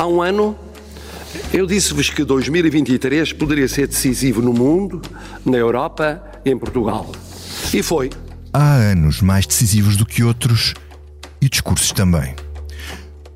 Há 0.00 0.06
um 0.06 0.22
ano, 0.22 0.56
eu 1.52 1.66
disse-vos 1.66 2.08
que 2.08 2.24
2023 2.24 3.34
poderia 3.34 3.68
ser 3.68 3.86
decisivo 3.86 4.40
no 4.40 4.50
mundo, 4.50 5.02
na 5.44 5.58
Europa 5.58 6.22
e 6.42 6.50
em 6.50 6.58
Portugal. 6.58 7.12
E 7.70 7.82
foi. 7.82 8.08
Há 8.50 8.76
anos 8.76 9.20
mais 9.20 9.44
decisivos 9.44 9.98
do 9.98 10.06
que 10.06 10.24
outros 10.24 10.72
e 11.38 11.50
discursos 11.50 11.92
também. 11.92 12.34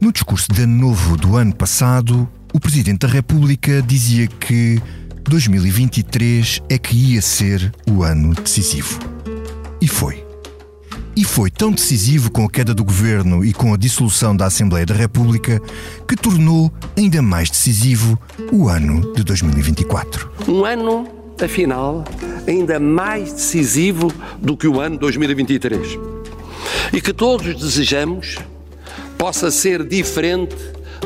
No 0.01 0.11
discurso 0.11 0.51
de 0.51 0.63
Ano 0.63 0.89
Novo 0.89 1.19
do 1.19 1.37
ano 1.37 1.55
passado, 1.55 2.27
o 2.55 2.59
Presidente 2.59 3.01
da 3.01 3.09
República 3.09 3.83
dizia 3.83 4.27
que 4.27 4.81
2023 5.23 6.63
é 6.71 6.79
que 6.79 6.97
ia 6.97 7.21
ser 7.21 7.75
o 7.87 8.03
ano 8.03 8.33
decisivo. 8.33 8.99
E 9.83 9.87
foi. 9.87 10.24
E 11.17 11.25
foi 11.25 11.49
tão 11.49 11.71
decisivo 11.71 12.29
com 12.29 12.45
a 12.45 12.51
queda 12.51 12.75
do 12.75 12.85
governo 12.85 13.45
e 13.45 13.53
com 13.53 13.73
a 13.73 13.77
dissolução 13.77 14.37
da 14.37 14.47
Assembleia 14.47 14.85
da 14.85 14.95
República 14.95 15.63
que 16.09 16.17
tornou 16.17 16.73
ainda 16.97 17.23
mais 17.23 17.49
decisivo 17.49 18.19
o 18.51 18.69
ano 18.69 19.13
de 19.15 19.23
2024. 19.23 20.29
Um 20.49 20.65
ano, 20.65 21.07
afinal, 21.41 22.05
ainda 22.49 22.81
mais 22.81 23.33
decisivo 23.33 24.13
do 24.43 24.57
que 24.57 24.67
o 24.67 24.81
ano 24.81 24.99
2023. 24.99 25.99
E 26.93 27.01
que 27.01 27.13
todos 27.13 27.55
desejamos 27.55 28.39
possa 29.17 29.53
ser 29.53 29.87
diferente 29.87 30.57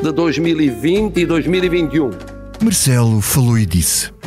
de 0.02 0.10
2020 0.10 1.18
e 1.18 1.26
2021. 1.26 2.10
Marcelo 2.62 3.20
falou 3.20 3.58
e 3.58 3.66
disse. 3.66 4.17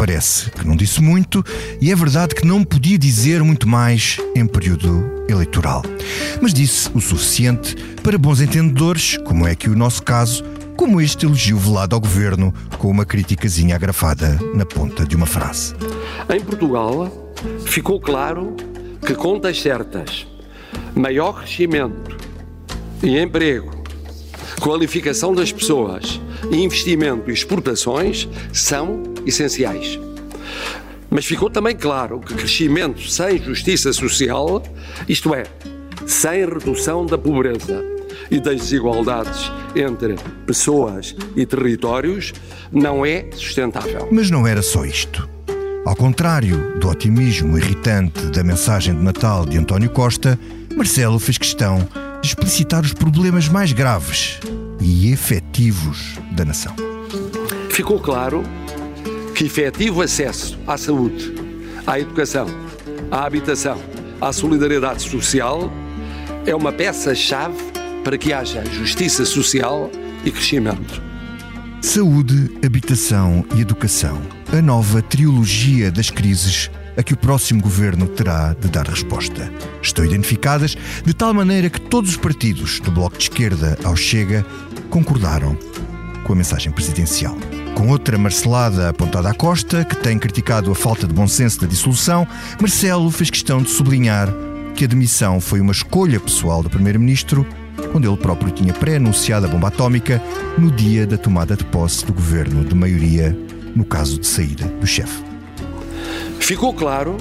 Parece 0.00 0.50
que 0.52 0.66
não 0.66 0.76
disse 0.76 1.02
muito, 1.02 1.44
e 1.78 1.92
é 1.92 1.94
verdade 1.94 2.34
que 2.34 2.46
não 2.46 2.64
podia 2.64 2.96
dizer 2.96 3.42
muito 3.42 3.68
mais 3.68 4.16
em 4.34 4.46
período 4.46 5.26
eleitoral. 5.28 5.82
Mas 6.40 6.54
disse 6.54 6.88
o 6.94 7.02
suficiente 7.02 7.76
para 8.02 8.16
bons 8.16 8.40
entendedores, 8.40 9.18
como 9.18 9.46
é 9.46 9.54
que 9.54 9.68
o 9.68 9.76
nosso 9.76 10.02
caso, 10.02 10.42
como 10.74 11.02
este 11.02 11.26
elogio 11.26 11.58
velado 11.58 11.94
ao 11.94 12.00
governo 12.00 12.50
com 12.78 12.88
uma 12.88 13.04
criticazinha 13.04 13.76
agrafada 13.76 14.38
na 14.54 14.64
ponta 14.64 15.04
de 15.04 15.14
uma 15.14 15.26
frase. 15.26 15.74
Em 16.34 16.40
Portugal, 16.40 17.34
ficou 17.66 18.00
claro 18.00 18.56
que 19.04 19.14
contas 19.14 19.60
certas, 19.60 20.26
maior 20.94 21.40
crescimento 21.40 22.16
e 23.02 23.18
emprego, 23.18 23.79
qualificação 24.60 25.34
das 25.34 25.50
pessoas, 25.50 26.20
investimento 26.52 27.30
e 27.30 27.34
exportações 27.34 28.28
são 28.52 29.02
essenciais. 29.26 29.98
Mas 31.08 31.24
ficou 31.24 31.50
também 31.50 31.74
claro 31.74 32.20
que 32.20 32.34
crescimento 32.34 33.00
sem 33.10 33.42
justiça 33.42 33.92
social, 33.92 34.62
isto 35.08 35.34
é, 35.34 35.44
sem 36.06 36.44
redução 36.46 37.04
da 37.04 37.18
pobreza 37.18 37.82
e 38.30 38.38
das 38.38 38.60
desigualdades 38.60 39.50
entre 39.74 40.14
pessoas 40.46 41.16
e 41.34 41.44
territórios, 41.44 42.32
não 42.70 43.04
é 43.04 43.28
sustentável. 43.32 44.08
Mas 44.12 44.30
não 44.30 44.46
era 44.46 44.62
só 44.62 44.84
isto. 44.84 45.28
Ao 45.84 45.96
contrário 45.96 46.78
do 46.78 46.88
otimismo 46.88 47.56
irritante 47.56 48.26
da 48.26 48.44
mensagem 48.44 48.94
de 48.94 49.02
Natal 49.02 49.46
de 49.46 49.56
António 49.56 49.90
Costa, 49.90 50.38
Marcelo 50.76 51.18
fez 51.18 51.38
questão 51.38 51.88
de 52.20 52.28
explicitar 52.28 52.82
os 52.82 52.92
problemas 52.92 53.48
mais 53.48 53.72
graves 53.72 54.40
e 54.80 55.12
efetivos 55.12 56.18
da 56.32 56.44
nação. 56.44 56.74
Ficou 57.70 57.98
claro 57.98 58.42
que 59.34 59.44
efetivo 59.44 60.02
acesso 60.02 60.58
à 60.66 60.76
saúde, 60.76 61.34
à 61.86 61.98
educação, 61.98 62.46
à 63.10 63.24
habitação, 63.24 63.80
à 64.20 64.32
solidariedade 64.32 65.02
social 65.02 65.72
é 66.46 66.54
uma 66.54 66.72
peça-chave 66.72 67.56
para 68.04 68.16
que 68.16 68.32
haja 68.32 68.64
justiça 68.64 69.24
social 69.24 69.90
e 70.24 70.30
crescimento. 70.30 71.02
Saúde, 71.82 72.50
habitação 72.64 73.44
e 73.54 73.60
educação. 73.60 74.20
A 74.52 74.60
nova 74.60 75.00
trilogia 75.00 75.90
das 75.90 76.10
crises 76.10 76.70
a 77.00 77.02
que 77.02 77.14
o 77.14 77.16
próximo 77.16 77.62
governo 77.62 78.06
terá 78.06 78.52
de 78.52 78.68
dar 78.68 78.86
resposta. 78.86 79.50
Estão 79.82 80.04
identificadas 80.04 80.76
de 81.04 81.14
tal 81.14 81.32
maneira 81.32 81.70
que 81.70 81.80
todos 81.80 82.10
os 82.10 82.16
partidos, 82.16 82.78
do 82.80 82.90
Bloco 82.90 83.16
de 83.16 83.24
Esquerda 83.24 83.78
ao 83.82 83.96
Chega, 83.96 84.44
concordaram 84.90 85.56
com 86.24 86.34
a 86.34 86.36
mensagem 86.36 86.70
presidencial. 86.70 87.36
Com 87.74 87.88
outra 87.88 88.18
marcelada 88.18 88.90
apontada 88.90 89.30
à 89.30 89.34
Costa, 89.34 89.82
que 89.84 89.96
tem 89.96 90.18
criticado 90.18 90.70
a 90.70 90.74
falta 90.74 91.06
de 91.06 91.14
bom 91.14 91.26
senso 91.26 91.62
da 91.62 91.66
dissolução, 91.66 92.28
Marcelo 92.60 93.10
fez 93.10 93.30
questão 93.30 93.62
de 93.62 93.70
sublinhar 93.70 94.28
que 94.76 94.84
a 94.84 94.88
demissão 94.88 95.40
foi 95.40 95.60
uma 95.60 95.72
escolha 95.72 96.20
pessoal 96.20 96.62
do 96.62 96.68
Primeiro-Ministro, 96.68 97.46
quando 97.92 98.06
ele 98.06 98.16
próprio 98.18 98.50
tinha 98.50 98.74
pré-anunciado 98.74 99.46
a 99.46 99.48
bomba 99.48 99.68
atómica 99.68 100.22
no 100.58 100.70
dia 100.70 101.06
da 101.06 101.16
tomada 101.16 101.56
de 101.56 101.64
posse 101.64 102.04
do 102.04 102.12
governo 102.12 102.62
de 102.62 102.74
maioria, 102.74 103.36
no 103.74 103.84
caso 103.86 104.20
de 104.20 104.26
saída 104.26 104.66
do 104.66 104.86
chefe. 104.86 105.29
Ficou 106.40 106.74
claro 106.74 107.16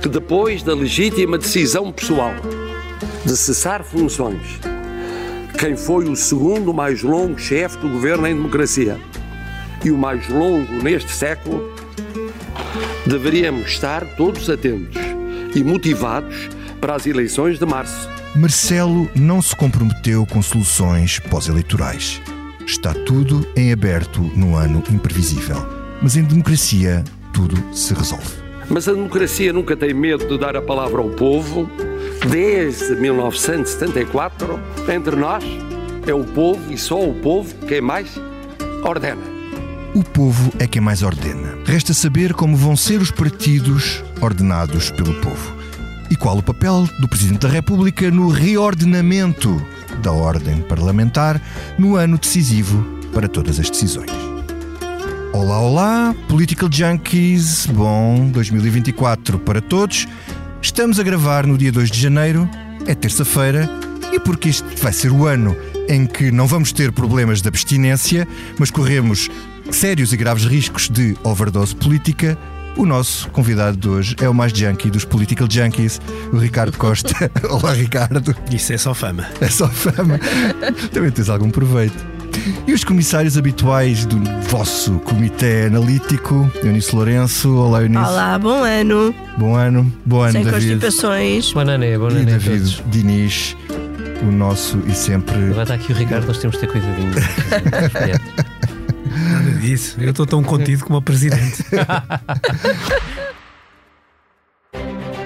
que 0.00 0.08
depois 0.08 0.62
da 0.62 0.74
legítima 0.74 1.36
decisão 1.36 1.90
pessoal 1.90 2.32
de 3.24 3.36
cessar 3.36 3.82
funções, 3.82 4.60
quem 5.58 5.76
foi 5.76 6.08
o 6.08 6.14
segundo 6.14 6.72
mais 6.72 7.02
longo 7.02 7.36
chefe 7.38 7.76
do 7.78 7.88
governo 7.88 8.26
em 8.26 8.34
democracia 8.36 8.96
e 9.84 9.90
o 9.90 9.98
mais 9.98 10.28
longo 10.28 10.72
neste 10.82 11.10
século, 11.10 11.74
deveríamos 13.04 13.66
estar 13.66 14.04
todos 14.16 14.48
atentos 14.48 14.96
e 15.54 15.64
motivados 15.64 16.48
para 16.80 16.94
as 16.94 17.06
eleições 17.06 17.58
de 17.58 17.66
março. 17.66 18.08
Marcelo 18.36 19.10
não 19.16 19.42
se 19.42 19.56
comprometeu 19.56 20.24
com 20.26 20.40
soluções 20.40 21.18
pós-eleitorais. 21.18 22.22
Está 22.64 22.94
tudo 22.94 23.44
em 23.56 23.72
aberto 23.72 24.20
no 24.20 24.54
ano 24.54 24.82
imprevisível. 24.92 25.56
Mas 26.00 26.16
em 26.16 26.22
democracia, 26.22 27.02
tudo 27.32 27.56
se 27.74 27.92
resolve. 27.94 28.47
Mas 28.68 28.88
a 28.88 28.92
democracia 28.92 29.52
nunca 29.52 29.76
tem 29.76 29.94
medo 29.94 30.26
de 30.26 30.38
dar 30.38 30.56
a 30.56 30.62
palavra 30.62 31.00
ao 31.00 31.10
povo. 31.10 31.70
Desde 32.30 32.96
1974, 32.96 34.58
entre 34.92 35.16
nós, 35.16 35.44
é 36.06 36.12
o 36.12 36.24
povo 36.24 36.72
e 36.72 36.76
só 36.76 37.02
o 37.02 37.14
povo 37.14 37.54
quem 37.66 37.80
mais 37.80 38.20
ordena. 38.82 39.22
O 39.94 40.04
povo 40.04 40.52
é 40.58 40.66
quem 40.66 40.82
mais 40.82 41.02
ordena. 41.02 41.58
Resta 41.64 41.94
saber 41.94 42.34
como 42.34 42.56
vão 42.56 42.76
ser 42.76 43.00
os 43.00 43.10
partidos 43.10 44.04
ordenados 44.20 44.90
pelo 44.90 45.14
povo. 45.20 45.56
E 46.10 46.16
qual 46.16 46.38
o 46.38 46.42
papel 46.42 46.88
do 47.00 47.08
Presidente 47.08 47.40
da 47.40 47.48
República 47.48 48.10
no 48.10 48.28
reordenamento 48.28 49.60
da 50.02 50.12
ordem 50.12 50.60
parlamentar 50.62 51.40
no 51.78 51.96
ano 51.96 52.18
decisivo 52.18 52.84
para 53.12 53.28
todas 53.28 53.58
as 53.58 53.68
decisões. 53.68 54.27
Olá, 55.32 55.60
olá, 55.60 56.14
Political 56.26 56.70
Junkies, 56.72 57.66
bom 57.66 58.30
2024 58.30 59.38
para 59.38 59.60
todos. 59.60 60.08
Estamos 60.62 60.98
a 60.98 61.02
gravar 61.02 61.46
no 61.46 61.58
dia 61.58 61.70
2 61.70 61.90
de 61.90 62.00
janeiro, 62.00 62.48
é 62.86 62.94
terça-feira, 62.94 63.68
e 64.12 64.18
porque 64.18 64.48
este 64.48 64.64
vai 64.80 64.92
ser 64.92 65.12
o 65.12 65.26
ano 65.26 65.54
em 65.88 66.06
que 66.06 66.30
não 66.30 66.46
vamos 66.46 66.72
ter 66.72 66.92
problemas 66.92 67.42
de 67.42 67.48
abstinência, 67.48 68.26
mas 68.58 68.70
corremos 68.70 69.28
sérios 69.70 70.12
e 70.12 70.16
graves 70.16 70.44
riscos 70.44 70.88
de 70.88 71.16
overdose 71.22 71.76
política, 71.76 72.36
o 72.78 72.86
nosso 72.86 73.28
convidado 73.30 73.76
de 73.76 73.88
hoje 73.88 74.16
é 74.20 74.28
o 74.28 74.34
mais 74.34 74.52
junkie 74.52 74.88
dos 74.88 75.04
Political 75.04 75.48
Junkies, 75.50 76.00
o 76.32 76.38
Ricardo 76.38 76.78
Costa. 76.78 77.30
Olá, 77.50 77.72
Ricardo. 77.72 78.34
Isso 78.52 78.72
é 78.72 78.78
só 78.78 78.94
fama. 78.94 79.26
É 79.40 79.48
só 79.48 79.68
fama. 79.68 80.18
Também 80.92 81.10
tens 81.10 81.28
algum 81.28 81.50
proveito. 81.50 82.17
E 82.66 82.72
os 82.72 82.84
comissários 82.84 83.36
habituais 83.38 84.04
do 84.06 84.18
vosso 84.48 84.98
comitê 85.00 85.64
analítico, 85.66 86.50
Eunice 86.62 86.94
Lourenço. 86.94 87.54
Olá, 87.56 87.82
Eunice. 87.82 87.98
Olá, 88.02 88.38
bom 88.38 88.62
ano. 88.64 89.14
Bom 89.36 89.54
ano. 89.54 89.92
Bom 90.04 90.22
ano, 90.22 90.32
Sem 90.32 90.44
David. 90.44 90.72
constipações. 90.72 91.52
Bom 91.52 91.60
ano, 91.60 91.98
bom 91.98 92.06
ano 92.06 92.20
E 92.20 92.24
David 92.24 92.58
todos. 92.58 92.82
Diniz, 92.90 93.56
o 94.22 94.26
nosso 94.32 94.78
e 94.86 94.92
sempre. 94.94 95.36
Agora 95.36 95.62
está 95.62 95.74
aqui 95.74 95.92
o 95.92 95.96
Ricardo, 95.96 96.26
nós 96.26 96.38
temos 96.38 96.56
de 96.58 96.66
ter 96.66 96.72
cuidadinho. 96.72 97.12
Nada 99.30 99.50
disso. 99.60 99.96
Eu 100.00 100.10
estou 100.10 100.26
tão 100.26 100.42
contido 100.42 100.84
como 100.84 100.98
a 100.98 101.02
presidente. 101.02 101.64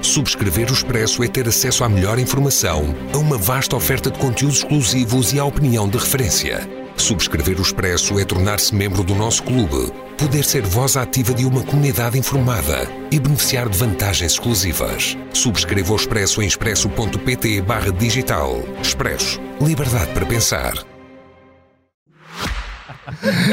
Subscrever 0.03 0.69
o 0.71 0.73
Expresso 0.75 1.23
é 1.23 1.29
ter 1.29 1.47
acesso 1.49 1.85
à 1.85 1.89
melhor 1.89 2.19
informação, 2.19 2.95
a 3.15 3.19
uma 3.19 3.39
vasta 3.39 3.77
oferta 3.77 4.11
de 4.11 4.19
conteúdos 4.19 4.59
exclusivos 4.59 5.33
e 5.33 5.39
à 5.39 5.45
opinião 5.45 5.89
de 5.89 5.97
referência. 5.97 6.69
Subscrever 6.97 7.59
o 7.59 7.63
Expresso 7.63 8.19
é 8.19 8.25
tornar-se 8.25 8.75
membro 8.75 9.03
do 9.03 9.15
nosso 9.15 9.43
clube, 9.43 9.93
poder 10.17 10.45
ser 10.45 10.63
voz 10.63 10.97
ativa 10.97 11.35
de 11.35 11.45
uma 11.45 11.63
comunidade 11.63 12.19
informada 12.19 12.89
e 13.11 13.19
beneficiar 13.19 13.69
de 13.69 13.77
vantagens 13.77 14.33
exclusivas. 14.33 15.17
Subscreva 15.33 15.93
o 15.93 15.97
Expresso 15.97 16.43
em 16.43 16.47
expresso.pt 16.47 17.63
digital. 17.99 18.63
Expresso. 18.83 19.41
Liberdade 19.61 20.13
para 20.13 20.27
pensar. 20.27 20.75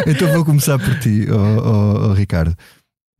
Então 0.07 0.31
vou 0.31 0.45
começar 0.45 0.77
por 0.79 0.99
ti, 0.99 1.27
oh, 1.29 1.35
oh, 1.35 2.09
oh, 2.09 2.13
Ricardo. 2.13 2.55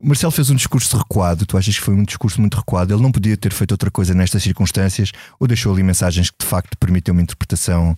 Marcelo 0.02 0.30
fez 0.30 0.48
um 0.48 0.54
discurso 0.54 0.96
recuado. 0.96 1.44
Tu 1.44 1.56
achas 1.58 1.76
que 1.76 1.84
foi 1.84 1.94
um 1.94 2.04
discurso 2.04 2.40
muito 2.40 2.56
recuado? 2.56 2.94
Ele 2.94 3.02
não 3.02 3.12
podia 3.12 3.36
ter 3.36 3.52
feito 3.52 3.72
outra 3.72 3.90
coisa 3.90 4.14
nestas 4.14 4.42
circunstâncias 4.42 5.12
ou 5.38 5.46
deixou 5.46 5.72
ali 5.72 5.82
mensagens 5.82 6.30
que 6.30 6.36
de 6.40 6.46
facto 6.46 6.76
permitem 6.78 7.12
uma 7.12 7.20
interpretação, 7.20 7.96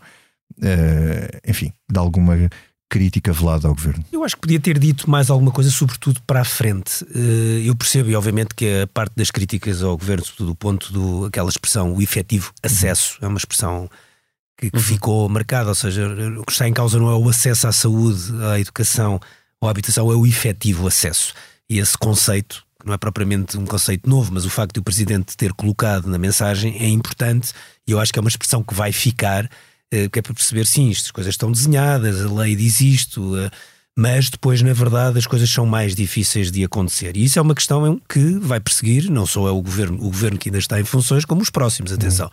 eh, 0.61 1.41
enfim, 1.47 1.73
de 1.91 1.99
alguma 1.99 2.37
crítica 2.93 3.33
velada 3.33 3.69
ao 3.69 3.75
governo? 3.75 4.05
Eu 4.13 4.23
acho 4.23 4.35
que 4.35 4.43
podia 4.43 4.61
ter 4.61 4.79
dito 4.79 5.09
mais 5.09 5.31
alguma 5.31 5.51
coisa, 5.51 5.71
sobretudo 5.71 6.21
para 6.27 6.43
a 6.43 6.45
frente. 6.45 7.05
Eh, 7.15 7.63
eu 7.65 7.75
percebo, 7.75 8.11
e 8.11 8.15
obviamente, 8.15 8.55
que 8.55 8.83
a 8.83 8.87
parte 8.87 9.15
das 9.17 9.31
críticas 9.31 9.83
ao 9.83 9.97
governo, 9.97 10.25
sobretudo 10.25 10.47
do 10.49 10.55
ponto 10.55 10.93
do 10.93 11.25
aquela 11.25 11.49
expressão, 11.49 11.95
o 11.95 12.03
efetivo 12.03 12.53
acesso, 12.63 13.19
é 13.23 13.27
uma 13.27 13.39
expressão 13.39 13.89
que, 14.59 14.71
que 14.71 14.77
uhum. 14.77 14.83
ficou 14.83 15.29
marcada, 15.29 15.71
ou 15.71 15.75
seja, 15.75 16.07
o 16.39 16.45
que 16.45 16.53
está 16.53 16.69
em 16.69 16.73
causa 16.73 16.99
não 16.99 17.11
é 17.11 17.15
o 17.15 17.29
acesso 17.29 17.67
à 17.67 17.73
saúde, 17.73 18.31
à 18.45 18.61
educação 18.61 19.19
ou 19.59 19.69
à 19.69 19.71
habitação, 19.71 20.13
é 20.13 20.15
o 20.15 20.27
efetivo 20.27 20.87
acesso. 20.87 21.33
E 21.71 21.79
esse 21.79 21.97
conceito, 21.97 22.63
que 22.79 22.87
não 22.87 22.93
é 22.93 22.99
propriamente 22.99 23.57
um 23.57 23.65
conceito 23.65 24.09
novo, 24.09 24.35
mas 24.35 24.45
o 24.45 24.51
facto 24.51 24.75
de 24.75 24.81
o 24.81 24.83
Presidente 24.83 25.37
ter 25.37 25.55
colocado 25.55 26.07
na 26.07 26.19
mensagem 26.19 26.77
é 26.79 26.89
importante 26.89 27.53
e 27.87 27.93
eu 27.93 27.99
acho 27.99 28.13
que 28.13 28.19
é 28.19 28.21
uma 28.21 28.29
expressão 28.29 28.63
que 28.63 28.75
vai 28.75 28.93
ficar 28.93 29.49
que 30.11 30.19
é 30.19 30.23
para 30.23 30.35
perceber, 30.35 30.67
sim, 30.67 30.91
estas 30.91 31.11
coisas 31.11 31.35
estão 31.35 31.53
desenhadas, 31.53 32.21
a 32.21 32.33
lei 32.33 32.57
diz 32.57 32.81
isto, 32.81 33.37
eh, 33.37 33.51
mas 33.95 34.31
depois, 34.31 34.63
na 34.63 34.73
verdade, 34.73 35.19
as 35.19 35.27
coisas 35.27 35.51
são 35.51 35.67
mais 35.67 35.95
difíceis 35.95 36.51
de 36.51 36.65
acontecer. 36.65 37.15
E 37.17 37.25
isso 37.25 37.39
é 37.39 37.43
uma 37.43 37.55
questão 37.55 38.01
que 38.09 38.39
vai 38.39 38.59
perseguir, 38.59 39.11
não 39.11 39.27
só 39.27 39.47
é 39.47 39.51
o 39.51 39.61
governo, 39.61 39.99
o 39.99 40.05
governo 40.05 40.39
que 40.39 40.49
ainda 40.49 40.59
está 40.59 40.81
em 40.81 40.85
funções, 40.85 41.27
como 41.27 41.43
os 41.43 41.51
próximos, 41.51 41.93
atenção. 41.93 42.27
Uhum. 42.27 42.33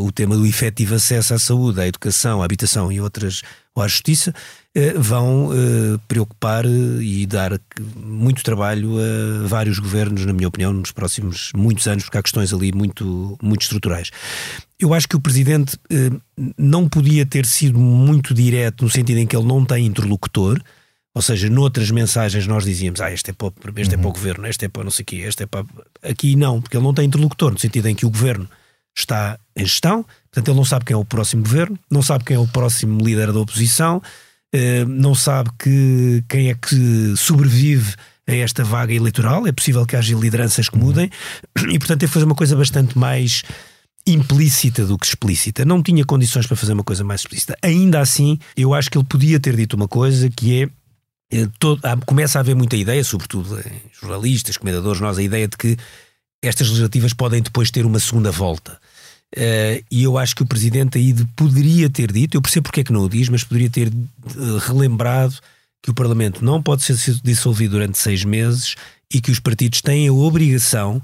O 0.00 0.12
tema 0.12 0.36
do 0.36 0.46
efetivo 0.46 0.94
acesso 0.94 1.34
à 1.34 1.38
saúde, 1.38 1.80
à 1.80 1.86
educação, 1.86 2.42
à 2.42 2.44
habitação 2.44 2.92
e 2.92 3.00
outras, 3.00 3.42
ou 3.74 3.82
à 3.82 3.88
justiça, 3.88 4.34
vão 4.96 5.50
preocupar 6.06 6.66
e 6.66 7.24
dar 7.26 7.58
muito 7.96 8.42
trabalho 8.42 8.98
a 8.98 9.46
vários 9.46 9.78
governos, 9.78 10.26
na 10.26 10.32
minha 10.32 10.48
opinião, 10.48 10.72
nos 10.72 10.92
próximos 10.92 11.52
muitos 11.56 11.86
anos, 11.86 12.04
porque 12.04 12.18
há 12.18 12.22
questões 12.22 12.52
ali 12.52 12.72
muito, 12.72 13.38
muito 13.42 13.62
estruturais. 13.62 14.10
Eu 14.82 14.92
acho 14.92 15.08
que 15.08 15.14
o 15.14 15.20
Presidente 15.20 15.78
eh, 15.88 16.10
não 16.58 16.88
podia 16.88 17.24
ter 17.24 17.46
sido 17.46 17.78
muito 17.78 18.34
direto 18.34 18.82
no 18.82 18.90
sentido 18.90 19.18
em 19.18 19.26
que 19.28 19.36
ele 19.36 19.46
não 19.46 19.64
tem 19.64 19.86
interlocutor, 19.86 20.60
ou 21.14 21.22
seja, 21.22 21.48
noutras 21.48 21.90
mensagens 21.92 22.48
nós 22.48 22.64
dizíamos, 22.64 23.00
ah, 23.00 23.12
este 23.12 23.30
é 23.30 23.32
para, 23.32 23.52
este 23.76 23.94
é 23.94 23.96
para 23.96 24.06
o 24.06 24.08
uhum. 24.08 24.12
governo, 24.12 24.46
este 24.48 24.64
é 24.64 24.68
para 24.68 24.82
não 24.82 24.90
sei 24.90 25.04
o 25.04 25.06
quê, 25.06 25.16
este 25.18 25.44
é 25.44 25.46
para. 25.46 25.64
Aqui 26.02 26.34
não, 26.34 26.60
porque 26.60 26.76
ele 26.76 26.84
não 26.84 26.92
tem 26.92 27.04
interlocutor, 27.04 27.52
no 27.52 27.58
sentido 27.60 27.86
em 27.86 27.94
que 27.94 28.04
o 28.04 28.10
governo 28.10 28.48
está 28.96 29.38
em 29.56 29.64
gestão, 29.64 30.04
portanto 30.30 30.48
ele 30.48 30.56
não 30.56 30.64
sabe 30.64 30.84
quem 30.84 30.94
é 30.94 30.96
o 30.96 31.04
próximo 31.04 31.42
governo, 31.42 31.78
não 31.90 32.02
sabe 32.02 32.24
quem 32.24 32.36
é 32.36 32.38
o 32.38 32.46
próximo 32.46 33.02
líder 33.02 33.32
da 33.32 33.40
oposição, 33.40 34.02
eh, 34.52 34.84
não 34.84 35.14
sabe 35.14 35.50
que, 35.58 36.24
quem 36.28 36.50
é 36.50 36.54
que 36.54 37.14
sobrevive 37.16 37.94
a 38.28 38.34
esta 38.34 38.62
vaga 38.62 38.92
eleitoral, 38.92 39.46
é 39.46 39.52
possível 39.52 39.84
que 39.86 39.96
haja 39.96 40.14
lideranças 40.14 40.68
que 40.68 40.78
mudem, 40.78 41.10
e 41.70 41.78
portanto 41.78 42.00
que 42.00 42.06
fazer 42.06 42.24
uma 42.24 42.34
coisa 42.34 42.54
bastante 42.54 42.96
mais 42.96 43.42
implícita 44.06 44.84
do 44.84 44.98
que 44.98 45.06
explícita. 45.06 45.64
Não 45.64 45.82
tinha 45.82 46.04
condições 46.04 46.46
para 46.46 46.56
fazer 46.56 46.72
uma 46.72 46.84
coisa 46.84 47.04
mais 47.04 47.20
explícita. 47.20 47.56
Ainda 47.62 48.00
assim, 48.00 48.38
eu 48.56 48.74
acho 48.74 48.90
que 48.90 48.98
ele 48.98 49.06
podia 49.06 49.38
ter 49.38 49.56
dito 49.56 49.74
uma 49.74 49.88
coisa 49.88 50.28
que 50.28 50.62
é. 50.62 50.68
é 51.38 51.48
todo, 51.58 51.80
começa 52.04 52.38
a 52.38 52.40
haver 52.40 52.56
muita 52.56 52.76
ideia, 52.76 53.02
sobretudo 53.04 53.62
jornalistas, 54.00 54.56
comentadores, 54.56 55.00
nós, 55.00 55.18
a 55.18 55.22
ideia 55.22 55.46
de 55.46 55.56
que 55.56 55.76
estas 56.42 56.68
legislativas 56.68 57.12
podem 57.12 57.40
depois 57.40 57.70
ter 57.70 57.86
uma 57.86 58.00
segunda 58.00 58.30
volta. 58.30 58.78
Uh, 59.34 59.82
e 59.90 60.02
eu 60.02 60.18
acho 60.18 60.36
que 60.36 60.42
o 60.42 60.46
Presidente 60.46 60.98
aí 60.98 61.14
poderia 61.34 61.88
ter 61.88 62.12
dito, 62.12 62.36
eu 62.36 62.42
percebo 62.42 62.64
porque 62.64 62.80
é 62.80 62.84
que 62.84 62.92
não 62.92 63.04
o 63.04 63.08
diz, 63.08 63.30
mas 63.30 63.42
poderia 63.42 63.70
ter 63.70 63.88
uh, 63.88 64.58
relembrado 64.58 65.34
que 65.82 65.90
o 65.90 65.94
Parlamento 65.94 66.44
não 66.44 66.62
pode 66.62 66.82
ser 66.82 66.96
dissolvido 67.22 67.72
durante 67.72 67.96
seis 67.96 68.24
meses 68.24 68.74
e 69.12 69.20
que 69.20 69.30
os 69.30 69.40
partidos 69.40 69.80
têm 69.80 70.06
a 70.08 70.12
obrigação 70.12 71.02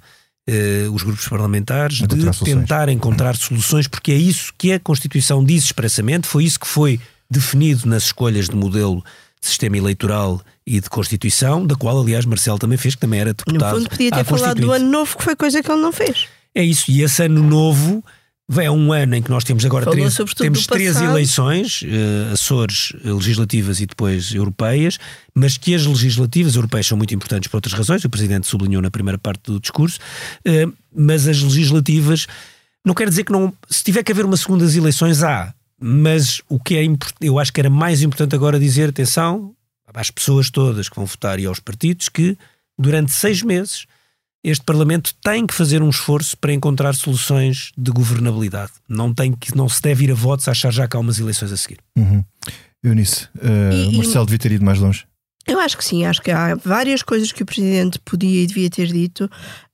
uh, 0.48 0.92
os 0.92 1.02
grupos 1.02 1.26
parlamentares 1.26 1.98
de 1.98 2.44
tentar 2.44 2.90
encontrar 2.90 3.34
soluções, 3.36 3.88
porque 3.88 4.12
é 4.12 4.16
isso 4.16 4.52
que 4.58 4.72
a 4.72 4.80
Constituição 4.80 5.42
diz 5.42 5.64
expressamente, 5.64 6.26
foi 6.26 6.44
isso 6.44 6.60
que 6.60 6.68
foi 6.68 7.00
definido 7.30 7.88
nas 7.88 8.04
escolhas 8.04 8.48
de 8.48 8.56
modelo 8.56 9.02
de 9.40 9.46
sistema 9.46 9.76
eleitoral 9.76 10.42
e 10.68 10.80
de 10.80 10.90
Constituição, 10.90 11.66
da 11.66 11.74
qual, 11.74 11.98
aliás, 11.98 12.26
Marcelo 12.26 12.58
também 12.58 12.76
fez, 12.76 12.94
que 12.94 13.00
também 13.00 13.20
era 13.20 13.32
deputado. 13.32 13.74
No 13.74 13.78
fundo, 13.78 13.90
podia 13.90 14.10
ter 14.10 14.24
falado 14.24 14.60
do 14.60 14.70
ano 14.70 14.90
novo, 14.90 15.16
que 15.16 15.24
foi 15.24 15.34
coisa 15.34 15.62
que 15.62 15.70
ele 15.70 15.80
não 15.80 15.92
fez. 15.92 16.26
É 16.54 16.62
isso, 16.62 16.90
e 16.90 17.02
esse 17.02 17.22
ano 17.22 17.42
novo 17.42 18.04
é 18.56 18.70
um 18.70 18.92
ano 18.92 19.14
em 19.14 19.22
que 19.22 19.30
nós 19.30 19.44
temos 19.44 19.64
agora 19.64 19.90
três, 19.90 20.16
temos 20.36 20.66
três 20.66 21.00
eleições, 21.00 21.82
uh, 21.82 22.32
Açores, 22.32 22.92
legislativas 23.02 23.80
e 23.80 23.86
depois 23.86 24.34
europeias, 24.34 24.98
mas 25.34 25.56
que 25.56 25.74
as 25.74 25.86
legislativas 25.86 26.54
europeias 26.54 26.86
são 26.86 26.96
muito 26.96 27.14
importantes 27.14 27.48
por 27.48 27.58
outras 27.58 27.74
razões, 27.74 28.04
o 28.04 28.10
Presidente 28.10 28.46
sublinhou 28.46 28.82
na 28.82 28.90
primeira 28.90 29.18
parte 29.18 29.42
do 29.44 29.60
discurso, 29.60 29.98
uh, 30.46 30.72
mas 30.94 31.26
as 31.26 31.42
legislativas 31.42 32.26
não 32.84 32.94
quer 32.94 33.08
dizer 33.08 33.24
que 33.24 33.32
não. 33.32 33.52
Se 33.70 33.84
tiver 33.84 34.02
que 34.02 34.12
haver 34.12 34.24
uma 34.24 34.36
segunda 34.36 34.64
das 34.64 34.74
eleições, 34.74 35.22
há. 35.22 35.52
Mas 35.80 36.40
o 36.48 36.58
que 36.58 36.76
é 36.76 36.82
eu 37.20 37.38
acho 37.38 37.52
que 37.52 37.60
era 37.60 37.70
mais 37.70 38.02
importante 38.02 38.34
agora 38.34 38.58
dizer, 38.58 38.88
atenção, 38.88 39.54
às 39.94 40.10
pessoas 40.10 40.50
todas 40.50 40.88
que 40.88 40.96
vão 40.96 41.06
votar 41.06 41.38
e 41.38 41.46
aos 41.46 41.60
partidos, 41.60 42.08
que 42.08 42.36
durante 42.78 43.12
seis 43.12 43.42
meses 43.42 43.86
este 44.44 44.64
Parlamento 44.64 45.14
tem 45.22 45.46
que 45.46 45.54
fazer 45.54 45.82
um 45.82 45.90
esforço 45.90 46.36
para 46.36 46.52
encontrar 46.52 46.94
soluções 46.94 47.72
de 47.76 47.90
governabilidade. 47.90 48.72
Não, 48.88 49.12
tem 49.12 49.32
que, 49.32 49.56
não 49.56 49.68
se 49.68 49.82
deve 49.82 50.04
ir 50.04 50.12
a 50.12 50.14
votos 50.14 50.46
a 50.48 50.52
achar 50.52 50.72
já 50.72 50.86
que 50.86 50.96
há 50.96 51.00
umas 51.00 51.18
eleições 51.18 51.52
a 51.52 51.56
seguir. 51.56 51.78
Uhum. 51.96 52.24
Eunice, 52.82 53.24
uh, 53.36 53.90
e, 53.90 53.96
Marcelo 53.96 54.26
devia 54.26 54.38
ter 54.38 54.52
ido 54.52 54.64
mais 54.64 54.78
longe. 54.78 55.04
Eu 55.46 55.58
acho 55.58 55.76
que 55.76 55.84
sim, 55.84 56.04
acho 56.04 56.22
que 56.22 56.30
há 56.30 56.54
várias 56.54 57.02
coisas 57.02 57.32
que 57.32 57.42
o 57.42 57.46
Presidente 57.46 57.98
podia 57.98 58.42
e 58.42 58.46
devia 58.46 58.70
ter 58.70 58.86
dito. 58.86 59.28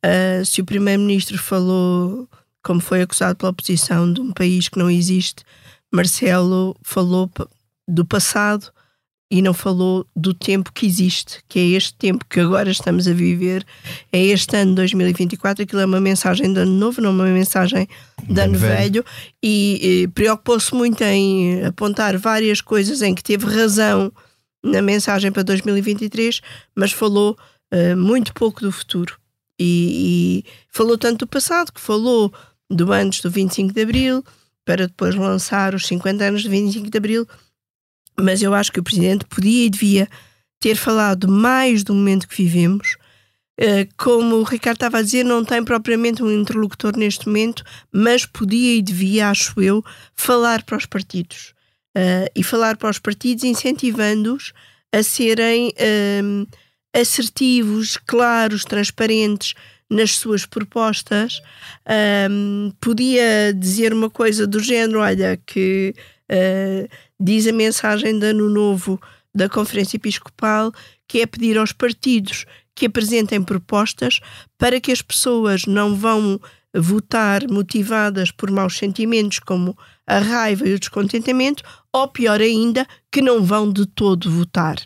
Uh, 0.04 0.44
se 0.44 0.62
o 0.62 0.64
Primeiro-Ministro 0.64 1.36
falou, 1.36 2.28
como 2.62 2.80
foi 2.80 3.02
acusado 3.02 3.36
pela 3.36 3.50
oposição, 3.50 4.10
de 4.10 4.20
um 4.20 4.32
país 4.32 4.68
que 4.68 4.78
não 4.78 4.88
existe, 4.88 5.44
Marcelo 5.92 6.74
falou 6.82 7.30
do 7.86 8.04
passado 8.06 8.72
e 9.34 9.42
não 9.42 9.52
falou 9.52 10.06
do 10.14 10.32
tempo 10.32 10.72
que 10.72 10.86
existe, 10.86 11.42
que 11.48 11.58
é 11.58 11.62
este 11.70 11.92
tempo 11.94 12.24
que 12.30 12.38
agora 12.38 12.70
estamos 12.70 13.08
a 13.08 13.12
viver, 13.12 13.66
é 14.12 14.26
este 14.26 14.56
ano 14.56 14.76
2024. 14.76 15.64
Aquilo 15.64 15.80
é 15.80 15.84
uma 15.84 16.00
mensagem 16.00 16.52
de 16.52 16.60
ano 16.60 16.70
novo, 16.70 17.00
não 17.00 17.10
uma 17.10 17.24
mensagem 17.24 17.88
de 18.22 18.40
ano 18.40 18.56
velho, 18.56 19.02
velho 19.02 19.04
e, 19.42 20.02
e 20.02 20.08
preocupou-se 20.14 20.72
muito 20.72 21.02
em 21.02 21.64
apontar 21.64 22.16
várias 22.16 22.60
coisas 22.60 23.02
em 23.02 23.12
que 23.12 23.24
teve 23.24 23.44
razão 23.46 24.12
na 24.62 24.80
mensagem 24.80 25.32
para 25.32 25.42
2023, 25.42 26.40
mas 26.72 26.92
falou 26.92 27.36
uh, 27.72 27.96
muito 27.96 28.32
pouco 28.34 28.60
do 28.60 28.70
futuro. 28.70 29.18
E, 29.58 30.44
e, 30.44 30.50
falou 30.70 30.96
tanto 30.96 31.26
do 31.26 31.26
passado, 31.26 31.72
que 31.72 31.80
falou 31.80 32.32
do 32.70 32.92
antes 32.92 33.20
do 33.20 33.28
25 33.32 33.74
de 33.74 33.82
Abril, 33.82 34.24
para 34.64 34.86
depois 34.86 35.16
lançar 35.16 35.74
os 35.74 35.88
50 35.88 36.22
anos 36.22 36.42
de 36.42 36.48
25 36.48 36.88
de 36.88 36.98
Abril 36.98 37.26
mas 38.16 38.42
eu 38.42 38.54
acho 38.54 38.72
que 38.72 38.80
o 38.80 38.84
Presidente 38.84 39.24
podia 39.24 39.66
e 39.66 39.70
devia 39.70 40.08
ter 40.60 40.76
falado 40.76 41.28
mais 41.28 41.82
do 41.82 41.94
momento 41.94 42.28
que 42.28 42.36
vivemos. 42.36 42.96
Uh, 43.60 43.86
como 43.96 44.36
o 44.36 44.42
Ricardo 44.42 44.76
estava 44.76 44.98
a 44.98 45.02
dizer, 45.02 45.24
não 45.24 45.44
tem 45.44 45.62
propriamente 45.62 46.22
um 46.22 46.30
interlocutor 46.30 46.96
neste 46.96 47.26
momento, 47.26 47.62
mas 47.92 48.26
podia 48.26 48.76
e 48.76 48.82
devia, 48.82 49.30
acho 49.30 49.60
eu, 49.60 49.84
falar 50.14 50.62
para 50.62 50.76
os 50.76 50.86
partidos. 50.86 51.54
Uh, 51.96 52.26
e 52.34 52.42
falar 52.42 52.76
para 52.76 52.90
os 52.90 52.98
partidos 52.98 53.44
incentivando-os 53.44 54.52
a 54.92 55.02
serem 55.02 55.68
uh, 55.68 56.48
assertivos, 56.92 57.96
claros, 57.96 58.64
transparentes 58.64 59.54
nas 59.88 60.12
suas 60.12 60.46
propostas. 60.46 61.40
podia 62.80 63.52
dizer 63.52 63.92
uma 63.92 64.08
coisa 64.08 64.46
do 64.46 64.58
género: 64.58 65.00
olha, 65.00 65.38
que 65.46 65.94
uh, 66.30 66.88
diz 67.18 67.46
a 67.46 67.52
mensagem 67.52 68.18
de 68.18 68.26
Ano 68.26 68.48
Novo 68.50 69.00
da 69.34 69.48
Conferência 69.48 69.96
Episcopal, 69.96 70.72
que 71.08 71.20
é 71.20 71.26
pedir 71.26 71.58
aos 71.58 71.72
partidos 71.72 72.46
que 72.74 72.86
apresentem 72.86 73.42
propostas 73.42 74.20
para 74.58 74.80
que 74.80 74.92
as 74.92 75.02
pessoas 75.02 75.66
não 75.66 75.94
vão 75.94 76.40
votar 76.74 77.48
motivadas 77.48 78.30
por 78.32 78.50
maus 78.50 78.76
sentimentos 78.76 79.38
como 79.38 79.76
a 80.06 80.18
raiva 80.18 80.68
e 80.68 80.74
o 80.74 80.78
descontentamento, 80.78 81.62
ou 81.92 82.08
pior 82.08 82.40
ainda, 82.40 82.86
que 83.10 83.22
não 83.22 83.42
vão 83.44 83.72
de 83.72 83.86
todo 83.86 84.30
votar. 84.30 84.76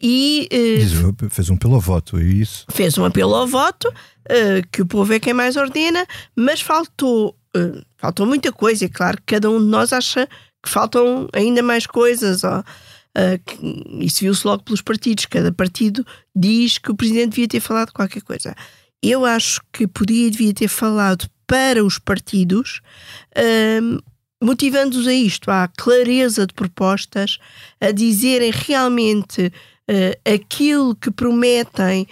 E 0.00 0.48
uh, 0.52 1.28
fez 1.30 1.50
um 1.50 1.54
apelo 1.54 1.74
ao 1.74 1.80
voto, 1.80 2.16
é 2.18 2.22
isso? 2.22 2.64
Fez 2.70 2.96
um 2.96 3.04
apelo 3.04 3.34
ao 3.34 3.46
voto, 3.46 3.88
uh, 3.88 4.66
que 4.72 4.82
o 4.82 4.86
povo 4.86 5.12
é 5.12 5.20
quem 5.20 5.34
mais 5.34 5.56
ordena, 5.56 6.06
mas 6.34 6.60
faltou, 6.60 7.36
uh, 7.56 7.84
faltou 7.96 8.26
muita 8.26 8.50
coisa. 8.50 8.86
É 8.86 8.88
claro 8.88 9.18
que 9.18 9.34
cada 9.34 9.50
um 9.50 9.58
de 9.58 9.66
nós 9.66 9.92
acha 9.92 10.28
que 10.62 10.68
faltam 10.68 11.28
ainda 11.32 11.62
mais 11.62 11.86
coisas. 11.86 12.44
Ó. 12.44 12.60
Uh, 12.60 14.00
isso 14.00 14.20
viu-se 14.20 14.46
logo 14.46 14.62
pelos 14.62 14.82
partidos. 14.82 15.26
Cada 15.26 15.52
partido 15.52 16.06
diz 16.34 16.78
que 16.78 16.90
o 16.90 16.96
presidente 16.96 17.30
devia 17.30 17.48
ter 17.48 17.60
falado 17.60 17.92
qualquer 17.92 18.22
coisa. 18.22 18.54
Eu 19.02 19.24
acho 19.24 19.60
que 19.72 19.86
podia 19.86 20.26
e 20.26 20.30
devia 20.30 20.54
ter 20.54 20.68
falado 20.68 21.28
para 21.46 21.84
os 21.84 21.98
partidos, 21.98 22.80
uh, 23.36 24.02
motivando-os 24.42 25.06
a 25.06 25.12
isto, 25.12 25.50
à 25.50 25.68
clareza 25.68 26.46
de 26.46 26.54
propostas, 26.54 27.38
a 27.80 27.90
dizerem 27.90 28.52
realmente 28.52 29.46
uh, 29.46 30.32
aquilo 30.34 30.94
que 30.94 31.10
prometem 31.10 32.06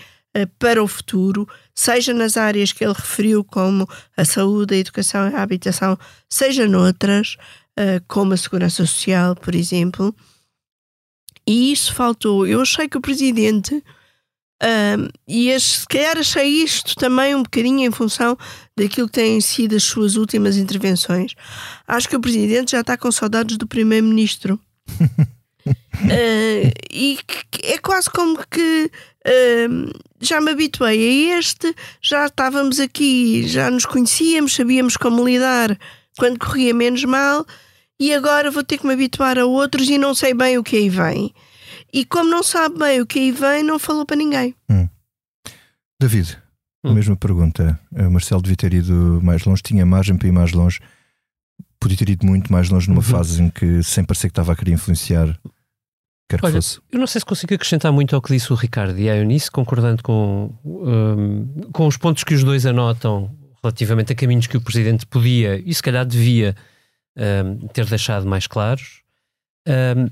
para 0.58 0.82
o 0.82 0.86
futuro, 0.86 1.48
seja 1.74 2.12
nas 2.12 2.36
áreas 2.36 2.70
que 2.70 2.84
ele 2.84 2.92
referiu, 2.92 3.42
como 3.42 3.88
a 4.14 4.22
saúde, 4.22 4.74
a 4.74 4.78
educação 4.78 5.30
e 5.30 5.34
a 5.34 5.42
habitação, 5.42 5.98
seja 6.28 6.68
noutras, 6.68 7.38
uh, 7.78 8.02
como 8.08 8.32
a 8.32 8.36
segurança 8.36 8.86
social, 8.86 9.34
por 9.36 9.54
exemplo, 9.54 10.14
E 11.46 11.72
isso 11.72 11.94
faltou. 11.94 12.46
Eu 12.46 12.60
achei 12.60 12.88
que 12.88 12.98
o 12.98 13.00
presidente. 13.00 13.82
Um, 14.62 15.08
e 15.28 15.52
as, 15.52 15.62
se 15.62 15.86
calhar 15.86 16.16
achei 16.16 16.46
isto 16.46 16.96
também 16.96 17.34
um 17.34 17.42
bocadinho 17.42 17.86
em 17.86 17.90
função 17.90 18.38
daquilo 18.74 19.06
que 19.06 19.12
têm 19.12 19.38
sido 19.40 19.76
as 19.76 19.84
suas 19.84 20.16
últimas 20.16 20.56
intervenções. 20.56 21.34
Acho 21.86 22.08
que 22.08 22.16
o 22.16 22.20
presidente 22.20 22.72
já 22.72 22.80
está 22.80 22.96
com 22.96 23.12
saudades 23.12 23.58
do 23.58 23.66
primeiro-ministro. 23.66 24.58
uh, 24.88 25.12
e 26.90 27.18
é 27.64 27.78
quase 27.78 28.08
como 28.10 28.38
que 28.50 28.90
uh, 29.26 30.00
já 30.20 30.40
me 30.40 30.52
habituei 30.52 31.34
a 31.34 31.38
este, 31.38 31.74
já 32.00 32.26
estávamos 32.26 32.80
aqui, 32.80 33.46
já 33.46 33.70
nos 33.70 33.84
conhecíamos, 33.84 34.54
sabíamos 34.54 34.96
como 34.96 35.24
lidar 35.24 35.78
quando 36.16 36.38
corria 36.38 36.72
menos 36.72 37.04
mal, 37.04 37.46
e 37.98 38.12
agora 38.12 38.50
vou 38.50 38.62
ter 38.62 38.78
que 38.78 38.86
me 38.86 38.92
habituar 38.92 39.38
a 39.38 39.46
outros 39.46 39.88
e 39.88 39.98
não 39.98 40.14
sei 40.14 40.34
bem 40.34 40.58
o 40.58 40.64
que 40.64 40.76
aí 40.76 40.88
vem. 40.88 41.34
E 41.92 42.04
como 42.04 42.30
não 42.30 42.42
sabe 42.42 42.78
bem 42.78 43.00
o 43.00 43.06
que 43.06 43.18
aí 43.18 43.32
vem, 43.32 43.62
não 43.62 43.78
falou 43.78 44.04
para 44.04 44.16
ninguém. 44.16 44.54
Hum. 44.68 44.88
David, 46.00 46.36
hum. 46.84 46.90
a 46.90 46.94
mesma 46.94 47.16
pergunta. 47.16 47.78
O 47.90 48.10
Marcelo 48.10 48.42
devia 48.42 48.56
ter 48.56 48.74
ido 48.74 49.20
mais 49.22 49.44
longe, 49.44 49.62
tinha 49.62 49.86
margem 49.86 50.16
para 50.16 50.28
ir 50.28 50.32
mais 50.32 50.52
longe. 50.52 50.80
Podia 51.80 51.96
ter 51.96 52.08
ido 52.10 52.26
muito 52.26 52.52
mais 52.52 52.68
longe 52.68 52.88
numa 52.88 52.98
uhum. 52.98 53.02
fase 53.02 53.42
em 53.42 53.50
que, 53.50 53.82
sem 53.82 54.04
parecer 54.04 54.28
que 54.28 54.32
estava 54.32 54.52
a 54.52 54.56
querer 54.56 54.72
influenciar, 54.72 55.38
quer 56.28 56.40
que 56.40 56.46
Olha, 56.46 56.56
fosse. 56.56 56.80
Eu 56.90 56.98
não 56.98 57.06
sei 57.06 57.20
se 57.20 57.24
consigo 57.24 57.54
acrescentar 57.54 57.92
muito 57.92 58.14
ao 58.14 58.20
que 58.20 58.32
disse 58.32 58.52
o 58.52 58.56
Ricardo 58.56 58.98
e 58.98 59.08
a 59.08 59.16
Eunice, 59.16 59.50
concordando 59.50 60.02
com, 60.02 60.54
um, 60.64 61.70
com 61.72 61.86
os 61.86 61.96
pontos 61.96 62.24
que 62.24 62.34
os 62.34 62.42
dois 62.42 62.66
anotam 62.66 63.30
relativamente 63.62 64.12
a 64.12 64.16
caminhos 64.16 64.46
que 64.46 64.56
o 64.56 64.60
Presidente 64.60 65.06
podia 65.06 65.62
e 65.64 65.72
se 65.72 65.82
calhar 65.82 66.04
devia 66.04 66.54
um, 67.16 67.68
ter 67.68 67.86
deixado 67.86 68.26
mais 68.26 68.46
claros. 68.46 69.02
Um, 69.66 70.08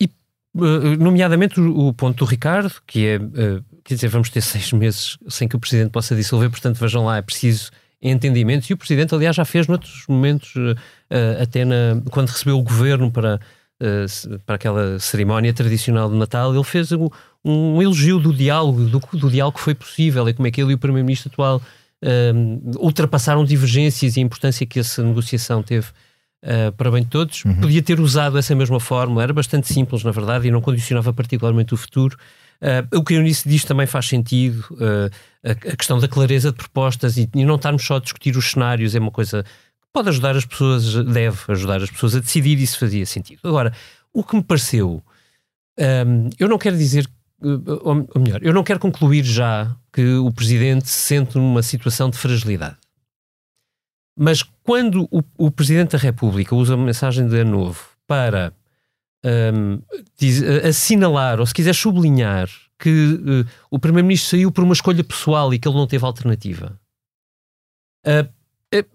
e, 0.00 0.06
uh, 0.56 0.96
nomeadamente, 0.98 1.60
o, 1.60 1.92
ponto 1.92 2.18
do 2.18 2.24
Ricardo, 2.24 2.72
que 2.86 3.06
é, 3.06 3.16
uh, 3.18 3.64
quer 3.84 3.94
dizer, 3.94 4.08
vamos 4.08 4.30
ter 4.30 4.40
seis 4.42 4.72
meses 4.72 5.18
sem 5.28 5.48
que 5.48 5.56
o 5.56 5.60
Presidente 5.60 5.90
possa 5.90 6.14
dissolver, 6.14 6.50
portanto, 6.50 6.78
vejam 6.78 7.04
lá, 7.04 7.16
é 7.16 7.22
preciso 7.22 7.70
entendimento. 8.00 8.68
E 8.68 8.74
o 8.74 8.76
Presidente, 8.76 9.14
aliás, 9.14 9.36
já 9.36 9.44
fez 9.44 9.66
noutros 9.66 10.04
momentos, 10.08 10.54
uh, 10.56 11.42
até 11.42 11.64
na, 11.64 12.00
quando 12.10 12.28
recebeu 12.28 12.58
o 12.58 12.62
governo 12.62 13.10
para 13.10 13.40
uh, 13.80 14.38
para 14.40 14.56
aquela 14.56 14.98
cerimónia 14.98 15.52
tradicional 15.52 16.10
de 16.10 16.16
Natal, 16.16 16.54
ele 16.54 16.64
fez 16.64 16.92
um, 16.92 17.08
um 17.44 17.82
elogio 17.82 18.18
do 18.18 18.32
diálogo, 18.32 18.84
do, 18.84 19.00
do, 19.18 19.30
diálogo 19.30 19.58
que 19.58 19.64
foi 19.64 19.74
possível 19.74 20.28
e 20.28 20.34
como 20.34 20.46
é 20.46 20.50
que 20.50 20.60
ele 20.60 20.72
e 20.72 20.74
o 20.74 20.78
Primeiro-Ministro 20.78 21.30
atual 21.32 21.62
uh, 22.02 22.78
ultrapassaram 22.78 23.44
divergências 23.44 24.16
e 24.16 24.20
a 24.20 24.22
importância 24.22 24.66
que 24.66 24.78
essa 24.78 25.02
negociação 25.02 25.62
teve 25.62 25.86
uh, 26.44 26.72
para 26.72 26.90
bem 26.90 27.02
de 27.02 27.08
todos. 27.08 27.44
Uhum. 27.44 27.56
Podia 27.56 27.82
ter 27.82 27.98
usado 27.98 28.38
essa 28.38 28.54
mesma 28.54 28.78
fórmula, 28.78 29.22
era 29.22 29.32
bastante 29.32 29.72
simples, 29.72 30.04
na 30.04 30.10
verdade, 30.10 30.46
e 30.46 30.50
não 30.50 30.60
condicionava 30.60 31.12
particularmente 31.12 31.74
o 31.74 31.76
futuro. 31.76 32.16
Uh, 32.60 32.98
o 32.98 33.02
que 33.02 33.14
a 33.14 33.16
Eunice 33.16 33.48
diz 33.48 33.64
também 33.64 33.86
faz 33.86 34.06
sentido, 34.06 34.64
uh, 34.72 35.10
a, 35.44 35.50
a, 35.50 35.76
questão 35.76 35.98
da 35.98 36.06
clareza 36.06 36.50
de 36.50 36.56
propostas 36.56 37.16
e, 37.16 37.28
e, 37.34 37.44
não 37.44 37.56
estarmos 37.56 37.84
só 37.84 37.96
a 37.96 38.00
discutir 38.00 38.36
os 38.36 38.50
cenários 38.50 38.94
é 38.94 38.98
uma 38.98 39.10
coisa 39.10 39.44
pode 39.94 40.08
ajudar 40.08 40.36
as 40.36 40.44
pessoas, 40.44 40.92
deve 41.04 41.38
ajudar 41.48 41.80
as 41.80 41.88
pessoas 41.88 42.16
a 42.16 42.20
decidir 42.20 42.58
e 42.58 42.64
isso 42.64 42.78
fazia 42.78 43.06
sentido. 43.06 43.38
Agora, 43.44 43.72
o 44.12 44.24
que 44.24 44.34
me 44.34 44.42
pareceu, 44.42 45.00
um, 45.78 46.30
eu 46.36 46.48
não 46.48 46.58
quero 46.58 46.76
dizer, 46.76 47.08
ou 47.40 48.20
melhor, 48.20 48.42
eu 48.42 48.52
não 48.52 48.64
quero 48.64 48.80
concluir 48.80 49.22
já 49.22 49.74
que 49.92 50.14
o 50.16 50.32
presidente 50.32 50.88
se 50.88 50.98
sente 50.98 51.38
numa 51.38 51.62
situação 51.62 52.10
de 52.10 52.18
fragilidade. 52.18 52.76
Mas 54.16 54.42
quando 54.62 55.08
o, 55.10 55.22
o 55.36 55.50
presidente 55.50 55.92
da 55.92 55.98
República 55.98 56.54
usa 56.54 56.76
uma 56.76 56.86
mensagem 56.86 57.26
de 57.26 57.42
novo 57.44 57.80
para 58.06 58.52
um, 59.24 59.80
diz, 60.18 60.42
assinalar, 60.42 61.40
ou 61.40 61.46
se 61.46 61.54
quiser 61.54 61.74
sublinhar, 61.74 62.48
que 62.78 62.90
uh, 62.90 63.50
o 63.70 63.78
primeiro-ministro 63.78 64.30
saiu 64.30 64.52
por 64.52 64.62
uma 64.62 64.74
escolha 64.74 65.02
pessoal 65.02 65.52
e 65.54 65.58
que 65.58 65.66
ele 65.66 65.76
não 65.76 65.86
teve 65.86 66.04
alternativa. 66.04 66.78
Uh, 68.06 68.28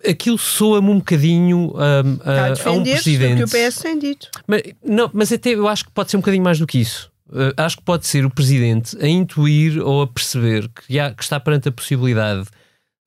aquilo 0.07 0.37
soa-me 0.37 0.89
um 0.89 0.97
bocadinho 0.97 1.73
um, 1.73 2.19
a, 2.23 2.69
a, 2.69 2.71
um 2.71 2.83
presidente. 2.83 3.43
o 3.43 3.47
que 3.47 3.57
o 3.57 3.69
PS 3.69 3.79
tem 3.79 3.97
dito. 3.97 4.29
Mas, 4.45 4.61
não, 4.83 5.09
mas 5.13 5.31
até 5.31 5.51
eu 5.51 5.67
acho 5.67 5.85
que 5.85 5.91
pode 5.91 6.11
ser 6.11 6.17
um 6.17 6.19
bocadinho 6.19 6.43
mais 6.43 6.59
do 6.59 6.67
que 6.67 6.79
isso. 6.79 7.11
Uh, 7.29 7.53
acho 7.57 7.77
que 7.77 7.83
pode 7.83 8.05
ser 8.05 8.25
o 8.25 8.29
presidente 8.29 8.97
a 9.01 9.07
intuir 9.07 9.79
ou 9.79 10.01
a 10.01 10.07
perceber 10.07 10.69
que, 10.69 10.99
há, 10.99 11.11
que 11.13 11.23
está 11.23 11.39
perante 11.39 11.69
a 11.69 11.71
possibilidade, 11.71 12.47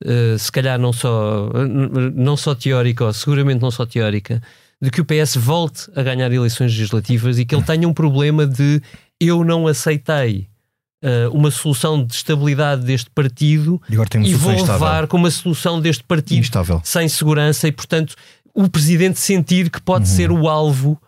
uh, 0.05 0.37
se 0.37 0.51
calhar 0.51 0.79
não 0.79 0.93
só, 0.93 1.49
não 2.13 2.37
só 2.37 2.55
teórica, 2.55 3.05
ou 3.05 3.13
seguramente 3.13 3.61
não 3.61 3.71
só 3.71 3.85
teórica, 3.85 4.41
de 4.81 4.91
que 4.91 5.01
o 5.01 5.05
PS 5.05 5.35
volte 5.37 5.89
a 5.95 6.03
ganhar 6.03 6.31
eleições 6.31 6.71
legislativas 6.71 7.39
e 7.39 7.45
que 7.45 7.55
ele 7.55 7.63
tenha 7.63 7.87
um 7.87 7.93
problema 7.93 8.45
de 8.45 8.81
eu 9.19 9.43
não 9.43 9.67
aceitei 9.67 10.47
uh, 11.03 11.29
uma 11.31 11.49
solução 11.49 12.03
de 12.03 12.13
estabilidade 12.13 12.83
deste 12.83 13.09
partido 13.09 13.81
e, 13.89 14.27
e 14.27 14.33
vou 14.33 14.51
levar 14.51 15.07
com 15.07 15.17
uma 15.17 15.31
solução 15.31 15.79
deste 15.79 16.03
partido 16.03 16.39
instável. 16.39 16.81
sem 16.83 17.07
segurança 17.07 17.67
e, 17.67 17.71
portanto, 17.71 18.15
o 18.53 18.69
presidente 18.69 19.19
sentir 19.19 19.69
que 19.69 19.81
pode 19.81 20.09
uhum. 20.09 20.15
ser 20.15 20.31
o 20.31 20.49
alvo 20.49 21.01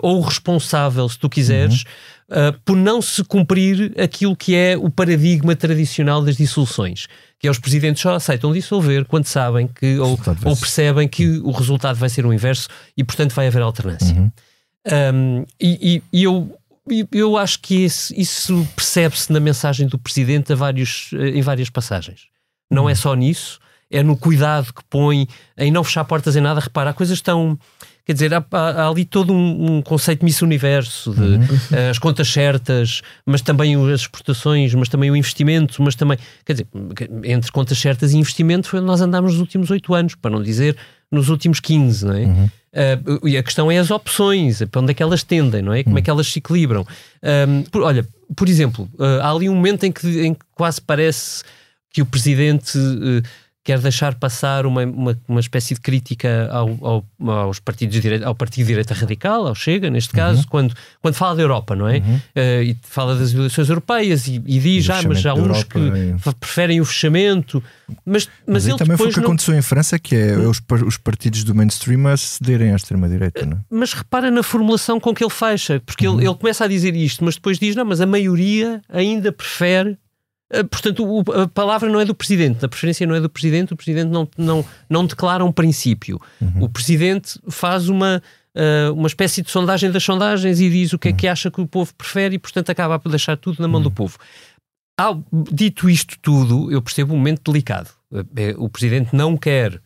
ou 0.00 0.16
o 0.16 0.20
responsável, 0.22 1.06
se 1.06 1.18
tu 1.18 1.28
quiseres, 1.28 1.84
uhum. 2.30 2.52
por 2.64 2.76
não 2.76 3.02
se 3.02 3.24
cumprir 3.24 3.92
aquilo 4.00 4.36
que 4.36 4.54
é 4.54 4.76
o 4.76 4.88
paradigma 4.90 5.56
tradicional 5.56 6.22
das 6.22 6.36
dissoluções. 6.36 7.06
Que 7.38 7.48
é 7.48 7.50
os 7.50 7.58
presidentes 7.58 8.02
só 8.02 8.14
aceitam 8.14 8.52
dissolver 8.52 9.04
quando 9.04 9.26
sabem 9.26 9.66
que, 9.66 9.98
ou, 9.98 10.18
ou 10.44 10.56
percebem 10.56 11.08
que 11.08 11.38
o 11.38 11.50
resultado 11.50 11.96
vai 11.96 12.08
ser 12.08 12.26
o 12.26 12.32
inverso 12.32 12.68
e, 12.96 13.02
portanto, 13.02 13.32
vai 13.32 13.46
haver 13.46 13.62
alternância. 13.62 14.14
Uhum. 14.14 14.30
Um, 15.14 15.44
e, 15.60 16.02
e, 16.12 16.20
e 16.20 16.24
eu 16.24 16.56
eu 17.12 17.36
acho 17.36 17.60
que 17.60 17.82
esse, 17.84 18.18
isso 18.20 18.66
percebe-se 18.74 19.32
na 19.32 19.38
mensagem 19.38 19.86
do 19.86 19.98
Presidente 19.98 20.54
vários, 20.54 21.10
eh, 21.12 21.30
em 21.30 21.42
várias 21.42 21.70
passagens. 21.70 22.22
Não 22.70 22.88
é 22.88 22.94
só 22.94 23.14
nisso, 23.14 23.60
é 23.90 24.02
no 24.02 24.16
cuidado 24.16 24.72
que 24.72 24.82
põe 24.88 25.28
em 25.56 25.70
não 25.70 25.84
fechar 25.84 26.04
portas 26.04 26.36
em 26.36 26.40
nada. 26.40 26.60
Repara, 26.60 26.90
há 26.90 26.92
coisas 26.92 27.18
estão. 27.18 27.58
Quer 28.10 28.14
dizer, 28.14 28.34
há, 28.34 28.44
há 28.50 28.88
ali 28.88 29.04
todo 29.04 29.32
um, 29.32 29.76
um, 29.76 29.82
conceito 29.82 30.24
Miss 30.24 30.42
Universo, 30.42 31.14
de 31.14 31.20
uhum. 31.20 31.38
uh, 31.44 31.90
as 31.92 31.96
contas 31.96 32.26
certas, 32.26 33.02
mas 33.24 33.40
também 33.40 33.76
as 33.88 34.00
exportações, 34.00 34.74
mas 34.74 34.88
também 34.88 35.12
o 35.12 35.14
investimento, 35.14 35.80
mas 35.80 35.94
também. 35.94 36.18
Quer 36.44 36.54
dizer, 36.54 36.66
entre 37.22 37.52
contas 37.52 37.78
certas 37.78 38.12
e 38.12 38.16
investimento 38.16 38.66
foi 38.66 38.80
onde 38.80 38.88
nós 38.88 39.00
andamos 39.00 39.34
nos 39.34 39.40
últimos 39.40 39.70
oito 39.70 39.94
anos, 39.94 40.16
para 40.16 40.28
não 40.28 40.42
dizer 40.42 40.76
nos 41.08 41.28
últimos 41.28 41.60
15, 41.60 42.04
não 42.04 42.14
é? 42.16 42.24
Uhum. 42.24 42.44
Uh, 42.44 43.28
e 43.28 43.36
a 43.36 43.44
questão 43.44 43.70
é 43.70 43.78
as 43.78 43.92
opções, 43.92 44.60
para 44.64 44.80
onde 44.80 44.90
é 44.90 44.94
que 44.94 45.04
elas 45.04 45.22
tendem, 45.22 45.62
não 45.62 45.72
é? 45.72 45.84
Como 45.84 45.96
é 45.96 46.02
que 46.02 46.10
elas 46.10 46.26
se 46.26 46.40
equilibram. 46.40 46.84
Um, 47.22 47.62
por, 47.62 47.82
olha, 47.82 48.04
por 48.34 48.48
exemplo, 48.48 48.90
uh, 48.94 49.22
há 49.22 49.30
ali 49.30 49.48
um 49.48 49.54
momento 49.54 49.84
em 49.84 49.92
que, 49.92 50.26
em 50.26 50.34
que 50.34 50.40
quase 50.56 50.80
parece 50.80 51.44
que 51.92 52.02
o 52.02 52.06
presidente 52.06 52.76
uh, 52.76 53.22
quer 53.70 53.78
deixar 53.78 54.16
passar 54.16 54.66
uma, 54.66 54.82
uma, 54.82 55.16
uma 55.28 55.38
espécie 55.38 55.74
de 55.74 55.80
crítica 55.80 56.48
ao, 56.50 56.76
ao, 56.84 57.06
aos 57.30 57.60
partidos 57.60 57.94
de 57.94 58.00
direita, 58.00 58.26
ao 58.26 58.34
Partido 58.34 58.64
de 58.64 58.72
Direita 58.72 58.94
Radical, 58.94 59.46
ao 59.46 59.54
Chega, 59.54 59.88
neste 59.88 60.12
caso, 60.12 60.40
uhum. 60.40 60.46
quando, 60.48 60.74
quando 61.00 61.14
fala 61.14 61.36
da 61.36 61.42
Europa, 61.42 61.76
não 61.76 61.86
é? 61.86 61.98
Uhum. 61.98 62.16
Uh, 62.16 62.62
e 62.64 62.76
fala 62.82 63.14
das 63.14 63.32
eleições 63.32 63.68
europeias 63.68 64.26
e, 64.26 64.42
e 64.44 64.58
diz, 64.58 64.90
ah, 64.90 65.02
mas 65.06 65.24
há 65.24 65.34
uns 65.34 65.62
que 65.62 65.78
é... 65.78 66.32
preferem 66.40 66.80
o 66.80 66.84
fechamento. 66.84 67.62
Mas, 68.04 68.26
mas, 68.26 68.28
mas 68.44 68.66
ele 68.66 68.78
também 68.78 68.96
foi 68.96 69.06
o 69.06 69.10
que 69.10 69.18
não... 69.18 69.24
aconteceu 69.24 69.54
em 69.54 69.62
França, 69.62 70.00
que 70.00 70.16
é 70.16 70.36
hum. 70.36 70.50
os, 70.50 70.60
os 70.84 70.96
partidos 70.96 71.44
do 71.44 71.54
mainstream 71.54 72.08
a 72.08 72.16
cederem 72.16 72.72
à 72.72 72.76
extrema-direita, 72.76 73.46
não 73.46 73.58
é? 73.58 73.60
Mas 73.70 73.92
repara 73.92 74.32
na 74.32 74.42
formulação 74.42 74.98
com 74.98 75.14
que 75.14 75.22
ele 75.22 75.30
fecha, 75.30 75.80
porque 75.86 76.08
uhum. 76.08 76.18
ele, 76.18 76.26
ele 76.26 76.34
começa 76.34 76.64
a 76.64 76.66
dizer 76.66 76.96
isto, 76.96 77.24
mas 77.24 77.36
depois 77.36 77.56
diz, 77.56 77.76
não, 77.76 77.84
mas 77.84 78.00
a 78.00 78.06
maioria 78.06 78.82
ainda 78.88 79.30
prefere 79.30 79.96
eh, 80.50 80.64
portanto, 80.64 81.24
a 81.32 81.46
palavra 81.46 81.88
não 81.88 82.00
é 82.00 82.04
do 82.04 82.14
Presidente, 82.14 82.64
a 82.64 82.68
preferência 82.68 83.06
não 83.06 83.14
é 83.14 83.20
do 83.20 83.30
Presidente, 83.30 83.72
o 83.72 83.76
Presidente 83.76 84.08
não, 84.08 84.28
não, 84.36 84.64
não 84.88 85.06
declara 85.06 85.44
um 85.44 85.52
princípio. 85.52 86.20
Uhum. 86.40 86.64
O 86.64 86.68
Presidente 86.68 87.38
faz 87.48 87.88
uma, 87.88 88.20
uh, 88.54 88.92
uma 88.92 89.06
espécie 89.06 89.42
de 89.42 89.50
sondagem 89.50 89.90
das 89.90 90.02
sondagens 90.02 90.60
e 90.60 90.68
diz 90.68 90.92
o 90.92 90.98
que 90.98 91.08
é 91.08 91.12
que 91.12 91.26
uhum. 91.26 91.32
acha 91.32 91.50
que 91.50 91.60
o 91.60 91.66
povo 91.66 91.94
prefere 91.94 92.34
e, 92.34 92.38
portanto, 92.38 92.70
acaba 92.70 92.98
por 92.98 93.08
deixar 93.08 93.36
tudo 93.36 93.62
na 93.62 93.68
mão 93.68 93.78
uhum. 93.78 93.84
do 93.84 93.90
povo. 93.90 94.18
Ao, 94.98 95.22
dito 95.32 95.88
isto 95.88 96.18
tudo, 96.20 96.70
eu 96.70 96.82
percebo 96.82 97.14
um 97.14 97.16
momento 97.16 97.50
delicado. 97.50 97.88
Eh, 98.36 98.54
o 98.58 98.68
Presidente 98.68 99.14
não 99.14 99.36
quer, 99.36 99.80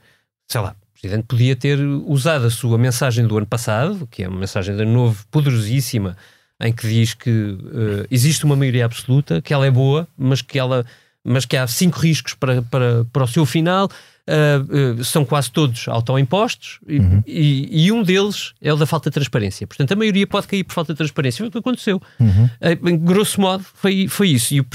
sei 0.51 0.61
lá, 0.61 0.75
o 0.91 1.01
Presidente 1.01 1.27
podia 1.27 1.55
ter 1.55 1.79
usado 1.79 2.47
a 2.47 2.51
sua 2.51 2.79
mensagem 2.79 3.27
do 3.27 3.37
ano 3.37 3.47
passado, 3.47 4.09
que 4.11 4.25
é 4.25 4.29
uma 4.29 4.41
mensagem 4.41 4.75
de 4.75 4.85
novo 4.87 5.25
poderosíssima, 5.31 6.17
em 6.65 6.73
que 6.73 6.89
diz 6.89 7.13
que 7.13 7.31
uh, 7.31 8.07
existe 8.11 8.45
uma 8.45 8.57
maioria 8.57 8.87
absoluta, 8.87 9.43
que 9.43 9.53
ela 9.53 9.67
é 9.67 9.71
boa, 9.71 10.09
mas 10.17 10.41
que, 10.41 10.59
ela, 10.59 10.85
mas 11.23 11.45
que 11.45 11.57
há 11.59 11.67
cinco 11.67 12.01
riscos 12.01 12.33
para, 12.33 12.63
para, 12.63 13.05
para 13.13 13.25
o 13.25 13.29
seu 13.29 13.45
final. 13.45 13.89
Uh, 14.27 15.01
uh, 15.01 15.05
são 15.05 15.23
quase 15.23 15.51
todos 15.51 15.87
autoimpostos 15.87 16.79
uhum. 16.89 17.23
e, 17.27 17.85
e, 17.85 17.93
um 17.93 18.03
deles 18.03 18.55
é 18.59 18.73
o 18.73 18.77
da 18.77 18.87
falta 18.87 19.11
de 19.11 19.15
transparência. 19.15 19.67
Portanto, 19.67 19.93
a 19.93 19.97
maioria 19.97 20.27
pode 20.27 20.47
cair 20.47 20.65
por 20.65 20.73
falta 20.73 20.95
de 20.95 20.97
transparência. 20.97 21.41
Foi 21.41 21.49
o 21.49 21.51
que 21.51 21.59
aconteceu. 21.59 22.01
Uhum. 22.19 22.45
Uh, 22.47 22.89
em 22.89 22.97
grosso 22.97 23.39
modo, 23.39 23.63
foi, 23.75 24.09
foi 24.09 24.31
isso. 24.31 24.55
E 24.55 24.61
o, 24.61 24.67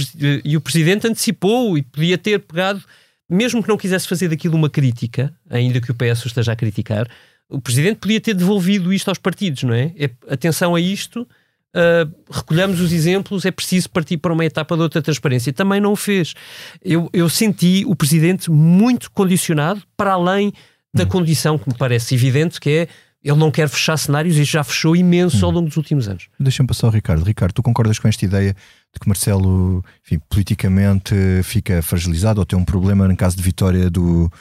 e 0.45 0.55
o 0.55 0.61
Presidente 0.61 1.07
antecipou 1.07 1.75
e 1.79 1.81
podia 1.81 2.15
ter 2.15 2.37
pegado, 2.41 2.83
mesmo 3.27 3.63
que 3.63 3.69
não 3.69 3.75
quisesse 3.75 4.07
fazer 4.07 4.27
daquilo 4.27 4.55
uma 4.55 4.69
crítica, 4.69 5.33
ainda 5.49 5.81
que 5.81 5.89
o 5.89 5.95
PS 5.95 6.25
o 6.25 6.27
esteja 6.27 6.51
a 6.51 6.55
criticar, 6.55 7.07
o 7.49 7.59
Presidente 7.59 7.97
podia 7.97 8.21
ter 8.21 8.35
devolvido 8.35 8.93
isto 8.93 9.09
aos 9.09 9.17
partidos, 9.17 9.63
não 9.63 9.73
é? 9.73 9.91
é 9.97 10.11
atenção 10.29 10.75
a 10.75 10.79
isto 10.79 11.27
Uh, 11.75 12.11
recolhamos 12.31 12.79
os 12.79 12.91
exemplos, 12.91 13.45
é 13.45 13.51
preciso 13.51 13.89
partir 13.91 14.17
para 14.17 14.33
uma 14.33 14.43
etapa 14.43 14.75
de 14.75 14.81
outra 14.81 15.01
transparência. 15.01 15.53
Também 15.53 15.79
não 15.79 15.91
o 15.91 15.95
fez. 15.95 16.33
Eu, 16.83 17.09
eu 17.13 17.29
senti 17.29 17.83
o 17.85 17.95
Presidente 17.95 18.49
muito 18.49 19.11
condicionado, 19.11 19.83
para 19.95 20.13
além 20.13 20.51
da 20.93 21.03
hum. 21.03 21.07
condição 21.07 21.57
que 21.57 21.69
me 21.69 21.77
parece 21.77 22.15
evidente, 22.15 22.59
que 22.59 22.69
é 22.69 22.87
ele 23.21 23.37
não 23.37 23.51
quer 23.51 23.67
fechar 23.67 23.97
cenários 23.97 24.37
e 24.37 24.45
já 24.45 24.63
fechou 24.63 24.95
imenso 24.95 25.43
hum. 25.43 25.45
ao 25.45 25.51
longo 25.51 25.67
dos 25.67 25.77
últimos 25.77 26.07
anos. 26.07 26.27
Deixa-me 26.39 26.67
passar 26.67 26.87
ao 26.87 26.93
Ricardo. 26.93 27.23
Ricardo, 27.23 27.53
tu 27.53 27.61
concordas 27.61 27.99
com 27.99 28.07
esta 28.07 28.25
ideia 28.25 28.53
de 28.53 28.99
que 28.99 29.07
Marcelo, 29.07 29.83
enfim, 30.03 30.19
politicamente 30.29 31.13
fica 31.43 31.81
fragilizado 31.81 32.39
ou 32.39 32.45
tem 32.45 32.57
um 32.57 32.65
problema 32.65 33.07
no 33.07 33.15
caso 33.15 33.35
de 33.35 33.43
vitória 33.43 33.89
do, 33.89 34.31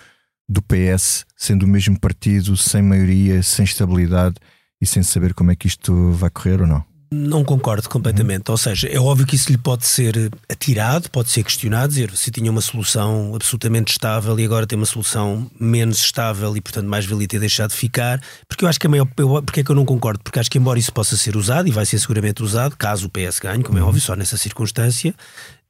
do 0.49 0.63
PS, 0.63 1.27
sendo 1.37 1.65
o 1.65 1.69
mesmo 1.69 1.99
partido, 1.99 2.57
sem 2.57 2.81
maioria, 2.81 3.43
sem 3.43 3.65
estabilidade 3.65 4.37
e 4.81 4.87
sem 4.87 5.03
saber 5.03 5.35
como 5.35 5.51
é 5.51 5.57
que 5.57 5.67
isto 5.67 6.13
vai 6.13 6.31
correr 6.31 6.61
ou 6.61 6.67
não? 6.67 6.88
Não 7.11 7.43
concordo 7.43 7.89
completamente. 7.89 8.49
Uhum. 8.49 8.53
Ou 8.53 8.59
seja, 8.59 8.87
é 8.89 8.99
óbvio 8.99 9.27
que 9.27 9.35
isso 9.35 9.51
lhe 9.51 9.57
pode 9.57 9.87
ser 9.87 10.31
atirado, 10.49 11.11
pode 11.11 11.31
ser 11.31 11.43
questionado, 11.43 11.89
dizer 11.89 12.15
se 12.15 12.31
tinha 12.31 12.51
uma 12.51 12.61
solução 12.61 13.35
absolutamente 13.35 13.93
estável 13.93 14.39
e 14.39 14.45
agora 14.45 14.67
tem 14.67 14.77
uma 14.77 14.85
solução 14.85 15.51
menos 15.59 15.99
estável 16.01 16.55
e, 16.57 16.61
portanto, 16.61 16.87
mais 16.87 17.07
valia 17.07 17.27
ter 17.27 17.41
deixado 17.41 17.71
de 17.71 17.77
ficar. 17.77 18.21
Porque 18.47 18.65
eu 18.65 18.69
acho 18.69 18.79
que 18.79 18.87
a 18.87 18.91
maior. 18.91 19.07
Porque 19.07 19.61
é 19.61 19.65
que 19.65 19.71
eu 19.71 19.77
não 19.77 19.87
concordo? 19.87 20.21
Porque 20.23 20.39
acho 20.39 20.51
que, 20.51 20.59
embora 20.59 20.79
isso 20.79 20.93
possa 20.93 21.17
ser 21.17 21.35
usado 21.37 21.67
e 21.67 21.71
vai 21.71 21.87
ser 21.87 21.99
seguramente 21.99 22.43
usado, 22.43 22.77
caso 22.77 23.07
o 23.07 23.11
PS 23.11 23.39
ganhe, 23.39 23.63
como 23.63 23.79
é 23.79 23.83
uhum. 23.83 23.89
óbvio, 23.89 24.03
só 24.03 24.15
nessa 24.15 24.37
circunstância, 24.37 25.15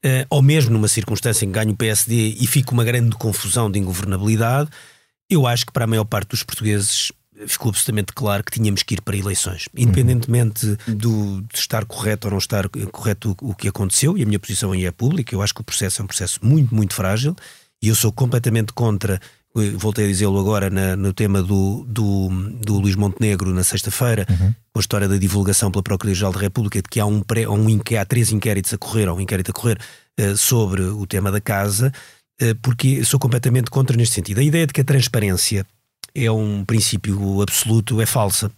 uh, 0.05 0.27
ou 0.31 0.43
mesmo 0.43 0.73
numa 0.73 0.89
circunstância 0.89 1.45
em 1.45 1.49
que 1.49 1.55
ganhe 1.55 1.73
o 1.73 1.77
PSD 1.77 2.37
e 2.41 2.47
fique 2.49 2.73
uma 2.73 2.83
grande 2.83 3.15
confusão 3.17 3.71
de 3.71 3.79
ingovernabilidade, 3.79 4.71
eu 5.31 5.47
acho 5.47 5.67
que 5.67 5.73
para 5.73 5.85
a 5.85 5.87
maior 5.87 6.05
parte 6.05 6.31
dos 6.31 6.43
portugueses 6.43 7.13
ficou 7.47 7.71
absolutamente 7.71 8.13
claro 8.13 8.43
que 8.43 8.53
tínhamos 8.53 8.83
que 8.83 8.95
ir 8.95 9.03
para 9.03 9.17
eleições. 9.17 9.69
Independentemente 9.77 10.77
do, 10.87 11.43
de 11.43 11.59
estar 11.59 11.85
correto 11.85 12.27
ou 12.27 12.33
não 12.33 12.39
estar 12.39 12.69
correto 12.69 13.37
o, 13.41 13.51
o 13.51 13.55
que 13.55 13.69
aconteceu, 13.69 14.17
e 14.17 14.23
a 14.23 14.27
minha 14.27 14.39
posição 14.39 14.73
aí 14.73 14.87
é 14.87 14.91
pública, 14.91 15.35
eu 15.35 15.43
acho 15.43 15.55
que 15.55 15.61
o 15.61 15.65
processo 15.65 16.01
é 16.01 16.05
um 16.05 16.09
processo 16.09 16.41
muito, 16.43 16.75
muito 16.75 16.95
frágil 16.95 17.37
e 17.83 17.89
eu 17.89 17.95
sou 17.95 18.13
completamente 18.13 18.73
contra. 18.73 19.21
Voltei 19.77 20.05
a 20.05 20.09
dizê-lo 20.09 20.39
agora 20.39 20.71
na, 20.71 20.95
no 20.95 21.13
tema 21.13 21.43
do, 21.43 21.85
do, 21.89 22.29
do 22.63 22.79
Luís 22.79 22.95
Montenegro 22.95 23.53
na 23.53 23.65
sexta-feira, 23.65 24.25
uhum. 24.29 24.55
com 24.73 24.79
a 24.79 24.81
história 24.81 25.09
da 25.09 25.17
divulgação 25.17 25.71
pela 25.71 25.83
Procuradoria-Geral 25.83 26.33
da 26.33 26.39
República 26.39 26.81
de 26.81 26.89
que 26.89 27.01
há, 27.01 27.07
um 27.07 27.21
pré, 27.21 27.49
um, 27.49 27.67
há 27.99 28.05
três 28.05 28.31
inquéritos 28.31 28.73
a 28.75 28.79
correr, 28.79 29.09
ou 29.09 29.17
um 29.17 29.21
inquérito 29.21 29.51
a 29.51 29.55
correr 29.55 29.79
uh, 30.21 30.37
sobre 30.37 30.83
o 30.83 31.07
tema 31.07 31.33
da 31.33 31.41
casa, 31.41 31.93
uh, 32.41 32.55
porque 32.63 33.03
sou 33.05 33.19
completamente 33.19 33.71
contra 33.71 33.97
neste 33.97 34.15
sentido. 34.15 34.39
A 34.39 34.45
ideia 34.45 34.67
de 34.67 34.73
que 34.73 34.83
a 34.83 34.85
transparência 34.85 35.67
é 36.25 36.31
um 36.31 36.65
princípio 36.65 37.43
absoluto, 37.43 38.01
é 38.01 38.07
falsa. 38.07 38.51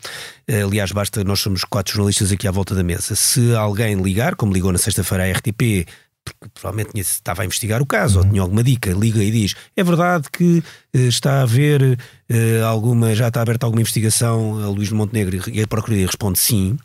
Aliás, 0.49 0.93
basta, 0.93 1.23
nós 1.25 1.41
somos 1.41 1.65
quatro 1.65 1.95
jornalistas 1.95 2.33
aqui 2.33 2.49
à 2.49 2.51
volta 2.51 2.75
da 2.75 2.83
mesa. 2.83 3.15
Se 3.15 3.55
alguém 3.55 3.95
ligar, 4.01 4.35
como 4.35 4.53
ligou 4.53 4.73
na 4.73 4.79
sexta-feira 4.79 5.25
à 5.25 5.33
RTP, 5.33 5.87
porque 6.25 6.49
provavelmente 6.55 6.99
estava 6.99 7.43
a 7.43 7.45
investigar 7.45 7.81
o 7.81 7.87
caso 7.87 8.19
uhum. 8.19 8.25
ou 8.25 8.31
tinha 8.31 8.43
alguma 8.43 8.63
dica, 8.63 8.93
liga 8.93 9.23
e 9.23 9.31
diz: 9.31 9.55
é 9.77 9.83
verdade 9.83 10.29
que 10.33 10.59
uh, 10.95 10.99
está 10.99 11.41
a 11.41 11.43
haver 11.43 11.83
uh, 11.83 12.65
alguma, 12.67 13.15
já 13.15 13.29
está 13.29 13.43
aberta 13.43 13.67
alguma 13.67 13.81
investigação 13.81 14.63
a 14.63 14.69
Luís 14.69 14.91
Montenegro 14.91 15.51
e 15.51 15.63
a 15.63 15.67
Procuradoria 15.67 16.07
responde 16.07 16.39
sim. 16.39 16.79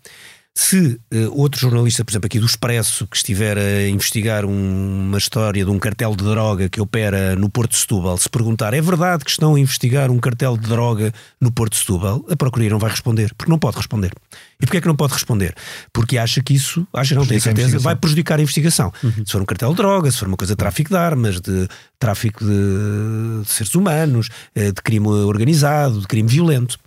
Se 0.57 0.97
uh, 1.13 1.37
outro 1.37 1.59
jornalista, 1.59 2.05
por 2.05 2.11
exemplo, 2.11 2.27
aqui 2.27 2.39
do 2.39 2.45
Expresso, 2.45 3.05
que 3.07 3.17
estiver 3.17 3.57
a 3.57 3.89
investigar 3.89 4.45
um, 4.45 5.09
uma 5.09 5.17
história 5.17 5.65
de 5.65 5.69
um 5.69 5.77
cartel 5.77 6.15
de 6.15 6.23
droga 6.23 6.69
que 6.69 6.79
opera 6.79 7.35
no 7.35 7.49
Porto 7.49 7.71
de 7.71 7.77
Setúbal, 7.77 8.17
se 8.17 8.29
perguntar 8.29 8.73
é 8.73 8.79
verdade 8.79 9.25
que 9.25 9.31
estão 9.31 9.55
a 9.55 9.59
investigar 9.59 10.09
um 10.09 10.17
cartel 10.17 10.55
de 10.55 10.65
droga 10.65 11.13
no 11.41 11.51
Porto 11.51 11.73
de 11.73 11.79
Setúbal, 11.79 12.25
a 12.29 12.37
Procuradoria 12.37 12.69
não 12.69 12.79
vai 12.79 12.89
responder, 12.89 13.33
porque 13.35 13.51
não 13.51 13.59
pode 13.59 13.75
responder. 13.75 14.13
E 14.57 14.65
porquê 14.65 14.77
é 14.77 14.81
que 14.81 14.87
não 14.87 14.95
pode 14.95 15.11
responder? 15.11 15.53
Porque 15.91 16.17
acha 16.17 16.41
que 16.41 16.53
isso, 16.53 16.87
acha 16.93 17.15
não 17.15 17.25
tem 17.25 17.37
certeza, 17.37 17.77
vai 17.77 17.95
prejudicar 17.95 18.39
a 18.39 18.41
investigação. 18.41 18.93
Uhum. 19.03 19.25
Se 19.25 19.33
for 19.33 19.41
um 19.41 19.45
cartel 19.45 19.71
de 19.71 19.75
droga, 19.75 20.09
se 20.09 20.17
for 20.19 20.29
uma 20.29 20.37
coisa 20.37 20.53
de 20.53 20.57
tráfico 20.57 20.89
de 20.89 20.95
armas, 20.95 21.41
de 21.41 21.67
tráfico 21.99 22.45
de, 22.45 23.41
de 23.43 23.49
seres 23.49 23.75
humanos, 23.75 24.29
eh, 24.55 24.71
de 24.71 24.81
crime 24.81 25.07
organizado, 25.07 25.99
de 25.99 26.07
crime 26.07 26.29
violento. 26.29 26.79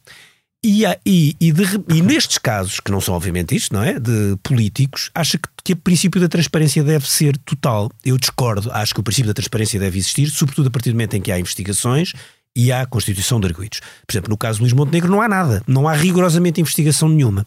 E, 0.64 0.82
e, 1.06 1.36
e, 1.40 1.52
de, 1.52 1.62
e, 1.94 2.02
nestes 2.02 2.36
casos, 2.36 2.80
que 2.80 2.90
não 2.90 3.00
são 3.00 3.14
obviamente 3.14 3.54
isto, 3.54 3.72
não 3.72 3.82
é? 3.82 3.98
De 3.98 4.36
políticos, 4.42 5.08
acha 5.14 5.38
que, 5.38 5.48
que 5.62 5.72
o 5.72 5.76
princípio 5.76 6.20
da 6.20 6.28
transparência 6.28 6.82
deve 6.82 7.08
ser 7.08 7.38
total. 7.38 7.90
Eu 8.04 8.18
discordo, 8.18 8.70
acho 8.72 8.92
que 8.92 9.00
o 9.00 9.02
princípio 9.02 9.28
da 9.28 9.34
transparência 9.34 9.78
deve 9.78 9.98
existir, 9.98 10.28
sobretudo 10.30 10.66
a 10.66 10.70
partir 10.70 10.90
do 10.90 10.94
momento 10.94 11.14
em 11.14 11.20
que 11.20 11.30
há 11.30 11.38
investigações 11.38 12.12
e 12.56 12.72
há 12.72 12.84
constituição 12.86 13.38
de 13.38 13.46
arguidos. 13.46 13.80
Por 14.04 14.12
exemplo, 14.12 14.30
no 14.30 14.36
caso 14.36 14.56
de 14.56 14.62
Luís 14.62 14.72
Montenegro 14.72 15.08
não 15.08 15.22
há 15.22 15.28
nada, 15.28 15.62
não 15.64 15.86
há 15.86 15.92
rigorosamente 15.92 16.60
investigação 16.60 17.08
nenhuma. 17.08 17.46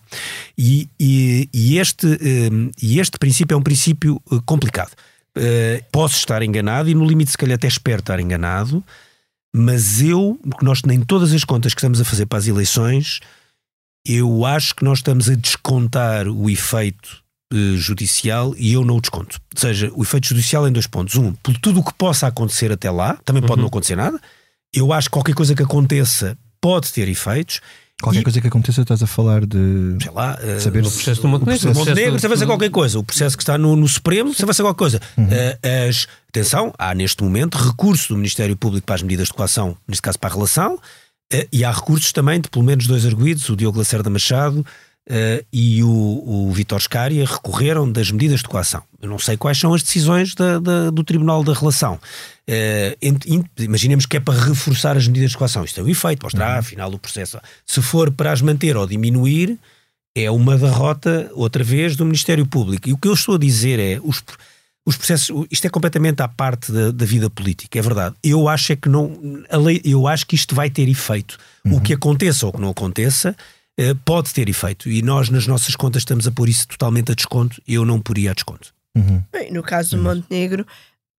E, 0.58 0.88
e, 0.98 1.50
e 1.54 1.80
este, 1.80 2.08
um, 2.08 2.72
e 2.82 2.98
este 2.98 3.20
princípio 3.20 3.54
é 3.54 3.58
um 3.58 3.62
princípio 3.62 4.22
uh, 4.32 4.42
complicado. 4.44 4.94
Uh, 5.38 5.84
posso 5.92 6.16
estar 6.16 6.42
enganado 6.44 6.90
e 6.90 6.94
no 6.94 7.06
limite 7.06 7.32
se 7.32 7.38
calhar 7.38 7.56
até 7.56 7.68
espero 7.68 8.00
estar 8.00 8.22
enganado, 8.22 8.82
mas 9.56 10.02
eu, 10.02 10.40
porque 10.44 10.66
nós 10.66 10.82
nem 10.84 11.02
todas 11.02 11.34
as 11.34 11.44
contas 11.44 11.74
que 11.74 11.80
estamos 11.80 12.00
a 12.00 12.06
fazer 12.06 12.26
para 12.26 12.40
as 12.40 12.48
eleições, 12.48 13.20
eu 14.06 14.46
acho 14.46 14.76
que 14.76 14.84
nós 14.84 15.00
estamos 15.00 15.30
a 15.30 15.36
descontar 15.36 16.28
o 16.28 16.50
efeito 16.50 17.22
eh, 17.54 17.76
judicial 17.76 18.56
e 18.58 18.74
eu 18.74 18.86
não 18.86 18.98
o 18.98 19.02
desconto. 19.02 19.40
Ou 19.54 19.60
seja, 19.60 19.92
o 19.94 20.04
efeito 20.04 20.28
judicial 20.28 20.68
em 20.68 20.72
dois 20.72 20.88
pontos. 20.88 21.16
Um, 21.16 21.34
por 21.34 21.58
tudo 21.58 21.82
o 21.82 21.84
que 21.84 21.94
possa 21.94 22.28
acontecer 22.28 22.72
até 22.72 22.90
lá, 22.90 23.18
também 23.26 23.42
pode 23.42 23.54
uhum. 23.54 23.64
não 23.64 23.68
acontecer 23.68 23.96
nada. 23.96 24.20
Eu 24.74 24.94
acho 24.94 25.10
que 25.10 25.14
qualquer 25.14 25.36
coisa 25.36 25.54
que 25.54 25.62
aconteça 25.62 26.38
pode 26.62 26.92
ter 26.94 27.10
efeitos. 27.10 27.60
Qualquer 28.02 28.22
e, 28.22 28.24
coisa 28.24 28.42
que 28.42 28.48
aconteça, 28.48 28.82
estás 28.82 29.04
a 29.04 29.08
falar 29.08 29.46
de. 29.46 29.98
Sei 30.02 30.12
lá, 30.12 30.38
uh, 30.42 30.60
saber 30.60 30.82
no 30.82 30.92
processo 30.92 31.22
do 31.22 31.28
Montenegro. 31.28 31.74
Montenegro, 31.74 32.20
você 32.20 32.28
vai 32.28 32.38
ser 32.38 32.46
qualquer 32.46 32.70
coisa. 32.70 33.00
O 33.00 33.04
processo 33.04 33.38
que 33.38 33.44
está 33.44 33.58
no, 33.58 33.76
no 33.76 33.88
Supremo, 33.88 34.34
vai 34.34 34.54
ser 34.54 34.64
qualquer 34.64 34.78
coisa. 34.78 35.00
Uhum. 35.18 35.26
Uh, 35.26 35.90
as, 35.90 36.08
atenção, 36.30 36.74
há 36.78 36.94
neste 36.96 37.24
momento 37.24 37.58
recurso 37.58 38.10
do 38.10 38.18
Ministério 38.18 38.56
Público 38.56 38.86
para 38.86 38.96
as 38.96 39.02
medidas 39.02 39.28
de 39.28 39.34
coação, 39.34 39.78
neste 39.88 40.02
caso 40.02 40.20
para 40.20 40.30
a 40.30 40.34
relação, 40.34 40.76
uh, 40.76 41.48
e 41.52 41.64
há 41.64 41.72
recursos 41.72 42.12
também 42.12 42.42
de 42.42 42.50
pelo 42.50 42.66
menos 42.66 42.88
dois 42.88 43.06
arguídos, 43.06 43.48
o 43.50 43.56
Diogo 43.56 43.78
Lacerda 43.78 44.10
Machado 44.10 44.66
Uh, 45.10 45.44
e 45.52 45.84
o, 45.84 45.90
o 45.90 46.52
Vitor 46.52 46.80
Scária 46.80 47.26
recorreram 47.26 47.92
das 47.92 48.12
medidas 48.12 48.42
de 48.42 48.48
coação. 48.48 48.84
Eu 49.02 49.10
não 49.10 49.18
sei 49.18 49.36
quais 49.36 49.58
são 49.58 49.74
as 49.74 49.82
decisões 49.82 50.36
da, 50.36 50.60
da, 50.60 50.90
do 50.92 51.04
Tribunal 51.04 51.44
da 51.44 51.54
Relação. 51.54 52.00
Uh, 52.48 53.36
imaginemos 53.58 54.06
que 54.06 54.18
é 54.18 54.20
para 54.20 54.40
reforçar 54.40 54.96
as 54.96 55.08
medidas 55.08 55.32
de 55.32 55.38
coação. 55.38 55.64
Isto 55.64 55.82
é 55.82 55.84
um 55.84 55.90
efeito, 55.90 56.24
mostrar, 56.24 56.54
uhum. 56.54 56.60
afinal, 56.60 56.94
o 56.94 57.00
processo. 57.00 57.40
Se 57.66 57.82
for 57.82 58.12
para 58.12 58.32
as 58.32 58.42
manter 58.42 58.78
ou 58.78 58.86
diminuir, 58.86 59.58
é 60.16 60.30
uma 60.30 60.58
derrota, 60.58 61.32
outra 61.34 61.64
vez, 61.64 61.96
do 61.96 62.06
Ministério 62.06 62.46
Público. 62.46 62.88
E 62.88 62.94
o 62.94 62.98
que 62.98 63.08
eu 63.08 63.14
estou 63.14 63.36
a 63.36 63.40
dizer 63.40 63.80
é. 63.80 64.00
Os, 64.04 64.24
os 64.86 64.98
processos, 64.98 65.46
isto 65.52 65.66
é 65.66 65.70
completamente 65.70 66.22
à 66.22 66.28
parte 66.28 66.72
da, 66.72 66.92
da, 66.92 67.06
vida 67.06 67.30
política, 67.30 67.78
é 67.78 67.82
verdade. 67.82 68.16
Eu 68.24 68.48
acho 68.50 68.74
é 68.74 68.76
que 68.76 68.90
não, 68.90 69.44
a 69.50 69.58
lei, 69.58 69.80
eu 69.86 70.08
acho 70.08 70.26
que 70.26 70.36
isto 70.36 70.56
vai 70.56 70.70
ter 70.70 70.90
efeito. 70.90 71.38
Uhum. 71.64 71.78
O 71.78 71.82
que 71.82 71.94
aconteça 71.94 72.48
ou 72.48 72.52
que 72.52 72.60
não 72.60 72.70
aconteça, 72.70 73.36
pode 74.06 74.34
ter 74.34 74.50
efeito. 74.50 74.90
E 74.90 75.02
nós, 75.02 75.30
nas 75.30 75.48
nossas 75.48 75.76
contas, 75.76 76.02
estamos 76.02 76.28
a 76.28 76.32
pôr 76.32 76.50
isso 76.50 76.68
totalmente 76.68 77.12
a 77.12 77.16
desconto. 77.16 77.62
Eu 77.68 77.86
não 77.86 78.00
poria 78.00 78.32
a 78.32 78.34
desconto. 78.34 78.74
Uhum. 78.96 79.24
Bem, 79.32 79.52
no 79.52 79.64
caso 79.64 79.92
do 79.92 79.98
uhum. 79.98 80.16
Montenegro, 80.16 80.66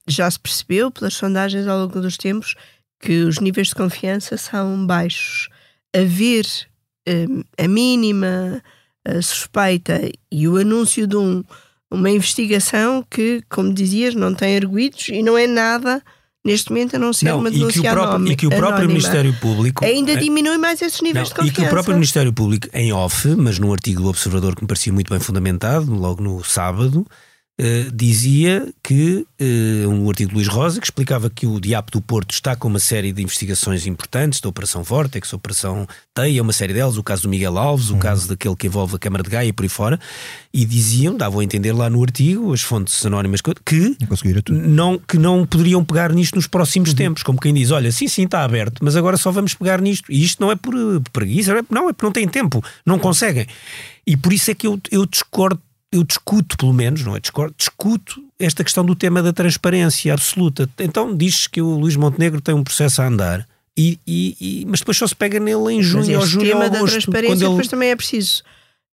já 0.06 0.30
se 0.30 0.38
percebeu 0.38 0.90
pelas 0.90 1.14
sondagens 1.14 1.66
ao 1.66 1.78
longo 1.78 2.00
dos 2.00 2.16
tempos 2.16 2.54
que 3.00 3.22
os 3.22 3.38
níveis 3.40 3.68
de 3.68 3.74
confiança 3.74 4.36
são 4.36 4.86
baixos. 4.86 5.48
Haver 5.94 6.46
um, 7.08 7.42
a 7.58 7.68
mínima 7.68 8.62
a 9.04 9.20
suspeita 9.20 10.00
e 10.30 10.46
o 10.46 10.56
anúncio 10.56 11.06
de 11.06 11.16
um, 11.16 11.42
uma 11.90 12.10
investigação 12.10 13.04
que, 13.08 13.42
como 13.48 13.74
dizias, 13.74 14.14
não 14.14 14.32
tem 14.32 14.56
arguídos 14.56 15.08
e 15.08 15.22
não 15.22 15.36
é 15.36 15.46
nada 15.46 16.02
neste 16.44 16.70
momento 16.70 16.96
a 16.96 16.98
não 16.98 17.12
ser 17.12 17.26
não, 17.26 17.38
uma 17.38 17.50
denúncia 17.50 17.78
e 17.78 17.82
que 17.82 17.88
o 17.88 17.92
próprio, 17.92 18.32
e 18.32 18.36
que 18.36 18.46
o 18.46 18.50
próprio 18.50 18.68
anónima, 18.68 18.88
Ministério 18.88 19.34
Público 19.34 19.84
ainda 19.84 20.16
diminui 20.16 20.58
mais 20.58 20.82
esses 20.82 21.00
níveis 21.00 21.28
não, 21.28 21.34
de 21.34 21.34
confiança. 21.34 21.60
E 21.60 21.62
que 21.62 21.66
o 21.66 21.70
próprio 21.70 21.94
Ministério 21.94 22.32
Público, 22.32 22.68
em 22.72 22.92
off, 22.92 23.28
mas 23.36 23.58
num 23.58 23.72
artigo 23.72 24.02
do 24.02 24.08
Observador 24.08 24.56
que 24.56 24.62
me 24.62 24.68
parecia 24.68 24.92
muito 24.92 25.10
bem 25.10 25.20
fundamentado, 25.20 25.94
logo 25.94 26.22
no 26.22 26.42
sábado, 26.42 27.06
Uh, 27.60 27.92
dizia 27.92 28.72
que 28.82 29.26
uh, 29.38 29.88
um 29.88 30.08
artigo 30.08 30.30
de 30.30 30.36
Luís 30.36 30.48
Rosa 30.48 30.80
que 30.80 30.86
explicava 30.86 31.28
que 31.28 31.46
o 31.46 31.60
Diabo 31.60 31.90
do 31.90 32.00
Porto 32.00 32.30
está 32.30 32.56
com 32.56 32.66
uma 32.66 32.78
série 32.78 33.12
de 33.12 33.22
investigações 33.22 33.86
importantes 33.86 34.40
da 34.40 34.48
Operação 34.48 34.82
Vortex, 34.82 35.34
Operação 35.34 35.86
Teia, 36.14 36.42
uma 36.42 36.54
série 36.54 36.72
delas, 36.72 36.96
o 36.96 37.02
caso 37.02 37.24
do 37.24 37.28
Miguel 37.28 37.58
Alves, 37.58 37.90
o 37.90 37.92
uhum. 37.92 37.98
caso 37.98 38.26
daquele 38.26 38.56
que 38.56 38.66
envolve 38.66 38.96
a 38.96 38.98
Câmara 38.98 39.22
de 39.22 39.28
Gaia 39.28 39.48
e 39.48 39.52
por 39.52 39.64
aí 39.64 39.68
fora, 39.68 40.00
e 40.52 40.64
diziam, 40.64 41.14
davam 41.14 41.40
a 41.40 41.44
entender 41.44 41.72
lá 41.72 41.90
no 41.90 42.02
artigo, 42.02 42.54
as 42.54 42.62
fontes 42.62 43.04
anónimas, 43.04 43.42
que 43.42 43.96
não, 44.50 44.98
que 44.98 45.18
não 45.18 45.44
poderiam 45.46 45.84
pegar 45.84 46.10
nisto 46.10 46.36
nos 46.36 46.46
próximos 46.46 46.88
uhum. 46.90 46.96
tempos, 46.96 47.22
como 47.22 47.38
quem 47.38 47.52
diz, 47.52 47.70
olha, 47.70 47.92
sim, 47.92 48.08
sim, 48.08 48.24
está 48.24 48.44
aberto, 48.44 48.82
mas 48.82 48.96
agora 48.96 49.18
só 49.18 49.30
vamos 49.30 49.52
pegar 49.52 49.78
nisto, 49.78 50.10
e 50.10 50.24
isto 50.24 50.40
não 50.40 50.50
é 50.50 50.56
por 50.56 50.74
preguiça, 51.12 51.54
não, 51.70 51.90
é 51.90 51.92
porque 51.92 52.06
não 52.06 52.12
têm 52.12 52.26
tempo, 52.26 52.64
não 52.84 52.98
conseguem. 52.98 53.46
E 54.06 54.16
por 54.16 54.32
isso 54.32 54.50
é 54.50 54.54
que 54.54 54.66
eu, 54.66 54.80
eu 54.90 55.04
discordo 55.04 55.60
eu 55.92 56.02
discuto, 56.02 56.56
pelo 56.56 56.72
menos, 56.72 57.04
não 57.04 57.14
é 57.14 57.20
discordo, 57.20 57.54
discuto 57.56 58.24
esta 58.38 58.64
questão 58.64 58.84
do 58.84 58.96
tema 58.96 59.22
da 59.22 59.32
transparência 59.32 60.12
absoluta. 60.12 60.68
Então 60.78 61.14
diz 61.14 61.46
que 61.46 61.60
o 61.60 61.76
Luís 61.76 61.96
Montenegro 61.96 62.40
tem 62.40 62.54
um 62.54 62.64
processo 62.64 63.02
a 63.02 63.06
andar, 63.06 63.46
e, 63.76 63.98
e, 64.06 64.36
e 64.40 64.66
mas 64.66 64.80
depois 64.80 64.96
só 64.96 65.06
se 65.06 65.14
pega 65.14 65.38
nele 65.38 65.74
em 65.74 65.82
junho 65.82 66.18
ou 66.18 66.26
julho 66.26 66.56
ou 66.56 66.62
agosto. 66.62 66.84
da 66.84 66.90
transparência 66.90 67.44
ele... 67.44 67.50
depois 67.50 67.68
também 67.68 67.90
é 67.90 67.96
preciso 67.96 68.42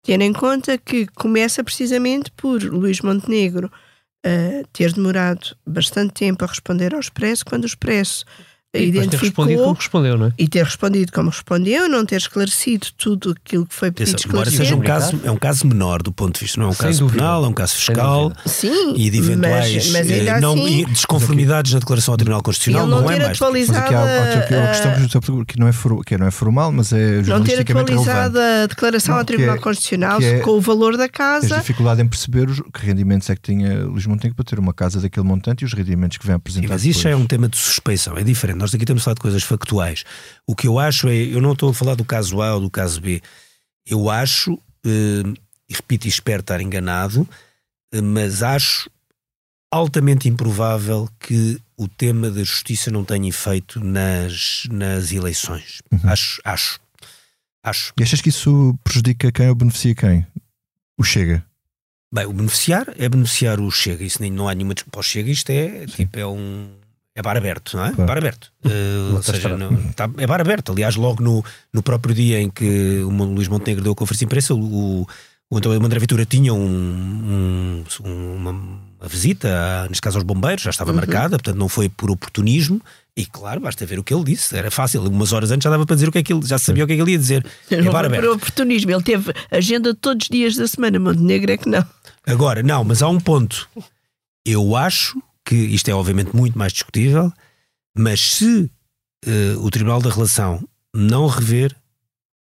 Tendo 0.03 0.23
em 0.23 0.33
conta 0.33 0.79
que 0.79 1.07
começa 1.09 1.63
precisamente 1.63 2.31
por 2.33 2.63
Luís 2.63 3.01
Montenegro 3.01 3.71
uh, 4.25 4.67
ter 4.73 4.93
demorado 4.93 5.57
bastante 5.67 6.15
tempo 6.15 6.45
a 6.45 6.49
responder 6.49 6.95
ao 6.95 7.01
Expresso, 7.01 7.45
quando 7.45 7.65
o 7.65 7.67
Expresso 7.67 8.25
e 8.79 8.89
identificou 8.89 9.19
ter 9.19 9.27
respondido 9.27 9.63
como 9.63 9.75
respondeu, 9.75 10.19
não 10.19 10.27
é? 10.27 10.33
e 10.39 10.49
ter 10.49 10.65
respondido 10.65 11.13
como 11.13 11.31
respondeu, 11.31 11.89
não 11.89 12.05
ter 12.07 12.17
esclarecido 12.17 12.87
tudo 12.97 13.35
aquilo 13.45 13.67
que 13.67 13.75
foi 13.75 13.91
pedido 13.91 14.19
Embora 14.29 14.51
seja 14.51 14.75
um 14.75 14.81
caso, 14.81 15.21
é 15.25 15.31
um 15.31 15.37
caso 15.37 15.67
menor 15.67 16.03
do 16.03 16.13
ponto 16.13 16.35
de 16.35 16.41
vista, 16.41 16.61
não 16.61 16.67
é 16.67 16.71
um 16.71 16.73
Sem 16.75 16.87
caso 16.87 16.99
dúvida. 17.01 17.19
penal, 17.23 17.45
é 17.45 17.49
um 17.49 17.53
caso 17.53 17.75
fiscal 17.75 18.33
Sim, 18.47 18.95
e 18.97 19.11
de 19.11 19.19
eventuais 19.19 19.75
mas, 19.75 19.87
mas 19.91 20.11
ainda 20.11 20.31
eh, 20.33 20.41
não, 20.41 20.55
assim, 20.55 20.81
e 20.81 20.85
desconformidades 20.87 21.73
na 21.73 21.79
declaração 21.81 22.15
ao 22.15 22.19
Tribunal 22.19 22.43
Constitucional, 22.43 22.87
não, 22.87 23.03
não, 23.03 23.11
é 23.11 23.17
ter 23.17 23.25
mais. 23.25 23.39
Mas 23.41 23.71
aqui 23.71 23.95
há, 23.95 24.01
há 24.01 24.35
aqui 24.39 24.55
uma 24.55 24.65
a- 24.65 24.69
questão 24.69 25.21
que, 25.21 25.45
que 25.55 25.59
não 25.61 25.69
é, 25.69 25.73
for, 25.73 26.05
que 26.05 26.17
não 26.19 26.27
é 26.27 26.31
formal, 26.31 26.71
mas 26.73 26.93
é 26.93 27.23
não 27.23 27.43
ter 27.43 27.61
atualizado 27.61 28.39
relevante. 28.39 28.63
a 28.63 28.67
declaração 28.67 29.13
Não, 29.15 29.19
ao 29.21 29.25
que 29.25 29.33
Tribunal 29.33 29.57
é- 29.57 29.59
Constitucional 29.59 30.19
que 30.19 30.25
é- 30.25 30.39
com 30.41 30.51
o 30.53 30.61
valor 30.61 30.97
da 30.97 31.09
Tens 31.09 31.17
casa. 31.17 31.59
dificuldade 31.59 32.03
em 32.03 32.07
perceber 32.09 32.49
os, 32.49 32.61
que 32.61 32.85
rendimentos 32.87 33.29
é 33.31 33.35
que 33.35 33.43
tinha 33.43 33.85
Luís 33.85 34.07
Montenegro 34.07 34.37
para 34.37 34.45
ter 34.45 34.59
uma 34.59 34.73
casa 34.75 35.01
daquele 35.01 35.27
montante 35.27 35.63
e 35.63 35.67
os 35.67 35.73
rendimentos 35.73 36.19
que 36.19 36.27
vem 36.27 36.35
apresentar. 36.37 36.69
Mas 36.69 36.85
isso 36.85 37.07
é 37.09 37.17
um 37.17 37.27
tema 37.27 37.49
de 37.49 37.57
suspeição, 37.57 38.17
é 38.17 38.23
diferente. 38.23 38.59
Nós 38.59 38.68
aqui 38.75 38.85
estamos 38.85 39.03
a 39.03 39.05
falar 39.05 39.15
de 39.15 39.21
coisas 39.21 39.43
factuais. 39.43 40.05
O 40.47 40.55
que 40.55 40.67
eu 40.67 40.79
acho 40.79 41.09
é, 41.09 41.15
eu 41.15 41.41
não 41.41 41.53
estou 41.53 41.71
a 41.71 41.75
falar 41.75 41.95
do 41.95 42.05
caso 42.05 42.41
A 42.41 42.55
ou 42.55 42.61
do 42.61 42.71
caso 42.71 43.01
B. 43.01 43.21
Eu 43.87 44.11
acho, 44.11 44.59
eh, 44.85 45.23
e 45.69 45.75
repito 45.75 46.07
e 46.07 46.11
espero 46.11 46.41
estar 46.41 46.61
enganado, 46.61 47.29
eh, 47.93 48.01
mas 48.01 48.43
acho 48.43 48.91
altamente 49.71 50.29
improvável 50.29 51.09
que 51.19 51.61
o 51.77 51.87
tema 51.87 52.31
da 52.31 52.43
justiça 52.43 52.91
não 52.91 53.05
tenha 53.05 53.29
efeito 53.29 53.85
nas, 53.85 54.65
nas 54.71 55.13
eleições. 55.13 55.81
Acho, 56.05 56.41
acho, 56.45 56.81
acho. 57.63 57.93
E 57.99 58.03
achas 58.03 58.21
que 58.21 58.31
isso 58.31 58.77
prejudica 58.83 59.31
quem 59.31 59.49
ou 59.49 59.55
beneficia 59.55 59.95
quem? 59.95 60.27
O 60.99 61.05
Chega. 61.05 61.45
Bem, 62.13 62.25
o 62.25 62.33
beneficiar 62.33 62.93
é 62.97 63.09
beneficiar 63.09 63.61
o 63.61 63.71
Chega. 63.71 64.03
Isso 64.03 64.21
nem, 64.21 64.31
não 64.31 64.49
há 64.49 64.55
nenhuma 64.55 64.75
discussão. 64.75 65.01
O 65.01 65.03
Chega, 65.03 65.31
isto 65.31 65.51
é 65.51 65.87
tipo, 65.87 66.19
é 66.19 66.27
um. 66.27 66.71
É 67.19 67.23
bar 67.23 67.37
aberto, 67.37 67.77
não 67.77 67.85
é? 67.87 67.91
Claro. 67.91 68.07
Bar 68.07 68.19
aberto. 68.19 68.53
Eh, 68.65 69.11
ou 69.13 69.21
seja, 69.23 69.57
não- 69.57 69.77
tá- 69.93 70.09
é 70.19 70.25
bar 70.27 70.41
aberto. 70.41 70.71
Aliás, 70.71 70.95
logo 70.95 71.21
no, 71.21 71.45
no 71.73 71.83
próprio 71.83 72.15
dia 72.15 72.41
em 72.41 72.49
que 72.49 73.01
o 73.03 73.11
Luís 73.11 73.49
Montenegro 73.49 73.83
deu 73.83 73.93
a 73.93 73.97
conferência 73.97 74.21
de 74.25 74.27
imprensa, 74.27 74.55
o, 74.55 75.05
o 75.51 75.57
António 75.57 75.85
André 75.85 75.99
Vitura 75.99 76.25
tinha 76.25 76.55
um, 76.55 76.61
um- 76.65 77.85
uma, 78.05 78.51
uma 78.53 79.09
visita, 79.09 79.49
a- 79.49 79.89
neste 79.89 80.01
caso 80.01 80.19
aos 80.19 80.25
bombeiros, 80.25 80.63
já 80.63 80.71
estava 80.71 80.93
marcada, 80.93 81.31
portanto 81.31 81.57
não 81.57 81.69
foi 81.69 81.89
por 81.89 82.09
oportunismo. 82.09 82.81
E 83.17 83.27
claro, 83.27 83.61
basta 83.61 83.85
ver 83.85 83.99
o 83.99 84.05
que 84.05 84.15
ele 84.15 84.23
disse. 84.23 84.57
Era 84.57 84.71
fácil. 84.71 85.03
Umas 85.03 85.33
horas 85.33 85.51
antes 85.51 85.65
já 85.65 85.71
dava 85.71 85.85
para 85.85 85.97
dizer 85.97 86.09
o 86.09 86.13
que 86.13 86.19
é 86.19 86.23
que 86.23 86.33
ele 86.33 86.47
já 86.47 86.57
sabia 86.57 86.85
o 86.85 86.87
que 86.87 86.93
é 86.93 86.97
que 86.97 87.03
ele 87.03 87.11
ia 87.11 87.19
dizer. 87.19 87.45
É 87.69 87.83
Não 87.83 87.91
bar 87.91 88.03
foi 88.05 88.11
por 88.11 88.19
aberto. 88.19 88.35
oportunismo, 88.37 88.93
ele 88.93 89.03
teve 89.03 89.33
agenda 89.51 89.93
todos 89.93 90.27
os 90.27 90.31
dias 90.31 90.55
da 90.55 90.69
semana, 90.69 91.01
Montenegro 91.01 91.51
é 91.51 91.57
que 91.57 91.69
não. 91.69 91.85
Agora, 92.25 92.63
não, 92.63 92.85
mas 92.85 93.03
há 93.03 93.09
um 93.09 93.19
ponto. 93.19 93.69
Eu 94.47 94.77
acho 94.77 95.21
que 95.49 95.55
isto 95.55 95.89
é 95.89 95.95
obviamente 95.95 96.37
muito 96.37 96.59
mais 96.59 96.75
discutível, 96.75 97.33
mas 97.97 98.21
se 98.21 98.71
eh, 99.25 99.55
o 99.57 99.71
Tribunal 99.71 100.03
da 100.03 100.11
Relação 100.11 100.63
não 100.95 101.27
rever 101.27 101.75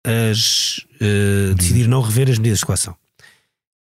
as. 0.03 0.81
eh, 0.99 1.53
decidir 1.55 1.89
não 1.89 2.01
rever 2.01 2.31
as 2.31 2.39
medidas 2.39 2.61
de 2.61 2.65
coação 2.65 2.97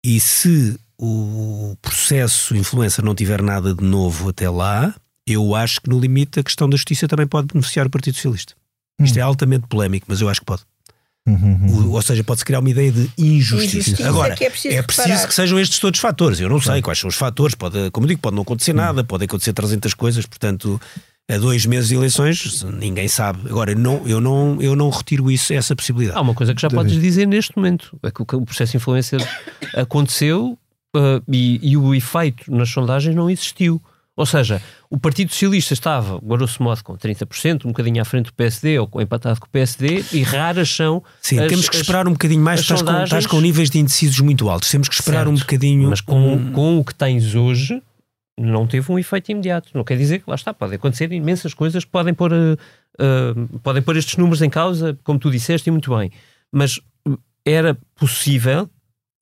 e 0.04 0.20
se 0.20 0.78
o 0.98 1.74
processo 1.80 2.54
influencer 2.54 3.02
não 3.02 3.14
tiver 3.14 3.40
nada 3.40 3.74
de 3.74 3.82
novo 3.82 4.28
até 4.28 4.50
lá, 4.50 4.94
eu 5.26 5.54
acho 5.54 5.80
que 5.80 5.88
no 5.88 5.98
limite 5.98 6.40
a 6.40 6.42
questão 6.42 6.68
da 6.68 6.76
justiça 6.76 7.08
também 7.08 7.26
pode 7.26 7.46
beneficiar 7.46 7.86
o 7.86 7.90
Partido 7.90 8.14
Socialista. 8.16 8.54
Isto 9.00 9.18
é 9.18 9.22
altamente 9.22 9.66
polémico, 9.68 10.06
mas 10.08 10.20
eu 10.20 10.28
acho 10.28 10.40
que 10.40 10.46
pode. 10.46 10.62
Uhum, 11.28 11.58
uhum. 11.62 11.86
O- 11.88 11.92
ou 11.92 12.02
seja, 12.02 12.24
pode-se 12.24 12.44
criar 12.44 12.60
uma 12.60 12.70
ideia 12.70 12.90
de 12.90 13.10
injustiça. 13.18 13.76
Injustiça 13.78 14.08
Agora, 14.08 14.34
que 14.34 14.44
é 14.44 14.50
preciso 14.50 14.74
é 14.74 14.82
preciso 14.82 15.28
que 15.28 15.34
sejam 15.34 15.58
estes 15.60 15.78
todos 15.78 15.98
os 15.98 16.02
fatores. 16.02 16.40
Eu 16.40 16.48
não 16.48 16.60
sei 16.60 16.80
quais 16.82 16.98
são 16.98 17.08
os 17.08 17.14
fatores. 17.16 17.54
Pode, 17.54 17.90
como 17.90 18.06
digo, 18.06 18.20
pode 18.20 18.34
não 18.36 18.42
acontecer 18.42 18.72
nada, 18.72 19.04
pode 19.04 19.24
acontecer 19.24 19.52
300 19.52 19.94
coisas. 19.94 20.24
Portanto, 20.26 20.80
a 21.30 21.36
dois 21.36 21.66
meses 21.66 21.88
de 21.88 21.94
eleições, 21.94 22.62
ninguém 22.80 23.06
sabe. 23.08 23.40
Agora, 23.50 23.74
não, 23.74 24.00
eu, 24.06 24.20
não, 24.20 24.56
eu 24.62 24.74
não 24.74 24.88
retiro 24.88 25.30
isso, 25.30 25.52
essa 25.52 25.76
possibilidade. 25.76 26.18
Há 26.18 26.22
uma 26.22 26.34
coisa 26.34 26.54
que 26.54 26.62
já 26.62 26.70
podes 26.70 26.98
dizer 27.00 27.26
neste 27.26 27.54
momento: 27.56 27.98
é 28.02 28.10
que 28.10 28.22
o- 28.22 28.26
o 28.40 28.44
processo 28.46 28.76
influencer 28.76 29.20
aconteceu 29.74 30.58
uh, 30.96 31.22
e, 31.32 31.60
e 31.62 31.76
o 31.76 31.94
efeito 31.94 32.50
nas 32.52 32.70
sondagens 32.70 33.14
não 33.14 33.28
existiu. 33.30 33.80
Ou 34.18 34.26
seja, 34.26 34.60
o 34.90 34.98
Partido 34.98 35.30
Socialista 35.30 35.72
estava, 35.74 36.18
grosso 36.20 36.60
modo, 36.60 36.82
com 36.82 36.96
30%, 36.96 37.64
um 37.66 37.68
bocadinho 37.68 38.02
à 38.02 38.04
frente 38.04 38.26
do 38.26 38.32
PSD 38.32 38.76
ou 38.80 38.88
com- 38.88 39.00
empatado 39.00 39.38
com 39.38 39.46
o 39.46 39.48
PSD, 39.50 40.04
e 40.12 40.22
raras 40.22 40.68
são. 40.68 41.04
Sim, 41.22 41.38
as- 41.38 41.46
temos 41.48 41.68
que 41.68 41.76
as- 41.76 41.82
esperar 41.82 42.08
um 42.08 42.12
bocadinho 42.12 42.42
mais. 42.42 42.58
as 42.58 42.64
Estás 42.64 42.80
com, 42.82 42.86
sondagens- 42.88 43.08
estás 43.10 43.26
com 43.26 43.40
níveis 43.40 43.70
de 43.70 43.78
indecisos 43.78 44.18
muito 44.18 44.48
altos. 44.50 44.68
Temos 44.68 44.88
que 44.88 44.94
esperar 44.96 45.28
um 45.28 45.36
Certo. 45.36 45.46
bocadinho. 45.46 45.88
Mas 45.88 46.00
com, 46.00 46.32
um- 46.34 46.50
com 46.52 46.78
o 46.80 46.84
que 46.84 46.92
tens 46.94 47.36
hoje, 47.36 47.80
não 48.36 48.66
teve 48.66 48.90
um 48.90 48.98
efeito 48.98 49.30
imediato. 49.30 49.68
Não 49.72 49.84
quer 49.84 49.96
dizer 49.96 50.18
que 50.18 50.28
lá 50.28 50.34
está, 50.34 50.52
pode 50.52 50.74
acontecer 50.74 51.12
imensas 51.12 51.54
coisas 51.54 51.84
que 51.84 51.90
podem 51.92 52.12
pôr, 52.12 52.32
uh, 52.32 52.56
uh, 53.00 53.58
podem 53.60 53.80
pôr 53.82 53.96
estes 53.96 54.16
números 54.16 54.42
em 54.42 54.50
causa, 54.50 54.98
como 55.04 55.18
tu 55.20 55.30
disseste, 55.30 55.68
e 55.68 55.70
muito 55.70 55.96
bem. 55.96 56.10
Mas 56.50 56.80
era 57.46 57.78
possível 57.94 58.68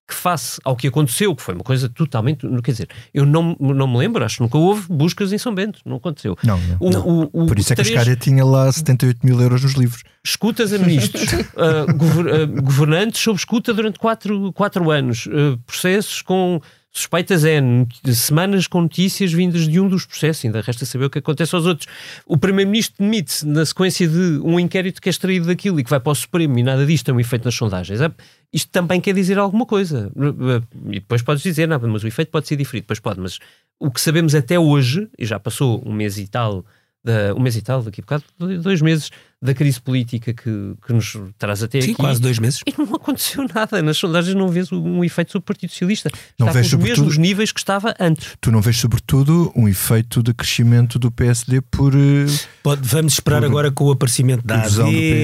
que, 0.09 0.15
face 0.15 0.61
ao 0.65 0.77
que 0.77 0.87
aconteceu, 0.87 1.35
que 1.35 1.43
foi 1.43 1.55
uma 1.55 1.65
coisa 1.65 1.89
totalmente. 1.89 2.47
Quer 2.63 2.71
dizer, 2.71 2.89
eu 3.13 3.27
não, 3.27 3.57
não 3.59 3.89
me 3.89 3.99
lembro, 3.99 4.25
acho 4.25 4.37
que 4.37 4.43
nunca 4.43 4.57
houve 4.57 4.87
buscas 4.89 5.33
em 5.33 5.39
São 5.39 5.55
Bento, 5.55 5.81
não 5.85 5.97
aconteceu. 5.97 6.37
Não, 6.45 6.59
não. 6.61 6.77
O, 6.79 7.25
o- 7.25 7.43
o 7.43 7.47
Por 7.47 7.59
isso 7.59 7.73
é 7.73 7.77
que 7.77 7.83
a 7.83 7.85
Escária 7.85 8.15
tinha 8.17 8.45
lá 8.45 8.71
78 8.71 9.25
mil 9.27 9.41
euros 9.41 9.63
nos 9.63 9.73
livros. 9.75 10.03
escutas 10.25 10.73
a 10.73 10.79
ministros, 10.79 11.25
uh, 11.33 11.93
gover- 11.97 12.43
uh, 12.43 12.63
governantes 12.63 13.21
sob 13.21 13.37
escuta 13.39 13.75
durante 13.75 13.99
quatro, 13.99 14.53
quatro 14.53 14.91
anos, 14.91 15.27
uh, 15.27 15.59
processos 15.67 16.23
com 16.23 16.61
suspeitas 16.97 17.45
N, 17.45 17.87
semanas 18.15 18.67
com 18.67 18.81
notícias 18.81 19.33
vindas 19.33 19.69
de 19.69 19.79
um 19.79 19.89
dos 19.89 20.07
processos, 20.07 20.45
ainda 20.45 20.63
resta 20.63 20.87
saber 20.87 21.05
o 21.05 21.11
que 21.11 21.19
acontece 21.19 21.55
aos 21.55 21.67
outros. 21.67 21.87
O 22.27 22.39
Primeiro-Ministro 22.39 22.97
demite 22.99 23.45
na 23.47 23.67
sequência 23.67 24.09
de 24.09 24.41
um 24.43 24.59
inquérito 24.59 25.01
que 25.01 25.09
é 25.09 25.11
extraído 25.11 25.47
daquilo 25.47 25.79
e 25.79 25.85
que 25.85 25.91
vai 25.91 26.01
para 26.01 26.13
o 26.13 26.15
Supremo 26.15 26.59
e 26.59 26.63
nada 26.63 26.87
disto 26.87 27.11
é 27.11 27.15
um 27.15 27.21
efeito 27.21 27.45
nas 27.45 27.55
sondagens. 27.55 28.01
É- 28.01 28.11
Isto 28.53 28.71
também 28.71 29.01
quer 29.01 29.13
dizer 29.13 29.39
alguma 29.39 29.67
coisa. 29.67 30.11
Uh, 30.17 30.63
E 30.91 31.01
depois 31.01 31.21
podes 31.21 31.43
dizer, 31.43 31.69
não, 31.69 31.79
mas 31.79 32.03
o 32.03 32.09
efeito 32.09 32.31
pode 32.31 32.49
ser 32.49 32.57
diferente, 32.57 32.85
depois 32.85 33.01
pode, 33.01 33.21
mas 33.21 33.39
o 33.79 33.91
que 33.91 34.01
sabemos 34.01 34.35
até 34.35 34.59
hoje, 34.59 35.07
e 35.19 35.27
já 35.27 35.39
passou 35.39 35.83
um 35.85 35.93
mês 35.93 36.17
e 36.17 36.27
tal, 36.27 36.65
da, 37.05 37.35
um 37.35 37.41
mês 37.41 37.57
e 37.57 37.63
tal, 37.63 37.83
daqui 37.83 38.01
a 38.01 38.03
bocado, 38.03 38.25
dois 38.63 38.81
meses 38.81 39.11
da 39.43 39.53
crise 39.53 39.79
política 39.81 40.33
que, 40.33 40.75
que 40.87 40.93
nos 40.93 41.15
traz 41.39 41.63
até 41.63 41.81
Sim, 41.81 41.89
aqui. 41.93 41.97
quase 41.97 42.21
dois 42.21 42.39
meses. 42.39 42.61
E 42.67 42.73
não 42.79 42.87
aconteceu 42.97 43.47
nada. 43.55 43.83
Nas 43.83 43.99
sondagens 43.99 44.35
não 44.35 44.49
vês 44.49 44.73
um 44.73 45.05
efeito 45.05 45.33
sobre 45.33 45.43
o 45.45 45.47
Partido 45.47 45.71
Socialista. 45.71 46.11
Não 46.39 46.47
Está 46.49 46.59
vês, 46.61 46.71
com 46.73 46.79
os 46.79 46.83
mesmos 46.83 47.19
níveis 47.19 47.53
que 47.53 47.61
estava 47.61 47.95
antes. 48.01 48.35
Tu 48.41 48.51
não 48.51 48.61
vês, 48.63 48.79
sobretudo, 48.79 49.53
um 49.55 49.69
efeito 49.69 50.23
de 50.23 50.33
crescimento 50.33 50.99
do 50.99 51.11
PSD 51.11 51.61
por. 51.61 51.95
eh, 51.95 52.27
Pode- 52.63 52.81
vamos 52.89 53.13
esperar 53.15 53.41
Por- 53.41 53.47
agora 53.47 53.71
com 53.71 53.85
o 53.85 53.91
aparecimento 53.91 54.45
da 54.45 54.63
AD 54.63 54.71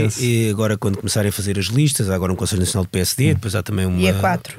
PS. 0.06 0.20
e 0.20 0.50
agora 0.50 0.76
quando 0.76 0.98
começarem 0.98 1.30
a 1.30 1.32
fazer 1.32 1.58
as 1.58 1.66
listas, 1.66 2.10
há 2.10 2.14
agora 2.14 2.32
um 2.32 2.36
Conselho 2.36 2.60
Nacional 2.60 2.84
do 2.84 2.90
PSD, 2.90 3.34
depois 3.34 3.54
há 3.54 3.62
também 3.62 3.86
uma, 3.86 3.98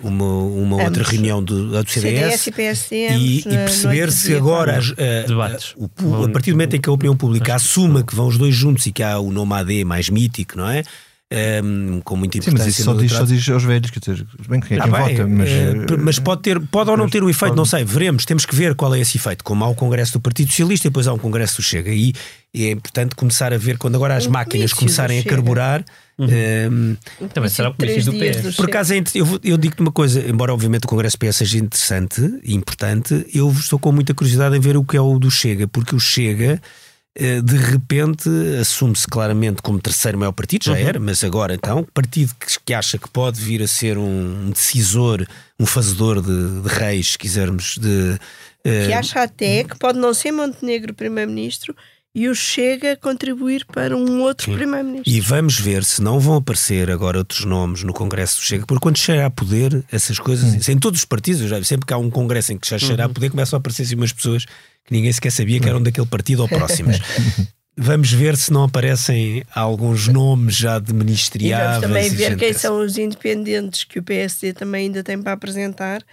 uma, 0.02 0.26
uma 0.44 0.84
outra 0.84 1.04
reunião 1.04 1.44
do, 1.44 1.70
do 1.84 1.90
CDS 1.90 2.42
CDS. 2.42 2.48
e 2.48 2.52
PSD. 2.52 3.10
E, 3.12 3.40
e 3.40 3.44
perceber 3.44 4.12
se 4.12 4.36
agora 4.36 4.78
as- 4.80 4.92
a- 4.92 5.28
Debates. 5.28 5.76
a, 5.80 6.04
o- 6.04 6.26
a 6.26 6.30
partir 6.30 6.52
do 6.52 6.56
momento 6.56 6.76
em 6.76 6.82
que 6.82 6.90
a 6.90 6.92
opinião 6.92 7.16
pública 7.16 7.54
assuma 7.56 8.04
que 8.04 8.16
vão 8.16 8.28
os 8.28 8.38
dois 8.38 8.56
juntos 8.56 8.86
e 8.88 8.92
que 8.92 9.04
há 9.04 9.20
o 9.20 9.32
nome 9.32 9.43
AD 9.52 9.84
mais 9.84 10.10
mítico, 10.10 10.58
não 10.58 10.70
é? 10.70 10.84
Ehm, 11.36 12.00
com 12.04 12.16
muita 12.16 12.36
Sim, 12.38 12.52
mas 12.52 12.54
importância 12.62 12.70
isso 12.82 12.84
só 12.84 12.94
diz, 12.94 13.12
só 13.12 13.24
diz 13.26 13.50
aos 13.50 13.64
velhos, 13.64 13.90
quer 13.90 14.00
dizer, 14.00 14.24
bem 14.48 14.60
quem 14.60 14.78
é 14.78 14.80
Ah, 14.80 14.84
quem 14.84 14.92
vota, 14.92 15.28
mas. 15.28 15.50
eh, 15.50 15.72
eh, 15.94 15.98
mas 15.98 16.20
pode, 16.20 16.44
ter, 16.44 16.60
pode 16.60 16.92
ou 16.92 16.98
não 16.98 17.10
ter 17.10 17.24
o 17.24 17.30
efeito, 17.30 17.50
pode- 17.50 17.58
não 17.58 17.66
sei, 17.66 17.84
veremos, 17.84 18.24
temos 18.24 18.46
que 18.46 18.54
ver 18.56 18.76
qual 18.76 18.94
é 18.94 19.00
esse 19.00 19.18
efeito. 19.18 19.44
Como 19.44 19.64
há 19.64 19.68
o 19.68 19.74
Congresso 19.74 20.14
do 20.14 20.20
Partido 20.20 20.50
Socialista 20.52 20.86
e 20.88 20.90
depois 20.92 21.08
há 21.08 21.14
um 21.14 21.18
Congresso 21.18 21.56
do 21.56 21.64
Chega. 21.64 21.90
E 21.92 22.14
é 22.56 22.70
importante 22.70 23.16
começar 23.16 23.52
a 23.52 23.58
ver 23.58 23.80
quando 23.80 23.96
agora 23.96 24.16
as 24.16 24.28
Um 24.28 24.30
máquinas 24.32 24.74
começarem 24.74 25.18
a 25.20 25.24
carburar. 25.24 25.84
ehm, 26.20 26.96
Também 27.34 27.50
será 27.50 27.70
o 27.70 27.74
comício 27.74 28.06
do 28.12 28.14
PS. 28.20 28.42
do 28.44 28.54
por 28.54 28.66
acaso, 28.66 28.94
é 28.94 29.04
eu, 29.16 29.40
eu 29.44 29.58
digo-te 29.58 29.82
uma 29.82 29.92
coisa, 29.92 30.20
embora 30.30 30.54
obviamente 30.54 30.84
o 30.86 30.88
Congresso 30.88 31.18
PS 31.18 31.38
seja 31.38 31.58
interessante 31.58 32.22
e 32.44 32.54
importante, 32.54 33.26
eu 33.34 33.50
estou 33.52 33.80
com 33.80 33.92
muita 33.92 34.14
curiosidade 34.14 34.56
em 34.56 34.60
ver 34.60 34.78
o 34.78 34.84
que 34.84 34.96
é 34.96 35.02
o 35.02 35.18
do 35.18 35.32
Chega, 35.32 35.68
porque 35.68 35.96
o 35.96 36.00
Chega. 36.00 36.62
Eh, 37.16 37.42
De 37.42 37.58
repente 37.58 38.30
assume-se 38.60 39.08
claramente 39.08 39.62
como 39.62 39.80
terceiro 39.80 40.18
maior 40.18 40.32
partido, 40.32 40.68
Uhum. 40.68 40.74
já 40.74 40.80
era, 40.80 41.00
mas 41.00 41.24
agora 41.24 41.54
então, 41.54 41.86
partido 41.94 42.34
que, 42.40 42.60
que 42.66 42.74
acha 42.74 42.98
que 42.98 43.10
pode 43.10 43.40
vir 43.42 43.62
a 43.62 43.68
ser 43.68 43.98
um 43.98 44.50
decisor, 44.52 45.26
um 45.60 45.66
fazedor 45.66 46.22
de, 46.22 46.62
de 46.62 46.68
reis, 46.70 47.12
se 47.12 47.18
quisermos, 47.18 47.78
de, 47.78 48.18
eh, 48.64 48.88
Que 48.88 48.94
acha 48.94 49.22
até 49.24 49.64
que 49.64 49.78
pode 49.78 50.00
não 50.00 50.14
ser 50.14 50.32
Montenegro 50.32 50.94
primeiro-ministro 50.94 51.76
e 52.16 52.30
o 52.30 52.36
Chega 52.36 52.96
contribuir 52.96 53.66
para 53.66 53.98
um 53.98 54.22
outro 54.22 54.54
primeiro-ministro. 54.54 55.12
E 55.12 55.20
vamos 55.20 55.60
ver 55.60 55.84
se 55.84 56.02
não 56.02 56.20
vão 56.20 56.36
aparecer 56.36 56.92
agora 56.92 57.18
outros 57.18 57.44
nomes 57.44 57.84
no 57.84 57.92
Congresso 57.92 58.38
do 58.38 58.44
Chega, 58.44 58.66
porque 58.68 58.82
quando 58.82 58.98
chega 58.98 59.26
a 59.26 59.30
poder, 59.32 59.84
essas 59.92 60.20
coisas, 60.20 60.70
em 60.70 60.78
todos 60.78 61.00
os 61.00 61.06
partidos, 61.06 61.42
eu 61.42 61.48
já 61.48 61.58
vi, 61.58 61.66
sempre 61.66 61.88
que 61.88 61.94
há 61.94 61.98
um 61.98 62.12
Congresso 62.12 62.54
em 62.54 62.58
que 62.58 62.70
já 62.70 62.78
cheira 62.78 63.06
a 63.06 63.10
poder, 63.10 63.32
começam 63.32 63.58
a 63.58 63.60
aparecer 63.60 63.84
assim 63.84 63.96
umas 63.96 64.14
pessoas 64.14 64.46
que 64.46 64.92
ninguém 64.92 65.12
sequer 65.12 65.32
sabia 65.32 65.60
que 65.60 65.68
eram 65.68 65.82
daquele 65.82 66.08
partido 66.08 66.42
ou 66.42 66.48
próximas. 66.48 67.00
Vamos 67.76 68.12
ver 68.12 68.38
se 68.38 68.54
não 68.54 68.66
aparecem 68.66 69.44
alguns 69.54 70.08
nomes 70.08 70.56
já 70.56 70.78
de 70.78 70.94
ministeriáveis. 70.94 71.78
E 71.78 71.88
vamos 71.88 71.88
também 71.88 72.10
ver 72.12 72.38
quem 72.38 72.54
são 72.54 72.80
os 72.80 73.00
independentes 73.00 73.84
que 73.84 73.98
o 73.98 74.04
PSD 74.04 74.54
também 74.54 74.86
ainda 74.86 75.04
tem 75.04 75.20
para 75.20 75.32
apresentar, 75.32 76.04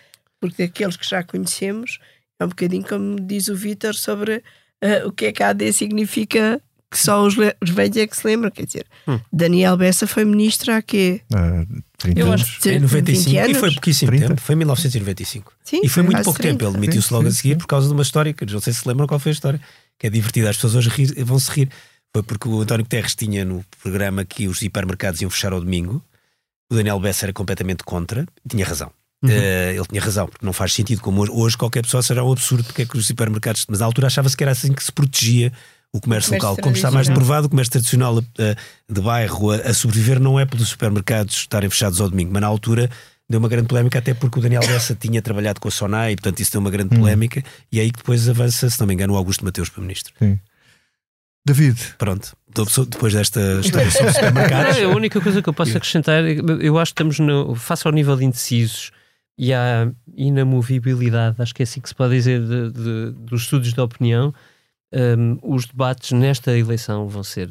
porque 0.40 0.62
aqueles 0.62 0.96
que 0.96 1.06
já 1.06 1.22
conhecemos 1.22 1.98
é 2.38 2.44
um 2.46 2.48
bocadinho 2.48 2.82
como 2.82 3.20
diz 3.20 3.48
o 3.48 3.54
Vítor 3.54 3.94
sobre 3.94 4.42
eh, 4.80 5.04
o 5.04 5.12
que 5.12 5.26
é 5.26 5.32
que 5.32 5.42
a 5.42 5.48
AD 5.50 5.72
significa 5.72 6.60
que 6.90 6.98
só 6.98 7.24
os, 7.24 7.36
os 7.62 7.70
velhos 7.70 7.96
é 7.96 8.06
que 8.06 8.16
se 8.16 8.26
lembram. 8.26 8.50
Quer 8.50 8.66
dizer, 8.66 8.86
Hum. 9.06 9.20
Daniel 9.32 9.76
Bessa 9.76 10.06
foi 10.06 10.24
ministro 10.24 10.72
há 10.72 10.82
quê? 10.82 11.20
Ah, 11.32 11.64
30 11.98 12.20
Eu 12.20 12.26
anos. 12.26 12.42
acho- 12.42 12.68
Em 12.68 12.78
20 12.78 12.82
95, 12.82 13.30
e 13.30 13.38
anos? 13.38 13.58
foi 13.58 13.72
pouquíssimo 13.72 14.10
30. 14.10 14.28
tempo, 14.28 14.40
foi 14.40 14.54
em 14.54 14.58
1995. 14.58 15.52
Sim, 15.64 15.80
E 15.84 15.88
foi 15.88 16.02
muito 16.02 16.22
pouco 16.24 16.38
30. 16.40 16.52
tempo, 16.58 16.64
ele 16.64 16.72
demitiu-se 16.80 17.12
logo 17.12 17.28
a 17.28 17.30
seguir 17.30 17.56
por 17.56 17.66
causa 17.66 17.86
de 17.86 17.92
uma 17.94 18.02
história 18.02 18.32
que 18.32 18.44
não 18.44 18.60
sei 18.60 18.72
se 18.72 18.80
se 18.80 18.88
lembram 18.88 19.06
qual 19.06 19.20
foi 19.20 19.30
a 19.30 19.32
história, 19.34 19.60
que 19.98 20.06
é 20.06 20.10
divertida, 20.10 20.50
as 20.50 20.56
pessoas 20.56 20.74
hoje 20.74 20.88
rir- 20.88 21.24
vão 21.24 21.38
se 21.38 21.50
rir. 21.52 21.68
Foi 22.12 22.24
porque 22.24 22.48
o 22.48 22.60
António 22.60 22.84
Guterres 22.84 23.14
tinha 23.14 23.44
no 23.44 23.64
programa 23.80 24.24
que 24.24 24.48
os 24.48 24.60
hipermercados 24.62 25.20
iam 25.20 25.30
fechar 25.30 25.52
ao 25.52 25.60
domingo, 25.60 26.02
o 26.68 26.74
Daniel 26.74 26.98
Bessa 26.98 27.26
era 27.26 27.32
completamente 27.32 27.84
contra, 27.84 28.26
e 28.44 28.48
tinha 28.48 28.64
razão. 28.66 28.90
Uhum. 29.22 29.30
Eh, 29.30 29.74
ele 29.74 29.86
tinha 29.86 30.00
razão, 30.00 30.26
porque 30.26 30.44
não 30.44 30.52
faz 30.52 30.72
sentido, 30.72 31.02
como 31.02 31.20
hoje, 31.20 31.32
hoje 31.32 31.56
qualquer 31.56 31.82
pessoa 31.82 32.02
será 32.02 32.24
um 32.24 32.32
absurdo 32.32 32.64
porque 32.64 32.82
é 32.82 32.86
que 32.86 32.96
os 32.96 33.10
hipermercados, 33.10 33.66
mas 33.68 33.80
na 33.80 33.86
altura 33.86 34.06
achava-se 34.06 34.36
que 34.36 34.42
era 34.42 34.52
assim 34.52 34.72
que 34.72 34.82
se 34.82 34.90
protegia 34.90 35.52
o 35.92 36.00
comércio, 36.00 36.28
O 36.28 36.30
comércio 36.30 36.34
local. 36.34 36.56
Como 36.56 36.74
está 36.74 36.90
mais 36.90 37.08
provado, 37.08 37.46
o 37.46 37.50
comércio 37.50 37.72
tradicional 37.72 38.22
eh, 38.38 38.56
de 38.88 39.00
bairro 39.00 39.50
a, 39.50 39.56
a 39.56 39.74
sobreviver 39.74 40.20
não 40.20 40.38
é 40.38 40.46
pelos 40.46 40.68
supermercados 40.68 41.34
estarem 41.34 41.68
fechados 41.68 42.00
ao 42.00 42.08
domingo, 42.08 42.32
mas 42.32 42.40
na 42.40 42.46
altura 42.46 42.88
deu 43.28 43.38
uma 43.38 43.48
grande 43.48 43.68
polémica, 43.68 43.98
até 43.98 44.14
porque 44.14 44.38
o 44.38 44.42
Daniel 44.42 44.62
Bessa 44.62 44.94
tinha 44.98 45.20
trabalhado 45.20 45.60
com 45.60 45.68
a 45.68 45.70
SONAI, 45.70 46.12
e 46.12 46.16
portanto 46.16 46.40
isso 46.40 46.52
deu 46.52 46.60
uma 46.60 46.70
grande 46.70 46.96
polémica, 46.96 47.42
e 47.70 47.78
é 47.78 47.82
aí 47.82 47.90
que 47.90 47.98
depois 47.98 48.28
avança, 48.28 48.70
se 48.70 48.80
não 48.80 48.86
me 48.86 48.94
engano, 48.94 49.12
o 49.12 49.16
Augusto 49.16 49.44
Mateus 49.44 49.68
para 49.68 49.82
ministro. 49.82 50.14
David, 51.46 51.78
Pronto, 51.98 52.36
depois 52.88 53.12
desta 53.14 53.40
história 53.60 53.90
sobre 53.90 54.12
supermercados. 54.14 54.78
Não, 54.78 54.92
a 54.92 54.94
única 54.94 55.20
coisa 55.20 55.42
que 55.42 55.48
eu 55.48 55.54
posso 55.54 55.76
acrescentar, 55.76 56.24
é 56.24 56.36
eu 56.60 56.78
acho 56.78 56.92
que 56.92 57.02
estamos 57.02 57.18
no, 57.18 57.54
face 57.54 57.86
ao 57.86 57.92
nível 57.92 58.16
de 58.16 58.24
indecisos 58.24 58.92
e 59.42 59.54
à 59.54 59.90
inamovibilidade, 60.14 61.40
acho 61.40 61.54
que 61.54 61.62
é 61.62 61.64
assim 61.64 61.80
que 61.80 61.88
se 61.88 61.94
pode 61.94 62.14
dizer, 62.14 62.40
de- 62.40 62.70
de- 62.72 63.10
dos 63.12 63.42
estudos 63.42 63.72
de 63.72 63.80
opinião, 63.80 64.34
hum, 64.92 65.38
os 65.42 65.64
debates 65.66 66.12
nesta 66.12 66.56
eleição 66.56 67.08
vão 67.08 67.22
ser 67.22 67.48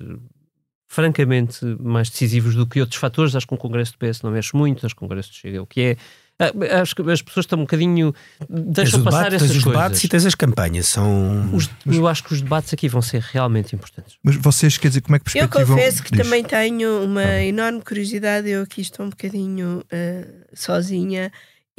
francamente 0.87 1.63
mais 1.79 2.09
decisivos 2.09 2.55
do 2.55 2.65
que 2.67 2.79
outros 2.79 2.99
fatores. 2.99 3.35
Acho 3.35 3.47
que 3.47 3.53
um 3.53 3.57
Congresso 3.57 3.93
do 3.93 3.97
PS 3.99 4.21
não 4.23 4.31
mexe 4.31 4.55
muito, 4.55 4.85
acho 4.85 4.95
que 4.95 4.99
o 5.03 5.07
Congresso 5.07 5.29
do 5.29 5.35
Chega 5.35 5.57
é 5.57 5.61
o 5.61 5.65
que 5.65 5.81
é. 5.81 5.97
Ah, 6.41 6.81
Acho 6.81 6.95
que 6.95 7.01
as 7.11 7.21
pessoas 7.21 7.43
estão 7.45 7.59
um 7.59 7.63
bocadinho. 7.63 8.13
Deixam 8.49 9.01
o 9.01 9.03
passar 9.03 9.25
debate, 9.25 9.35
essas 9.35 9.47
tens 9.49 9.57
os 9.57 9.63
coisas. 9.65 9.81
debates 9.81 10.03
e 10.03 10.07
tens 10.07 10.25
as 10.25 10.35
campanhas. 10.35 10.87
São. 10.87 11.53
Os- 11.53 11.69
eu 11.85 12.07
acho 12.07 12.23
que 12.23 12.33
os 12.33 12.41
debates 12.41 12.73
aqui 12.73 12.87
vão 12.87 13.01
ser 13.01 13.21
realmente 13.21 13.75
importantes. 13.75 14.15
mas 14.23 14.37
vocês, 14.37 14.77
quer 14.77 14.87
dizer, 14.87 15.01
como 15.01 15.17
é 15.17 15.19
que 15.19 15.23
Eu 15.37 15.47
perspectivam... 15.49 15.75
confesso 15.75 16.01
que 16.03 16.11
Diz. 16.11 16.21
também 16.23 16.43
tenho 16.43 17.03
uma 17.03 17.41
enorme 17.43 17.81
curiosidade. 17.81 18.49
Eu 18.49 18.61
aqui 18.63 18.79
estou 18.81 19.05
um 19.05 19.09
bocadinho 19.09 19.83
eh, 19.91 20.25
sozinha. 20.53 21.29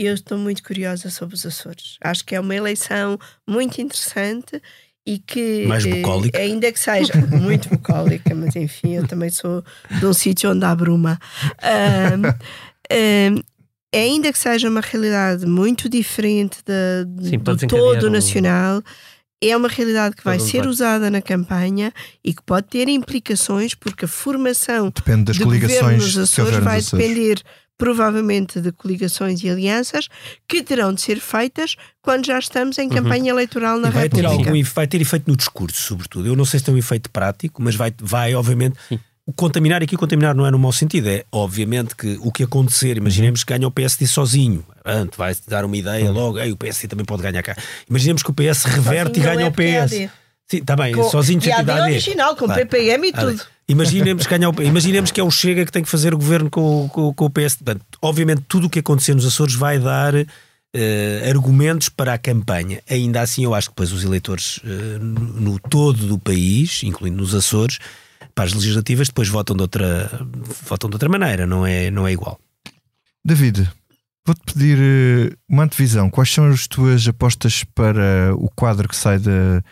Eu 0.02 0.14
estou 0.14 0.38
muito 0.38 0.62
curiosa 0.62 1.10
sobre 1.10 1.34
os 1.34 1.44
Açores. 1.44 1.96
Acho 2.02 2.24
que 2.24 2.34
é 2.34 2.40
uma 2.40 2.54
eleição 2.54 3.18
muito 3.46 3.82
interessante 3.82 4.60
e 5.06 5.18
que, 5.18 5.66
Mais 5.66 5.84
eh, 5.84 5.90
bucólica. 5.96 6.38
ainda 6.38 6.72
que 6.72 6.78
seja 6.78 7.12
muito 7.28 7.68
bucólica, 7.68 8.34
mas 8.34 8.56
enfim, 8.56 8.94
eu 8.96 9.06
também 9.06 9.28
sou 9.28 9.62
de 9.98 10.06
um 10.06 10.12
sítio 10.14 10.50
onde 10.52 10.64
há 10.64 10.74
bruma. 10.74 11.18
Ahm, 11.62 12.22
ahm, 12.90 13.42
ainda 13.94 14.32
que 14.32 14.38
seja 14.38 14.70
uma 14.70 14.80
realidade 14.80 15.44
muito 15.44 15.86
diferente 15.86 16.60
da, 16.64 17.04
Sim, 17.22 17.36
do 17.38 17.66
todo 17.66 18.06
um- 18.06 18.10
nacional, 18.10 18.82
é 19.42 19.54
uma 19.54 19.68
realidade 19.68 20.16
que 20.16 20.24
vai 20.24 20.36
Todo 20.38 20.44
um 20.46 20.48
ser 20.48 20.56
debate. 20.58 20.70
usada 20.70 21.10
na 21.10 21.20
campanha 21.20 21.92
e 22.24 22.32
que 22.32 22.42
pode 22.42 22.68
ter 22.68 22.88
implicações, 22.88 23.74
porque 23.74 24.06
a 24.06 24.08
formação 24.08 24.90
Depende 24.94 25.24
das 25.24 25.36
de 25.36 25.44
governo 25.44 25.66
coligações 25.68 26.16
nos 26.16 26.34
que 26.34 26.40
Açores 26.40 26.58
vai 26.64 26.80
depender 26.80 27.42
provavelmente 27.80 28.60
de 28.60 28.70
coligações 28.72 29.42
e 29.42 29.48
alianças 29.50 30.08
que 30.46 30.62
terão 30.62 30.92
de 30.94 31.00
ser 31.00 31.18
feitas 31.18 31.76
quando 32.02 32.26
já 32.26 32.38
estamos 32.38 32.78
em 32.78 32.88
campanha 32.88 33.30
eleitoral 33.30 33.78
na 33.78 33.88
E 33.88 33.90
vai 33.90 34.08
ter, 34.08 34.18
República. 34.20 34.48
algum, 34.50 34.56
efe- 34.60 34.72
vai 34.74 34.86
ter 34.86 35.00
efeito 35.00 35.28
no 35.30 35.36
discurso, 35.36 35.80
sobretudo. 35.80 36.26
Eu 36.28 36.36
não 36.36 36.44
sei 36.44 36.60
se 36.60 36.66
tem 36.66 36.74
um 36.74 36.78
efeito 36.78 37.10
prático, 37.10 37.60
mas 37.62 37.74
vai, 37.74 37.92
vai 38.00 38.34
obviamente. 38.34 38.76
O 39.26 39.32
contaminar 39.32 39.82
aqui, 39.82 39.94
o 39.94 39.98
contaminar 39.98 40.34
não 40.34 40.44
é 40.46 40.50
no 40.50 40.58
mau 40.58 40.72
sentido, 40.72 41.08
é 41.08 41.24
obviamente 41.30 41.94
que 41.94 42.18
o 42.20 42.32
que 42.32 42.42
acontecer, 42.42 42.96
imaginemos 42.96 43.44
que 43.44 43.52
ganha 43.52 43.66
o 43.66 43.70
PSD 43.70 44.06
sozinho, 44.06 44.64
Pronto, 44.82 45.16
vai 45.16 45.34
dar 45.46 45.64
uma 45.64 45.76
ideia 45.76 46.10
logo, 46.10 46.38
Ei, 46.38 46.50
o 46.52 46.56
PSD 46.56 46.88
também 46.88 47.04
pode 47.04 47.22
ganhar 47.22 47.42
cá. 47.42 47.54
Imaginemos 47.88 48.22
que 48.22 48.30
o 48.30 48.34
PS 48.34 48.64
reverte 48.64 49.20
e 49.20 49.22
Sozinho 49.22 49.24
ganha 49.24 49.36
não 49.40 49.46
é 49.46 49.48
o 49.48 49.52
PS. 49.86 50.10
Sim, 50.48 50.56
está 50.58 50.74
bem, 50.74 50.92
Com- 50.94 51.08
sozinho 51.08 51.40
e 51.44 51.52
AD. 51.52 51.70
original, 51.82 52.34
com 52.34 52.46
Claro. 52.46 52.60
PPM 52.66 53.06
e 53.08 53.12
tudo. 53.12 53.40
Imaginemos 53.70 54.26
imaginemos 54.64 55.10
que 55.10 55.20
é 55.20 55.24
o 55.24 55.30
Chega 55.30 55.64
que 55.64 55.72
tem 55.72 55.82
que 55.82 55.88
fazer 55.88 56.12
o 56.14 56.18
governo 56.18 56.50
com, 56.50 56.84
o- 56.84 56.88
com, 56.88 57.12
com 57.14 57.24
o 57.24 57.30
PS. 57.30 57.56
Portanto, 57.56 57.84
obviamente, 58.02 58.42
tudo 58.48 58.66
o 58.66 58.70
que 58.70 58.78
acontecer 58.80 59.14
nos 59.14 59.24
Açores 59.26 59.54
vai 59.54 59.78
dar 59.78 60.14
eh, 60.72 61.26
argumentos 61.28 61.88
para 61.88 62.14
a 62.14 62.18
campanha. 62.18 62.80
Ainda 62.88 63.20
assim, 63.20 63.44
eu 63.44 63.54
acho 63.54 63.68
que 63.68 63.72
depois 63.74 63.92
os 63.92 64.04
eleitores 64.04 64.60
eh, 64.64 64.98
no, 65.00 65.58
todo 65.58 66.06
do 66.06 66.18
país, 66.18 66.82
incluindo 66.82 67.16
nos 67.18 67.34
Açores, 67.34 67.78
para 68.34 68.44
as 68.44 68.52
legislativas, 68.52 69.08
depois 69.08 69.28
votam 69.28 69.56
de 69.56 69.62
outra, 69.62 70.10
votam 70.66 70.88
de 70.88 70.94
outra 70.94 71.08
maneira, 71.08 71.46
não 71.46 71.66
é, 71.66 71.90
não 71.90 72.06
é 72.06 72.12
igual. 72.12 72.38
David, 73.24 73.68
vou-te 74.26 74.40
pedir 74.52 74.78
eh, 74.80 75.34
uma 75.48 75.64
antevisão. 75.64 76.08
Quais 76.10 76.30
são 76.32 76.46
as 76.48 76.66
tuas 76.66 77.06
apostas 77.08 77.64
para 77.74 78.32
o 78.36 78.48
quadro 78.54 78.88
que 78.88 78.96
sai 78.96 79.18
da- 79.18 79.62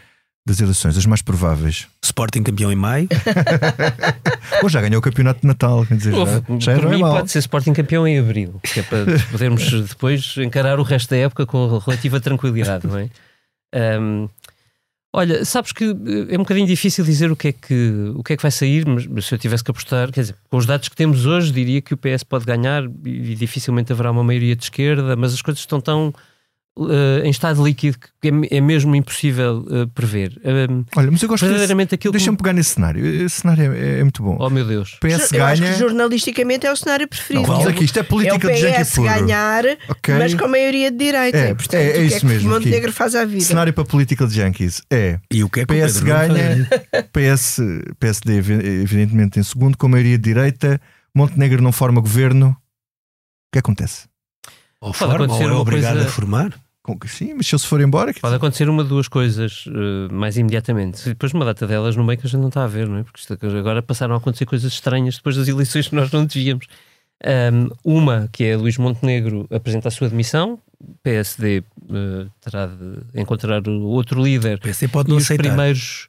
das 0.49 0.61
eleições, 0.61 0.97
as 0.97 1.07
mais 1.07 1.23
prováveis? 1.23 1.87
Sporting 2.03 2.43
campeão 2.43 2.73
em 2.73 2.77
maio, 2.77 3.09
Ou 4.63 4.69
já 4.69 4.81
ganhou 4.81 4.99
o 4.99 5.03
campeonato 5.03 5.41
de 5.41 5.47
Natal, 5.47 5.85
quer 5.87 5.97
dizer, 5.97 6.13
já, 6.13 6.59
já 6.59 6.73
é 6.73 6.87
mim 6.87 7.01
mal. 7.01 7.17
pode 7.17 7.31
ser 7.31 7.39
Sporting 7.41 7.73
campeão 7.73 8.07
em 8.07 8.19
Abril, 8.19 8.61
que 8.63 8.81
é 8.81 8.83
para 8.83 9.05
podermos 9.31 9.89
depois 9.89 10.35
encarar 10.39 10.79
o 10.81 10.83
resto 10.83 11.11
da 11.11 11.17
época 11.17 11.47
com 11.47 11.79
relativa 11.79 12.21
tranquilidade, 12.21 12.87
não 12.87 12.99
é? 12.99 13.09
Ahm, 13.75 14.29
olha, 15.13 15.45
sabes 15.45 15.73
que 15.73 15.85
eh, 15.85 16.35
é 16.35 16.35
um 16.35 16.43
bocadinho 16.43 16.67
difícil 16.67 17.05
dizer 17.05 17.31
o 17.31 17.37
que 17.37 17.49
é 17.49 17.53
que, 17.53 18.13
o 18.15 18.23
que, 18.23 18.33
é 18.33 18.37
que 18.37 18.43
vai 18.43 18.51
sair, 18.51 18.87
mas, 18.87 19.07
mas 19.07 19.27
se 19.27 19.35
eu 19.35 19.39
tivesse 19.39 19.63
que 19.63 19.71
apostar, 19.71 20.11
quer 20.11 20.23
dizer, 20.23 20.37
com 20.51 20.57
os 20.57 20.67
dados 20.67 20.89
que 20.89 20.97
temos 20.97 21.27
hoje, 21.27 21.53
diria 21.53 21.81
que 21.81 21.95
o 21.95 21.97
PS 21.97 22.25
pode 22.25 22.45
ganhar 22.45 22.85
e, 23.05 23.35
dificilmente 23.35 23.93
haverá 23.93 24.11
uma 24.11 24.25
maioria 24.25 24.57
de 24.57 24.65
esquerda, 24.65 25.15
mas 25.15 25.35
as 25.35 25.43
coisas 25.43 25.61
estão 25.61 25.81
tão 25.81 26.13
eh, 26.91 27.27
em 27.27 27.31
estado 27.31 27.65
líquido 27.65 27.99
que 28.21 28.29
é, 28.29 28.59
é 28.59 28.61
mesmo 28.61 28.95
impossível 28.95 29.67
eh, 29.71 29.87
prever. 29.95 30.41
Olha, 30.97 31.11
mas 31.11 31.23
eu 31.23 31.29
gosto 31.29 31.47
desse, 31.47 31.73
aquilo 31.73 32.13
que. 32.13 32.19
Deixa-me 32.19 32.37
pegar 32.37 32.53
nesse 32.53 32.71
cenário. 32.75 33.05
Esse 33.25 33.41
cenário 33.41 33.73
é, 33.73 34.01
é 34.01 34.03
muito 34.03 34.23
bom. 34.23 34.37
Oh 34.41 34.51
meu 34.51 34.65
Deus. 34.67 34.97
PS 35.01 35.33
Eu 35.33 35.45
acho 35.45 35.63
ganha. 35.63 35.73
que 35.75 35.79
jornalisticamente 35.79 36.67
é 36.67 36.73
o 36.73 36.77
cenário 36.77 37.09
preferido. 37.09 37.43
Não, 37.47 37.55
vamos 37.55 37.67
É 37.67 37.71
aqui, 37.71 37.85
isto 37.85 37.99
é 37.99 38.03
política 38.03 38.51
é 38.51 38.55
de 38.79 38.85
PS 38.85 38.95
puro. 38.95 39.09
ganhar, 39.09 39.65
Ok. 39.89 40.15
mas 40.19 40.35
com 40.35 40.45
a 40.45 40.49
maioria 40.49 40.91
de 40.91 40.97
direita. 40.99 41.37
É, 41.39 41.55
Portanto, 41.55 41.75
é- 41.81 41.87
é 41.87 41.91
o 41.91 41.93
que 41.95 42.01
isso 42.07 42.17
é 42.17 42.21
que 42.21 42.27
mesmo, 42.27 42.51
Montenegro 42.51 42.89
aqui. 42.89 42.97
faz 42.99 43.15
à 43.15 43.25
vida? 43.25 43.45
Cenário 43.45 43.73
para 43.73 43.85
Political 43.85 44.29
Junkies 44.29 44.83
é 44.91 45.19
e 45.31 45.43
o 45.45 45.49
que 45.51 45.61
é 45.61 45.67
que 45.67 45.75
PS 45.75 46.01
ganha, 46.01 46.69
PS, 47.13 47.61
PSD 47.99 48.35
evi- 48.37 48.53
evidentemente 48.83 49.39
em 49.39 49.43
segundo, 49.43 49.77
com 49.77 49.87
a 49.87 49.91
maioria 49.91 50.17
de 50.19 50.25
direita, 50.25 50.81
Montenegro 51.15 51.63
não 51.63 51.73
forma 51.73 52.01
governo. 52.01 52.51
O 52.51 53.53
que 53.53 53.59
acontece? 53.59 54.07
Ou, 54.81 54.93
forma, 54.93 55.27
ou 55.33 55.41
é 55.43 55.53
obrigado 55.53 55.95
coisa- 55.95 56.09
a 56.09 56.13
formar? 56.13 56.55
Sim, 57.07 57.35
mas 57.35 57.47
se 57.47 57.55
ele 57.55 57.61
se 57.61 57.67
for 57.67 57.81
embora, 57.81 58.13
Pode 58.21 58.35
acontecer 58.35 58.69
uma 58.69 58.83
de 58.83 58.89
duas 58.89 59.09
coisas 59.09 59.65
eh, 59.67 60.13
mais 60.13 60.37
imediatamente. 60.37 61.03
E 61.07 61.09
depois 61.11 61.33
uma 61.33 61.45
data 61.45 61.67
delas 61.67 61.97
no 61.97 62.05
meio 62.05 62.19
que 62.19 62.27
a 62.27 62.31
gente 62.31 62.41
não 62.41 62.49
está 62.49 62.65
a 62.65 62.67
ver, 62.67 62.89
não 62.89 62.99
é? 62.99 63.03
Porque 63.03 63.21
agora 63.47 63.83
passaram 63.83 64.15
a 64.15 64.19
acontecer 64.19 64.47
coisas 64.47 64.73
estranhas 64.73 65.17
depois 65.17 65.37
das 65.37 65.49
eleições 65.49 65.89
que 65.89 65.95
nós 65.95 66.11
não 66.11 66.25
desvíamos. 66.25 66.67
Ahm, 67.25 67.69
uma, 67.85 68.29
que 68.33 68.45
é 68.45 68.57
Luís 68.57 68.79
Montenegro 68.79 69.47
apresenta 69.51 69.89
a 69.89 69.91
sua 69.91 70.09
demissão, 70.09 70.59
PSD 71.03 71.65
eh, 71.91 72.27
terá 72.41 72.67
de 72.67 73.21
encontrar 73.21 73.67
outro 73.69 74.23
líder 74.23 74.59
O 74.59 74.61
PSD 74.61 74.87
pode 74.89 75.09
e 75.09 75.11
não 75.11 75.19
os 75.19 75.25
aceitar. 75.25 75.43
primeiros. 75.43 76.09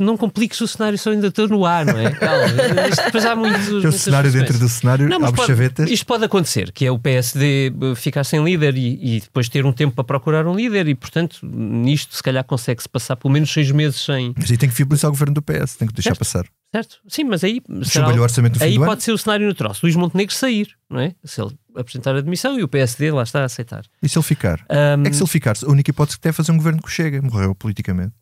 Não 0.00 0.16
compliques 0.16 0.60
o 0.60 0.68
cenário, 0.68 0.98
só 0.98 1.10
ainda 1.10 1.26
estou 1.28 1.48
no 1.48 1.64
ar, 1.66 1.84
não 1.84 1.98
é? 1.98 2.10
Calma, 2.14 2.88
isto 2.88 3.04
depois 3.04 3.24
há 3.24 3.34
muitos. 3.36 3.68
o 3.68 3.92
cenário 3.92 4.30
dentro 4.32 4.58
do 4.58 4.68
cenário, 4.68 5.08
Não, 5.08 5.16
abre 5.18 5.32
pode- 5.32 5.46
chavetas. 5.48 5.90
Isto 5.90 6.06
pode 6.06 6.24
acontecer, 6.24 6.70
que 6.72 6.86
é 6.86 6.90
o 6.90 6.98
PSD 6.98 7.68
eh, 7.68 7.94
ficar 7.96 8.24
sem 8.24 8.42
líder 8.44 8.76
e, 8.76 9.16
e 9.16 9.20
depois 9.20 9.48
ter 9.48 9.66
um 9.66 9.72
tempo 9.72 9.94
para 9.94 10.04
procurar 10.04 10.46
um 10.46 10.54
líder 10.54 10.88
e, 10.88 10.94
portanto, 10.94 11.38
nisto 11.44 12.14
se 12.14 12.22
calhar 12.22 12.44
consegue-se 12.44 12.88
passar 12.88 13.16
pelo 13.16 13.32
menos 13.32 13.52
seis 13.52 13.70
meses 13.70 14.00
sem... 14.00 14.32
Mas 14.38 14.50
aí 14.50 14.56
tem 14.56 14.68
que 14.68 14.74
viabilizar 14.76 15.08
o 15.08 15.12
governo 15.12 15.34
do 15.34 15.42
PS, 15.42 15.74
tem 15.76 15.88
que 15.88 15.94
deixar 15.94 16.10
Certo. 16.10 16.18
passar. 16.18 16.44
Certo? 16.72 16.98
Sim, 17.08 17.24
mas 17.24 17.42
aí... 17.42 17.60
será- 17.82 18.08
o 18.08 18.20
orçamento 18.20 18.58
no 18.58 18.64
aí 18.64 18.76
pode 18.78 18.90
ano. 18.92 19.00
ser 19.00 19.12
o 19.12 19.18
cenário 19.18 19.46
natural. 19.48 19.74
Se 19.74 19.80
Luís 19.84 19.96
Montenegro 19.96 20.32
sair, 20.34 20.68
não 20.88 21.00
é? 21.00 21.14
Se 21.24 21.40
ele 21.42 21.50
apresentar 21.76 22.14
a 22.14 22.20
demissão 22.20 22.58
e 22.58 22.62
o 22.62 22.68
PSD 22.68 23.10
lá 23.10 23.22
está 23.24 23.42
a 23.42 23.44
aceitar. 23.46 23.84
E 24.02 24.08
se 24.08 24.16
ele 24.16 24.22
ficar? 24.24 24.64
Ahm, 24.68 25.04
É 25.06 25.10
que 25.10 25.16
se 25.16 25.22
ele 25.22 25.30
ficar, 25.30 25.56
a 25.64 25.70
única 25.70 25.90
hipótese 25.90 26.16
que 26.16 26.22
tem 26.22 26.30
é 26.30 26.32
fazer 26.32 26.52
um 26.52 26.56
governo 26.56 26.80
que 26.82 26.90
chega, 26.90 27.20
morreu 27.22 27.54
politicamente. 27.54 28.12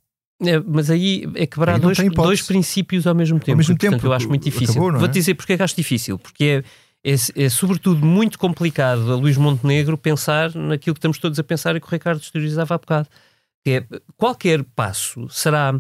É, 0.41 0.61
mas 0.61 0.89
aí 0.89 1.29
é 1.35 1.47
quebrar 1.47 1.79
dois, 1.81 1.99
dois 1.99 2.43
princípios 2.43 3.07
ao 3.07 3.15
mesmo 3.15 3.41
tempo. 3.41 3.57
mesmo 3.57 3.75
e, 3.75 3.77
portanto, 3.77 4.01
tempo, 4.01 4.07
eu 4.07 4.13
acho 4.13 4.29
muito 4.29 4.45
difícil. 4.45 4.71
acabou, 4.71 4.95
é? 4.95 4.99
Vou-te 4.99 5.15
dizer 5.15 5.35
porque 5.35 5.55
é 5.55 5.57
que 5.57 5.63
acho 5.63 5.75
difícil. 5.75 6.19
Porque 6.19 6.63
é, 7.05 7.11
é, 7.11 7.45
é 7.45 7.49
sobretudo 7.49 8.07
muito 8.07 8.39
complicado 8.39 9.13
a 9.13 9.17
Luís 9.17 9.37
Montenegro 9.37 9.99
pensar 9.99 10.55
naquilo 10.55 10.95
que 10.95 10.99
estamos 10.99 11.19
todos 11.19 11.39
a 11.39 11.45
pensar 11.45 11.75
e 11.75 11.81
que 11.81 11.87
o 11.87 11.91
Ricardo 11.91 12.21
exteriorizava 12.21 12.75
há 12.75 12.79
bocado. 12.79 13.09
Que 13.65 13.71
é, 13.71 13.87
qualquer 14.17 14.63
passo 14.63 15.29
será 15.29 15.75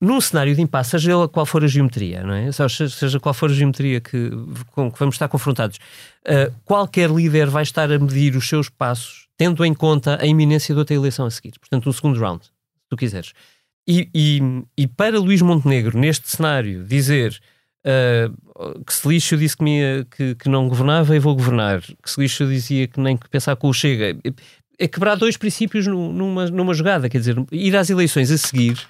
num 0.00 0.20
cenário 0.20 0.54
de 0.54 0.60
impasse, 0.60 0.90
seja 0.90 1.12
ele 1.12 1.28
qual 1.28 1.46
for 1.46 1.64
a 1.64 1.66
geometria, 1.66 2.22
não 2.22 2.34
é? 2.34 2.52
Seja, 2.52 2.88
seja 2.88 3.20
qual 3.20 3.32
for 3.32 3.50
a 3.50 3.54
geometria 3.54 4.00
que, 4.00 4.30
com 4.72 4.90
que 4.90 4.98
vamos 4.98 5.14
estar 5.14 5.26
confrontados, 5.28 5.78
uh, 6.26 6.52
qualquer 6.64 7.08
líder 7.08 7.48
vai 7.48 7.62
estar 7.62 7.90
a 7.90 7.98
medir 7.98 8.36
os 8.36 8.46
seus 8.46 8.68
passos 8.68 9.26
tendo 9.36 9.64
em 9.64 9.74
conta 9.74 10.18
a 10.20 10.26
iminência 10.26 10.74
de 10.74 10.78
outra 10.78 10.94
eleição 10.94 11.26
a 11.26 11.30
seguir. 11.30 11.52
Portanto, 11.58 11.86
no 11.86 11.92
segundo 11.92 12.18
round, 12.18 12.44
se 12.44 12.50
tu 12.88 12.96
quiseres. 12.96 13.32
E, 13.86 14.08
e, 14.14 14.40
e 14.76 14.86
para 14.86 15.18
Luís 15.20 15.40
Montenegro, 15.40 15.98
neste 15.98 16.28
cenário, 16.28 16.84
dizer 16.84 17.40
uh, 17.86 18.84
que 18.84 18.92
se 18.92 19.08
lixo 19.08 19.36
disse 19.36 19.56
que, 19.56 19.62
me, 19.62 20.04
que, 20.10 20.34
que, 20.34 20.48
não 20.48 20.68
governava 20.68 21.14
e 21.14 21.20
vou 21.20 21.36
governar, 21.36 21.80
que 21.80 22.10
se 22.10 22.20
lixo 22.20 22.46
dizia 22.46 22.88
que 22.88 22.98
nem 22.98 23.16
que 23.16 23.28
pensar 23.28 23.54
com 23.56 23.68
o 23.68 23.72
Chega, 23.72 24.18
é 24.78 24.88
quebrar 24.88 25.14
dois 25.14 25.36
princípios 25.36 25.86
numa, 25.86 26.46
numa 26.46 26.74
jogada, 26.74 27.08
quer 27.08 27.18
dizer, 27.18 27.36
ir 27.52 27.76
às 27.76 27.88
eleições 27.88 28.30
a 28.30 28.38
seguir 28.38 28.86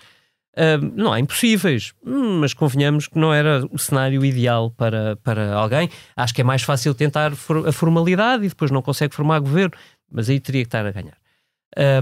Uh, 0.56 0.80
não 0.94 1.12
há 1.12 1.20
impossíveis, 1.20 1.92
hum, 2.02 2.40
mas 2.40 2.54
convenhamos 2.54 3.06
que 3.06 3.18
não 3.18 3.32
era 3.32 3.62
o 3.70 3.78
cenário 3.78 4.24
ideal 4.24 4.70
para, 4.70 5.14
para 5.16 5.52
alguém. 5.52 5.90
Acho 6.16 6.32
que 6.32 6.40
é 6.40 6.44
mais 6.44 6.62
fácil 6.62 6.94
tentar 6.94 7.32
a 7.32 7.72
formalidade 7.72 8.46
e 8.46 8.48
depois 8.48 8.70
não 8.70 8.80
consegue 8.80 9.14
formar 9.14 9.38
governo, 9.40 9.72
mas 10.10 10.30
aí 10.30 10.40
teria 10.40 10.62
que 10.62 10.68
estar 10.68 10.86
a 10.86 10.90
ganhar. 10.90 11.18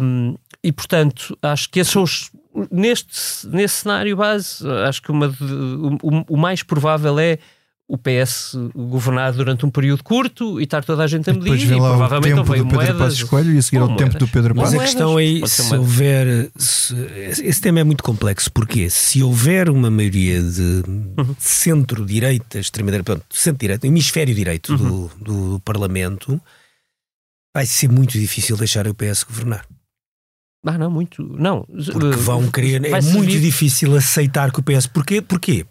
Um, 0.01 0.37
e 0.64 0.72
portanto, 0.72 1.37
acho 1.42 1.68
que 1.68 1.79
esses 1.79 1.92
são 1.92 2.03
os, 2.03 2.31
neste, 2.70 3.46
nesse 3.48 3.83
cenário 3.83 4.16
base, 4.16 4.66
acho 4.88 5.03
que 5.03 5.11
uma 5.11 5.29
de, 5.29 5.44
o, 5.44 6.24
o 6.27 6.37
mais 6.38 6.62
provável 6.62 7.18
é 7.18 7.38
o 7.87 7.98
PS 7.98 8.57
governar 8.74 9.35
durante 9.35 9.66
um 9.66 9.70
período 9.70 10.03
curto 10.03 10.59
e 10.59 10.64
estar 10.64 10.83
toda 10.83 11.05
a 11.05 11.07
gente 11.07 11.29
a 11.29 11.35
medir 11.35 11.70
e, 11.70 11.74
e 11.74 11.77
provavelmente 11.77 12.33
o 12.33 12.44
tempo 12.44 12.57
do 12.57 12.64
Pedro 12.64 12.77
moedas, 12.77 12.96
Passos 12.96 13.22
Coelho 13.24 13.53
e 13.53 13.59
a 13.59 13.62
seguir 13.62 13.83
ao 13.83 13.94
tempo 13.94 14.18
do 14.18 14.27
Pedro 14.27 14.55
Passos. 14.55 14.72
Mas 14.72 14.81
a 14.81 14.85
questão 14.87 15.18
aí, 15.18 15.46
se 15.46 15.77
houver 15.77 16.50
se, 16.57 16.94
esse 17.42 17.61
tema 17.61 17.81
é 17.81 17.85
muito 17.85 18.03
complexo, 18.03 18.50
porque 18.50 18.88
se 18.88 19.22
houver 19.22 19.68
uma 19.68 19.90
maioria 19.90 20.40
de 20.40 20.83
uhum. 20.88 21.37
centro-direita, 21.38 22.59
extrema-direita, 22.59 23.20
centro-direita, 23.29 23.87
hemisfério 23.87 24.35
direito 24.35 24.72
uhum. 24.72 25.11
do, 25.18 25.50
do 25.53 25.61
Parlamento, 25.61 26.40
vai 27.55 27.66
ser 27.66 27.90
muito 27.90 28.18
difícil 28.18 28.57
deixar 28.57 28.88
o 28.88 28.94
PS 28.94 29.24
governar. 29.24 29.66
Ah, 30.64 30.79
não, 30.79 30.90
muito. 30.90 31.22
Não. 31.22 31.66
Porque 31.92 32.16
vão 32.16 32.50
querer. 32.50 32.85
É 32.87 33.00
muito 33.03 33.38
difícil 33.38 33.94
aceitar 33.96 34.50
que 34.50 34.61
o 34.61 34.62
PS. 34.62 34.87
Porquê? 34.87 35.20
Porquê? 35.20 35.66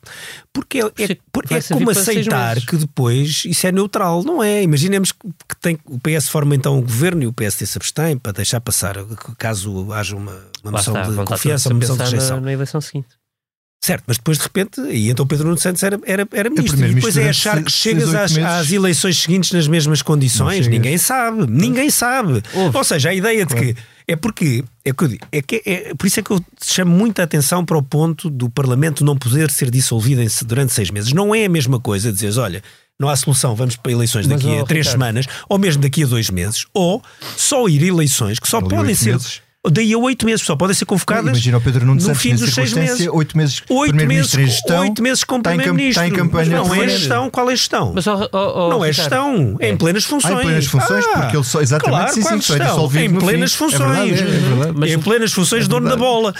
Porque 0.51 0.79
é, 0.79 0.86
é, 0.86 1.12
é 1.12 1.62
como 1.71 1.89
aceitar 1.89 2.62
que 2.62 2.77
depois 2.77 3.43
isso 3.45 3.65
é 3.65 3.71
neutral, 3.71 4.23
não 4.23 4.43
é? 4.43 4.62
Imaginemos 4.62 5.12
que 5.12 5.56
tem, 5.60 5.79
o 5.86 5.99
PS 5.99 6.29
forma 6.29 6.56
então 6.56 6.77
um 6.77 6.82
governo 6.82 7.23
e 7.23 7.27
o 7.27 7.34
PSD 7.34 7.65
se 7.65 7.77
abstém 7.77 8.17
para 8.17 8.34
deixar 8.34 8.62
passar, 8.62 8.95
caso 9.38 9.91
haja 9.91 10.15
uma, 10.15 10.39
uma 10.63 10.71
moção 10.71 10.95
está, 10.95 11.10
de 11.10 11.25
confiança, 11.25 11.69
uma 11.69 11.79
moção 11.79 11.97
de 11.97 12.03
rejeição. 12.03 12.36
Na, 12.38 12.41
na 12.43 12.53
eleição 12.53 12.79
seguinte. 12.79 13.23
Certo, 13.84 14.06
mas 14.08 14.15
depois 14.15 14.38
de 14.38 14.43
repente, 14.46 14.80
e 14.80 15.10
então 15.10 15.28
Pedro 15.28 15.48
Nuno 15.48 15.58
Santos 15.58 15.84
era, 15.84 16.00
era, 16.06 16.26
era 16.32 16.50
ministro. 16.50 16.86
E 16.86 16.93
depois 16.93 17.17
é 17.17 17.28
achar 17.28 17.62
que 17.62 17.69
chegas 17.69 18.15
às, 18.15 18.38
às, 18.38 18.72
eleições 18.72 19.19
seguintes 19.19 19.52
nas 19.52 19.67
mesmas 19.67 20.02
condições. 20.02 20.69
Ninguém 20.69 20.98
sabe. 20.98 21.46
Ninguém 21.52 21.89
sabe. 21.89 22.41
Ouve. 22.54 22.78
Ou 22.78 22.84
seja, 22.86 23.10
a 23.10 23.13
ideia 23.13 23.46
de 23.46 23.54
que. 23.54 23.76
É 24.08 24.15
porque. 24.15 24.63
É, 24.86 24.93
que, 24.93 25.19
é, 25.34 25.41
que 25.41 25.63
é, 25.65 25.93
por 25.96 26.08
isso 26.08 26.17
é 26.17 26.24
que 26.24 26.32
eu 26.32 26.39
chamo 26.63 26.96
muita 26.96 27.24
atenção 27.24 27.65
para 27.65 27.78
o 27.78 27.84
ponto 27.84 28.30
do 28.30 28.50
Parlamento 28.50 29.04
não 29.04 29.17
poder 29.17 29.52
ser 29.52 29.69
dissolvido 29.69 30.22
em, 30.22 30.28
durante 30.46 30.72
seis 30.72 30.89
meses. 30.89 31.12
Não 31.12 31.36
é 31.36 31.43
a 31.43 31.50
mesma 31.50 31.78
coisa 31.78 32.10
dizer, 32.10 32.39
olha, 32.39 32.63
não 32.98 33.10
há 33.10 33.17
solução, 33.17 33.54
vamos 33.54 33.76
para 33.76 33.91
eleições 33.91 34.28
daqui 34.28 34.48
mas, 34.48 34.62
a 34.62 34.63
três 34.63 34.88
Ricardo. 34.88 35.04
semanas, 35.04 35.26
ou 35.50 35.60
mesmo 35.60 35.82
daqui 35.82 36.04
a 36.04 36.08
dois 36.08 36.30
meses, 36.30 36.65
ou 36.74 37.04
só 37.36 37.67
ir 37.67 37.84
a 37.84 37.88
eleições 37.88 38.39
que 38.39 38.48
só 38.48 38.62
podem 38.62 38.96
ser. 38.96 39.12
Meses 39.12 39.41
daí 39.71 39.93
a 39.93 39.97
oito 39.97 40.26
meses, 40.26 40.45
só 40.45 40.56
podem 40.56 40.76
ser 40.76 40.86
convocadas 40.86 41.26
Imagina 41.26 41.58
o 41.58 41.62
Pedro 41.62 41.86
Nuno 41.86 42.02
no 42.02 42.15
fim 42.15 42.36
dos 42.36 42.54
seis 42.54 42.73
meses. 42.73 43.08
Oito 43.12 43.38
meses, 43.38 43.63
oito 43.69 43.95
meses, 43.95 44.34
em 44.36 44.45
gestão, 44.45 44.82
oito 44.82 45.02
meses 45.02 45.23
com 45.23 45.41
primeiro-ministro. 45.41 46.04
Está 46.04 46.08
em 46.08 46.12
campanha. 46.12 46.49
Mas 46.49 46.67
não 46.67 46.76
é 46.76 46.89
gestão, 46.89 47.30
qual 47.30 47.49
é 47.49 47.56
gestão? 47.56 47.91
Mas, 47.93 48.08
oh, 48.08 48.30
oh, 48.32 48.69
não 48.69 48.84
é 48.84 48.91
gestão, 48.91 49.56
é 49.60 49.69
em 49.69 49.78
plenas 49.78 50.04
funções. 50.04 50.36
Ah, 50.36 50.39
em 50.39 50.43
plenas 50.43 50.65
funções, 50.65 51.06
ah, 51.06 51.19
porque 51.19 51.38
ele 51.38 51.43
só, 51.43 51.62
exatamente, 51.62 51.97
claro, 51.97 52.13
sim, 52.13 52.21
sim, 52.21 52.41
sim, 52.41 52.99
em 52.99 53.15
plenas 53.15 53.54
funções. 53.54 53.82
É 53.84 54.23
verdade, 54.23 54.36
é 54.36 54.39
verdade. 54.39 54.73
Mas, 54.76 54.91
em 54.91 54.99
plenas 54.99 55.32
funções, 55.32 55.65
é 55.65 55.67
dono 55.67 55.89
da 55.89 55.95
bola. 55.95 56.34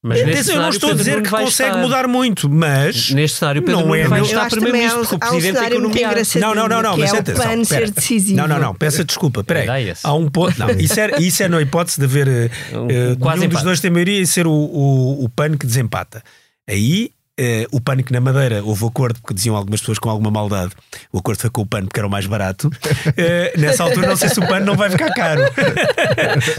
Mas 0.00 0.20
Atenção, 0.20 0.54
eu 0.54 0.62
não 0.62 0.68
estou 0.68 0.90
a 0.90 0.94
dizer 0.94 1.22
que 1.22 1.28
consegue 1.28 1.70
estar... 1.70 1.76
mudar 1.76 2.06
muito, 2.06 2.48
mas. 2.48 3.10
Neste 3.10 3.38
cenário, 3.38 3.62
Pedro 3.62 3.80
não 3.80 3.94
é 3.94 4.06
vai 4.06 4.20
estar 4.20 4.48
primeiro-ministro, 4.48 5.00
porque 5.00 5.14
o 5.14 5.18
presidente 5.18 5.58
é 5.58 5.66
economia. 5.66 6.08
Não, 6.36 6.54
não, 6.54 6.68
não, 6.68 6.82
não, 6.82 6.96
mas 6.96 7.12
é 7.12 7.18
atenção. 7.18 7.44
PAN 7.44 7.64
ser 7.64 7.90
decisivo. 7.90 8.36
Não, 8.36 8.46
não, 8.46 8.60
não, 8.60 8.74
peça 8.74 9.04
desculpa, 9.04 9.42
peraí. 9.42 9.92
Há 10.04 10.14
um 10.14 10.30
ponto. 10.30 10.56
Não, 10.56 10.70
isso 10.78 11.00
é, 11.00 11.18
isso 11.18 11.42
é 11.42 11.48
na 11.48 11.60
hipótese 11.60 11.98
de 11.98 12.04
haver. 12.04 12.28
Uh, 12.28 13.18
Quase 13.18 13.46
um 13.46 13.48
dos 13.48 13.62
dois 13.62 13.80
tem 13.80 13.90
maioria 13.90 14.20
e 14.20 14.26
ser 14.26 14.46
o, 14.46 14.52
o, 14.52 15.24
o 15.24 15.28
PAN 15.28 15.56
que 15.56 15.66
desempata. 15.66 16.22
Aí 16.68 17.10
Uh, 17.38 17.68
o 17.70 17.80
pânico 17.80 18.12
na 18.12 18.20
Madeira, 18.20 18.64
houve 18.64 18.84
acordo, 18.84 19.20
porque 19.20 19.32
diziam 19.32 19.54
algumas 19.54 19.78
pessoas 19.78 20.00
com 20.00 20.10
alguma 20.10 20.28
maldade, 20.28 20.72
o 21.12 21.18
acordo 21.18 21.40
foi 21.40 21.48
com 21.48 21.62
o 21.62 21.66
pano 21.66 21.86
porque 21.86 22.00
era 22.00 22.06
o 22.08 22.10
mais 22.10 22.26
barato. 22.26 22.66
Uh, 22.66 23.54
nessa 23.60 23.84
altura, 23.84 24.08
não 24.08 24.16
sei 24.16 24.28
se 24.28 24.40
o 24.40 24.48
pano 24.48 24.66
não 24.66 24.74
vai 24.74 24.90
ficar 24.90 25.14
caro. 25.14 25.42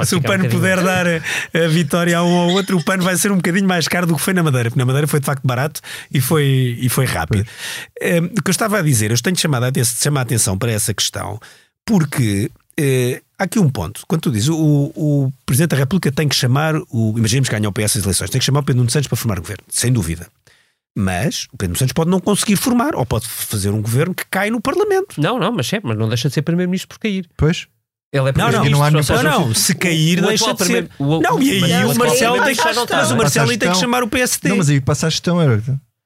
se 0.06 0.16
o 0.16 0.22
pano 0.22 0.46
um 0.46 0.50
puder 0.50 0.82
dar 0.82 1.06
a, 1.06 1.18
a, 1.18 1.68
vitória 1.68 2.18
a 2.18 2.24
um 2.24 2.34
ou 2.34 2.52
outro, 2.52 2.78
o 2.78 2.84
pano 2.84 3.04
vai 3.04 3.18
ser 3.18 3.30
um 3.30 3.36
bocadinho 3.36 3.68
mais 3.68 3.90
caro 3.90 4.08
do 4.08 4.16
que 4.16 4.22
foi 4.22 4.34
na 4.34 4.42
Madeira, 4.42 4.70
porque 4.70 4.80
na 4.80 4.86
Madeira 4.86 5.06
foi 5.06 5.20
de 5.20 5.26
facto 5.26 5.46
barato 5.46 5.82
e 6.14 6.22
foi, 6.22 6.78
e 6.80 6.88
foi 6.88 7.04
rápido. 7.04 7.46
Uh, 8.02 8.40
o 8.40 8.42
que 8.42 8.50
eu 8.50 8.52
estava 8.52 8.80
a 8.80 8.82
dizer, 8.82 9.12
eu 9.12 9.22
tenho 9.22 9.38
chamado 9.38 9.66
a, 9.66 9.84
chamar 9.84 10.22
a 10.22 10.24
atenção 10.24 10.58
para 10.58 10.72
essa 10.72 10.94
questão, 10.94 11.42
porque. 11.86 12.50
há 13.38 13.44
aqui 13.44 13.60
um 13.60 13.70
ponto. 13.70 14.06
Quando 14.08 14.22
tu 14.22 14.32
dizes 14.32 14.48
o, 14.48 14.94
o 14.96 15.34
Presidente 15.46 15.72
da 15.72 15.78
República 15.78 16.10
tem 16.10 16.30
que 16.30 16.36
chamar 16.38 16.76
o. 16.90 17.16
Imaginemos 17.18 17.50
que 17.50 17.56
ganha 17.56 17.68
o 17.68 17.74
PS 17.74 17.98
as 17.98 18.04
eleições, 18.04 18.30
tem 18.30 18.40
que 18.40 18.46
chamar 18.46 18.62
o 18.62 18.64
Pedro 18.64 18.78
Nuno 18.78 18.90
Santos 18.90 19.10
para 19.10 19.18
formar 19.18 19.42
governo, 19.42 19.66
sem 19.68 19.92
dúvida. 19.92 20.28
Mas 20.98 21.48
o 21.54 21.58
Pedro 21.58 21.78
Santos 21.78 21.94
pode 21.94 22.10
não 22.10 22.20
conseguir 22.20 22.56
formar, 22.56 22.96
ou 22.96 23.06
pode 23.06 23.28
fazer 23.28 23.70
um 23.70 23.82
governo 23.82 24.14
que 24.14 24.26
cai 24.30 24.50
no 24.50 24.60
Parlamento. 24.60 25.20
Não, 25.20 25.40
não, 25.40 25.52
mas 25.52 25.72
é, 25.72 25.80
mas 25.84 25.98
não 25.98 26.08
deixa 26.08 26.28
de 26.28 26.34
ser 26.34 26.42
Primeiro-Ministro 26.42 26.90
por 26.90 27.00
cair. 27.00 27.30
Pois. 27.38 27.68
Ele 28.12 28.30
é 28.30 28.34
não, 28.36 28.52
não, 28.52 28.66
não, 28.66 28.84
há 28.84 28.90
não, 28.90 29.02
não, 29.24 29.54
se 29.54 29.76
cair, 29.76 30.24
o, 30.24 30.28
deixa 30.28 30.52
de 30.56 30.66
ser. 30.66 30.90
O, 30.98 31.20
não, 31.20 31.40
e 31.40 31.64
aí 31.64 31.86
o, 31.86 31.96
Marcelo 31.96 32.44
tem 32.44 32.56
que, 32.56 32.64
mas 32.64 33.12
o 33.12 33.18
Marcelo 33.18 33.58
tem 33.58 33.72
que 33.72 33.78
chamar 33.78 34.02
o 34.02 34.08
PSD. 34.08 34.50
Não, 34.50 34.58
mas 34.58 34.70
aí 34.70 34.82
passa 34.82 35.06
a 35.06 35.10
gestão, 35.12 35.40
era. 35.40 35.62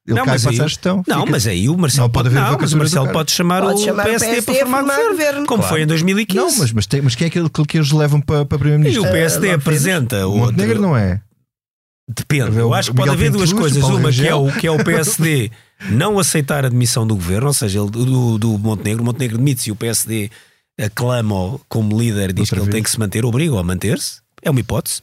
Ele 0.05 0.17
não, 0.17 0.25
cai 0.25 0.33
mas 0.33 0.45
aí, 0.45 0.59
a 0.59 0.67
gestão. 0.67 1.01
Não, 1.07 1.19
fica... 1.21 1.31
mas 1.31 1.47
aí 1.47 1.69
o 1.69 1.77
Marcelo 1.77 2.07
não, 2.07 2.11
pode, 2.11 2.29
pode 2.29 2.41
não, 2.41 2.57
mas 2.59 2.73
o 2.73 2.77
Marcelo 2.77 3.09
pode 3.13 3.31
chamar, 3.31 3.61
pode 3.61 3.81
o, 3.81 3.85
chamar 3.85 4.03
PSD 4.03 4.25
o 4.25 4.29
PSD 4.31 4.41
para 4.41 4.55
formar 4.55 4.81
governo, 4.81 5.09
governo 5.11 5.45
como 5.45 5.61
claro. 5.61 5.75
foi 5.75 5.83
em 5.83 5.87
2015. 5.87 6.37
Não, 6.37 6.59
mas, 6.59 6.71
mas, 6.73 6.85
tem, 6.85 7.01
mas 7.01 7.15
quem 7.15 7.25
é 7.25 7.27
aquele 7.29 7.49
que 7.49 7.77
eles 7.77 7.91
levam 7.93 8.19
para, 8.19 8.45
para 8.45 8.59
primeiro-ministro? 8.59 9.05
E 9.05 9.07
o 9.07 9.09
PSD 9.09 9.47
uh, 9.47 9.55
apresenta 9.55 10.27
o 10.27 10.39
Montenegro 10.39 10.81
não 10.81 10.97
é. 10.97 11.21
Depende. 12.07 12.57
Eu 12.57 12.73
acho 12.73 12.91
que 12.91 12.97
pode 12.97 13.09
haver 13.09 13.31
duas 13.31 13.53
coisas. 13.53 13.83
Uma 13.83 14.11
que 14.11 14.27
é, 14.27 14.35
o, 14.35 14.51
que 14.51 14.67
é 14.67 14.71
o 14.71 14.83
PSD 14.83 15.49
não 15.89 16.19
aceitar 16.19 16.65
a 16.65 16.69
demissão 16.69 17.07
do 17.07 17.15
governo, 17.15 17.47
ou 17.47 17.53
seja, 17.53 17.79
do, 17.85 18.37
do 18.37 18.57
Montenegro. 18.57 19.01
O 19.01 19.05
Montenegro 19.05 19.37
demite-se 19.37 19.69
e 19.69 19.71
o 19.71 19.75
PSD 19.75 20.29
aclama-o 20.77 21.61
como 21.69 21.97
líder, 21.99 22.33
diz 22.33 22.41
outra 22.41 22.55
que 22.55 22.61
ele 22.61 22.65
vez. 22.65 22.73
tem 22.73 22.83
que 22.83 22.91
se 22.91 22.99
manter, 22.99 23.25
obriga-o 23.25 23.57
a 23.57 23.63
manter-se. 23.63 24.21
É 24.41 24.49
uma 24.49 24.59
hipótese. 24.59 25.01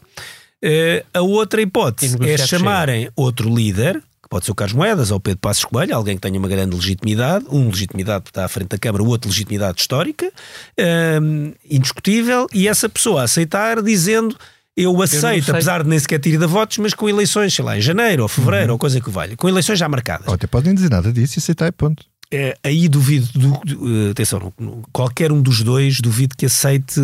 Uh, 0.62 1.06
a 1.14 1.22
outra 1.22 1.62
hipótese 1.62 2.18
é 2.22 2.36
chamarem 2.36 3.02
chega. 3.02 3.12
outro 3.16 3.54
líder, 3.54 4.02
que 4.22 4.28
pode 4.28 4.44
ser 4.44 4.52
o 4.52 4.54
Carlos 4.54 4.76
Moedas 4.76 5.10
ou 5.10 5.16
o 5.16 5.20
Pedro 5.20 5.40
Passos 5.40 5.64
Coelho, 5.64 5.96
alguém 5.96 6.16
que 6.16 6.20
tenha 6.20 6.38
uma 6.38 6.48
grande 6.48 6.76
legitimidade, 6.76 7.46
um 7.50 7.68
legitimidade 7.68 8.24
porque 8.24 8.38
está 8.38 8.44
à 8.44 8.48
frente 8.48 8.68
da 8.68 8.78
Câmara, 8.78 9.02
o 9.02 9.08
outro 9.08 9.30
legitimidade 9.30 9.80
histórica, 9.80 10.26
uh, 10.26 11.56
indiscutível, 11.70 12.46
e 12.52 12.68
essa 12.68 12.90
pessoa 12.90 13.22
aceitar 13.22 13.80
dizendo 13.82 14.36
eu 14.76 15.02
aceito, 15.02 15.48
eu 15.48 15.54
apesar 15.54 15.82
de 15.82 15.88
nem 15.88 15.98
sequer 15.98 16.18
ter 16.20 16.30
ido 16.30 16.44
a 16.44 16.46
votos, 16.46 16.78
mas 16.78 16.94
com 16.94 17.08
eleições, 17.08 17.54
sei 17.54 17.64
lá, 17.64 17.76
em 17.76 17.80
janeiro 17.80 18.22
ou 18.22 18.28
fevereiro 18.28 18.68
uhum. 18.68 18.72
ou 18.72 18.78
coisa 18.78 19.00
que 19.00 19.10
valha, 19.10 19.36
com 19.36 19.48
eleições 19.48 19.78
já 19.78 19.88
marcadas. 19.88 20.26
Ou 20.26 20.34
até 20.34 20.46
podem 20.46 20.74
dizer 20.74 20.90
nada 20.90 21.12
disso 21.12 21.38
e 21.38 21.40
aceitar 21.40 21.66
e 21.66 21.72
ponto. 21.72 22.04
É, 22.32 22.56
aí 22.62 22.88
duvido, 22.88 23.26
do, 23.36 23.60
do, 23.64 24.06
eh, 24.06 24.10
atenção, 24.12 24.52
qualquer 24.92 25.32
um 25.32 25.42
dos 25.42 25.62
dois 25.64 26.00
duvido 26.00 26.36
que 26.36 26.46
aceite 26.46 27.00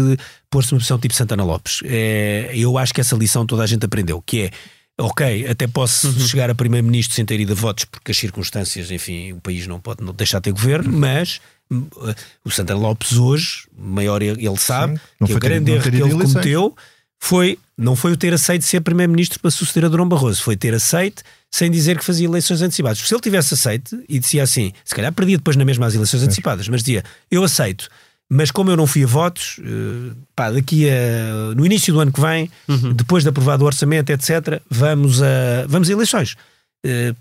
pôr-se 0.49 0.73
uma 0.73 0.79
posição 0.79 1.01
tipo 1.01 1.15
Santana 1.15 1.43
Lopes. 1.43 1.81
É, 1.85 2.53
eu 2.55 2.79
acho 2.79 2.95
que 2.95 3.01
essa 3.01 3.17
lição 3.17 3.45
toda 3.45 3.65
a 3.65 3.67
gente 3.67 3.85
aprendeu, 3.85 4.23
que 4.25 4.43
é 4.43 4.51
ok, 4.99 5.49
até 5.49 5.67
posso 5.67 6.07
uhum. 6.07 6.21
chegar 6.21 6.49
a 6.49 6.55
primeiro-ministro 6.55 7.15
sem 7.15 7.25
ter 7.25 7.41
ido 7.41 7.53
a 7.53 7.57
votos, 7.57 7.85
porque 7.87 8.13
as 8.13 8.17
circunstâncias, 8.17 8.91
enfim, 8.93 9.33
o 9.33 9.41
país 9.41 9.67
não 9.67 9.81
pode 9.81 10.03
não 10.03 10.15
deixar 10.15 10.39
de 10.39 10.45
ter 10.45 10.53
governo, 10.53 10.93
uhum. 10.93 10.99
mas 11.01 11.41
uh, 11.73 12.15
o 12.45 12.51
Santana 12.51 12.79
Lopes 12.79 13.15
hoje, 13.15 13.67
maior 13.77 14.23
ele 14.23 14.57
sabe, 14.57 14.97
Sim, 15.19 15.27
que 15.27 15.35
o 15.35 15.41
grande 15.41 15.73
erro 15.73 15.83
que 15.83 15.89
ele 15.89 15.99
eleições. 16.03 16.33
cometeu 16.35 16.77
foi, 17.19 17.59
não 17.77 17.97
foi 17.97 18.13
o 18.13 18.17
ter 18.17 18.33
aceito 18.33 18.63
ser 18.65 18.81
Primeiro-Ministro 18.81 19.41
para 19.41 19.51
suceder 19.51 19.87
a 19.87 19.89
Durão 19.89 20.09
Barroso, 20.09 20.43
foi 20.43 20.57
ter 20.57 20.75
aceito 20.75 21.23
sem 21.51 21.71
dizer 21.71 21.99
que 21.99 22.05
fazia 22.05 22.27
eleições 22.27 22.63
antecipadas. 22.63 22.99
Se 22.99 23.15
ele 23.15 23.21
tivesse 23.21 23.55
aceito 23.55 24.03
e 24.09 24.19
dizia 24.19 24.43
assim, 24.43 24.73
se 24.85 24.95
calhar 24.95 25.13
perdia 25.13 25.37
depois 25.37 25.57
na 25.57 25.65
mesma 25.65 25.87
as 25.87 25.95
eleições 25.95 26.23
antecipadas, 26.23 26.69
mas 26.69 26.83
dizia, 26.83 27.03
eu 27.31 27.43
aceito, 27.43 27.89
mas 28.29 28.51
como 28.51 28.71
eu 28.71 28.77
não 28.77 28.87
fui 28.87 29.05
a 29.05 29.07
votos, 29.07 29.61
eh, 29.61 30.15
pá, 30.35 30.51
daqui 30.51 30.89
a, 30.91 31.55
no 31.55 31.65
início 31.65 31.95
do 31.95 32.01
ano 32.01 32.13
que 32.13 32.21
vem, 32.21 32.51
uhum. 32.69 32.93
depois 32.93 33.23
de 33.23 33.31
aprovado 33.31 33.63
o 33.63 33.67
orçamento, 33.67 34.11
etc., 34.11 34.61
vamos 34.69 35.23
a, 35.23 35.67
vamos 35.69 35.89
a 35.89 35.93
eleições. 35.93 36.37
Uh, 36.85 37.17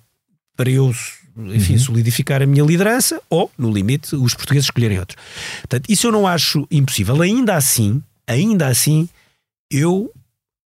para 0.58 0.70
eu, 0.70 0.94
enfim, 1.38 1.74
uhum. 1.74 1.80
solidificar 1.80 2.42
a 2.42 2.46
minha 2.46 2.64
liderança, 2.64 3.22
ou, 3.30 3.52
no 3.58 3.72
limite, 3.72 4.16
os 4.16 4.34
portugueses 4.34 4.68
escolherem 4.68 5.00
outro. 5.00 5.18
Portanto, 5.62 5.86
isso 5.90 6.08
eu 6.08 6.12
não 6.12 6.26
acho 6.26 6.68
impossível. 6.72 7.22
Ainda 7.22 7.56
assim, 7.56 8.02
ainda 8.26 8.68
assim, 8.68 9.08
eu 9.72 10.12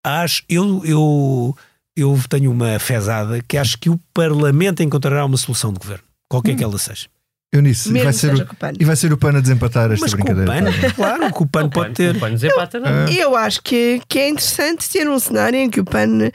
acho, 0.04 0.44
eu, 0.50 0.84
eu 0.86 1.58
eu 1.98 2.20
tenho 2.30 2.52
uma 2.52 2.78
fezada 2.78 3.42
que 3.48 3.58
acho 3.58 3.78
que 3.80 3.90
o 3.90 4.00
Parlamento 4.14 4.84
encontrará 4.84 5.26
uma 5.26 5.36
solução 5.36 5.74
de 5.74 5.80
governo, 5.80 6.04
qualquer 6.30 6.56
que 6.56 6.64
ela 6.64 6.78
seja. 6.78 7.08
Eunice, 7.52 7.90
e 7.90 7.94
Mesmo 7.94 8.04
vai, 8.04 8.14
ser 8.14 8.36
o, 8.36 8.48
e 8.78 8.86
vai 8.86 8.96
ser 8.96 9.14
o 9.14 9.18
PAN 9.18 9.38
a 9.38 9.40
desempatar 9.40 9.90
esta 9.92 10.06
Mas 10.06 10.14
com 10.14 10.22
o 10.22 10.26
brincadeira. 10.26 10.72
PAN, 10.72 10.92
claro, 10.94 11.34
que 11.34 11.44
o 11.44 11.48
PAN 11.48 11.70
pode 11.70 11.94
ter. 11.94 12.16
O 12.16 12.20
PAN 12.20 12.32
desempata, 12.32 12.78
não. 12.78 13.08
Eu 13.08 13.38
acho 13.38 13.62
que, 13.64 14.02
que 14.08 14.20
é 14.20 14.30
interessante 14.30 14.90
ter 14.90 15.10
um 15.10 15.18
cenário 15.18 15.58
em 15.58 15.70
que 15.70 15.80
o 15.80 15.86
PAN 15.86 16.30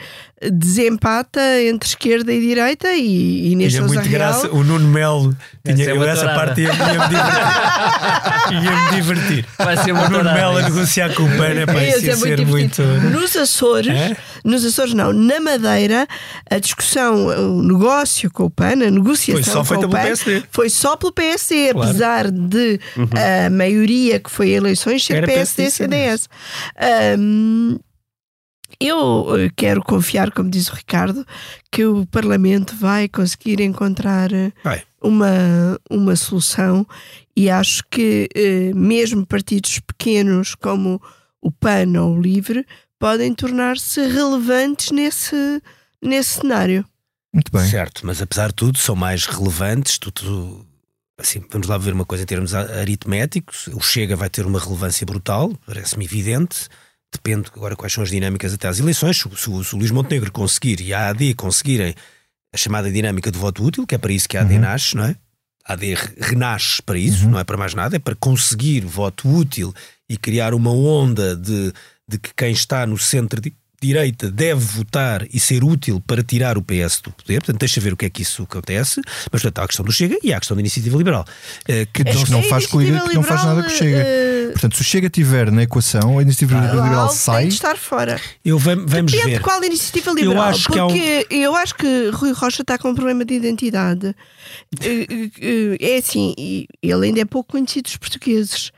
desempata 0.51 1.41
entre 1.63 1.89
esquerda 1.89 2.33
e 2.33 2.41
direita 2.41 2.93
e, 2.95 3.53
e 3.53 3.57
neste 3.57 3.79
Tinha 3.79 3.87
Sousa 3.89 3.95
muito 4.01 4.09
Real 4.11 4.33
graça. 4.33 4.51
O 4.51 4.65
Nuno 4.65 4.89
Melo, 4.89 5.37
tinha, 5.65 5.77
ser 5.85 5.91
eu 5.97 6.03
essa 6.05 6.21
tourada. 6.23 6.39
parte 6.39 6.61
ia- 6.63 6.69
ia-me 6.69 7.09
divertir. 7.09 7.33
Ia-me 8.53 8.91
divertir. 8.97 9.47
Vai 9.59 9.77
ser 9.77 9.93
O 9.93 9.95
uma 9.95 10.03
Nuno 10.05 10.17
tourada, 10.17 10.39
Melo 10.39 10.57
a 10.59 10.63
negociar 10.63 11.15
com 11.15 11.23
o 11.25 11.37
PAN 11.37 11.47
é 11.61 11.67
para 11.67 11.87
isso 11.87 12.05
ia 12.05 12.17
ser 12.17 12.17
ser 12.37 12.47
muito. 12.47 12.83
divertido. 12.83 13.11
Nos 13.11 13.37
Açores, 13.37 13.89
É? 13.95 14.17
nos 14.45 14.65
Açores 14.65 14.95
não, 14.95 15.13
na 15.13 15.41
Madeira, 15.41 16.07
a 16.51 16.59
discussão, 16.59 17.27
o 17.59 17.63
negócio 17.63 18.31
com 18.31 18.45
o 18.45 18.51
PAN, 18.51 18.73
a 18.73 18.91
negociação 18.91 19.43
Foi 19.43 19.53
só 19.53 19.59
com 19.61 19.65
feita 19.65 19.87
o 19.87 19.91
pelo 19.91 20.03
PAN, 20.03 20.09
PSD. 20.09 20.43
foi 20.51 20.69
só 20.71 20.97
pelo 20.97 21.13
PSD, 21.13 21.73
Claro. 21.73 21.79
Uhum. 21.79 21.85
apesar 21.91 22.31
de 22.31 22.81
a 23.47 23.51
maioria 23.51 24.19
que 24.21 24.31
foi 24.31 24.51
eleições 24.51 25.05
ser 25.05 25.17
Era 25.19 25.27
PSD 25.27 25.63
e 25.63 25.67
PSD, 25.67 25.71
CDS. 25.71 26.29
Ahm, 26.79 27.79
eu 28.87 29.27
eh, 29.39 29.51
quero 29.57 29.83
confiar, 29.83 30.31
como 30.33 30.51
diz 30.51 30.69
o 30.69 30.75
Ricardo, 30.75 31.27
que 31.71 31.85
o 31.85 32.07
Parlamento 32.07 32.75
vai 32.77 33.09
conseguir 33.09 33.61
encontrar 33.61 34.33
eh, 34.33 34.53
Vai. 34.65 34.83
uma, 35.03 35.79
uma 35.91 36.17
solução 36.17 36.87
e 37.37 37.49
acho 37.51 37.83
que 37.91 38.29
eh, 38.35 38.73
mesmo 38.75 39.25
partidos 39.27 39.79
pequenos 39.81 40.55
como 40.55 41.01
o 41.41 41.51
PAN 41.51 42.01
ou 42.01 42.17
o 42.17 42.21
LIVRE 42.21 42.67
podem 42.99 43.35
tornar-se 43.35 44.01
relevantes 44.07 44.91
nesse, 44.91 45.61
nesse 46.03 46.41
cenário. 46.41 46.85
Muito 47.33 47.51
bem. 47.51 47.67
Certo, 47.69 48.07
mas 48.07 48.21
apesar 48.23 48.49
de 48.49 48.55
tudo, 48.55 48.79
são 48.79 48.95
mais 48.95 49.25
relevantes. 49.27 49.99
Tu, 49.99 50.11
tu- 50.13 50.67
assim, 51.19 51.43
vamos 51.51 51.67
lá 51.67 51.79
ver 51.79 51.95
uma 51.95 52.05
coisa 52.05 52.23
em 52.23 52.27
termos 52.27 52.55
aritméticos. 52.55 53.69
O 53.69 53.81
Chega 53.81 54.15
vai 54.15 54.29
ter 54.29 54.45
uma 54.47 54.61
relevância 54.61 55.05
brutal, 55.07 55.53
parece-me 55.67 56.05
evidente. 56.05 56.69
Depende 57.13 57.49
agora 57.55 57.77
quais 57.77 57.93
são 57.93 58.03
as 58.03 58.11
dinâmicas 58.11 58.55
até 58.55 58.69
às 58.69 58.79
eleições. 58.79 59.19
Se, 59.19 59.29
o- 59.29 59.37
se 59.37 59.65
se 59.69 59.75
o 59.75 59.79
Luís 59.79 59.91
Montenegro 59.91 60.33
conseguir 60.33 60.81
e 60.81 60.95
a 60.95 61.09
AD 61.11 61.35
conseguirem 61.35 61.95
a 62.53 62.57
chamada 62.57 62.91
dinâmica 62.91 63.31
de 63.31 63.39
voto 63.39 63.65
útil, 63.65 63.87
que 63.87 63.95
é 63.95 63.99
para 63.99 64.13
isso 64.13 64.29
que 64.29 64.37
a 64.37 64.41
AD 64.43 64.59
nasce, 64.59 64.97
não 64.97 65.05
é? 65.05 65.17
A 65.65 65.75
AD 65.75 65.95
re- 65.95 66.15
renasce 66.21 66.83
para 66.83 66.99
isso, 66.99 67.29
não 67.29 67.39
é 67.39 67.45
para 67.45 67.57
mais 67.57 67.75
nada, 67.75 67.97
é 67.97 67.99
para 67.99 68.15
conseguir 68.15 68.81
voto 68.85 69.29
útil 69.29 69.73
e 70.09 70.17
criar 70.17 70.53
uma 70.55 70.71
onda 70.73 71.37
de, 71.37 71.73
de 72.09 72.19
que 72.19 72.33
quem 72.35 72.51
está 72.53 72.87
no 72.87 72.99
centro 72.99 73.41
de 73.41 73.55
direita 73.83 74.31
deve 74.31 74.61
votar 74.61 75.27
e 75.33 75.39
ser 75.41 75.63
útil 75.65 76.01
para 76.07 76.23
tirar 76.23 76.57
o 76.57 76.63
PS 76.63 77.01
do 77.03 77.11
poder. 77.11 77.41
Portanto, 77.41 77.59
deixa 77.59 77.81
ver 77.81 77.93
o 77.93 77.97
que 77.97 78.07
é 78.07 78.11
que 78.11 78.23
isso 78.23 78.43
acontece. 78.45 79.01
Mas, 79.31 79.43
portanto, 79.43 79.59
há 79.59 79.65
a 79.65 79.67
questão 79.67 79.85
do 79.85 79.93
Chega 79.93 80.17
e 80.23 80.33
há 80.33 80.37
a 80.37 80.41
questão 80.41 80.57
da 80.57 80.61
iniciativa 80.61 80.97
liberal. 80.97 81.25
eh, 81.69 81.87
que 81.93 82.05
não- 82.05 82.25
que 82.25 82.31
não 82.31 82.43
faz 82.43 82.67
que 82.67 82.77
não 83.15 83.23
faz 83.23 83.45
nada 83.45 83.63
com 83.63 83.69
o 83.69 83.71
Chega. 83.71 83.97
eh, 83.99 84.49
Portanto, 84.53 84.77
se 84.77 84.83
o 84.83 84.85
Chega 84.85 85.07
estiver 85.07 85.51
na 85.51 85.63
equação, 85.63 86.19
a 86.19 86.23
iniciativa 86.23 86.55
liberal 86.61 86.85
Liberal 86.85 87.09
tem 87.09 87.17
sai. 87.17 87.47
de 87.49 87.55
estar 87.55 87.77
fora. 87.77 88.21
eu 88.45 88.59
vam- 88.59 88.85
vamos 88.87 89.13
Depende 89.13 89.31
ver. 89.31 89.39
de 89.39 89.43
qual 89.45 89.63
iniciativa 89.65 90.13
liberal. 90.13 90.43
acho 90.45 90.69
que 90.69 90.79
há 90.79 90.85
um- 90.87 90.89
porque 90.89 91.27
eu 91.31 91.57
acho 91.57 91.75
que 91.75 92.11
Rui 92.13 92.33
Rocha 92.33 92.63
está 92.63 92.77
com 92.79 92.91
um 92.91 92.95
problema 92.95 93.25
de 93.25 93.35
identidade. 93.35 94.15
Eh, 94.81 95.77
É 95.81 95.97
assim, 95.99 96.35
e 96.39 96.67
ele 96.83 97.07
ainda 97.07 97.21
é 97.21 97.25
pouco 97.25 97.53
conhecido 97.53 97.85
dos 97.85 97.97
portugueses. 97.97 98.71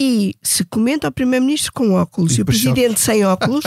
E 0.00 0.34
se 0.42 0.64
comenta 0.64 1.08
o 1.08 1.12
Primeiro-Ministro 1.12 1.72
com 1.72 1.94
óculos 1.94 2.36
E 2.36 2.38
e, 2.38 2.42
o 2.42 2.44
Presidente 2.44 3.00
sem 3.00 3.24
óculos, 3.24 3.64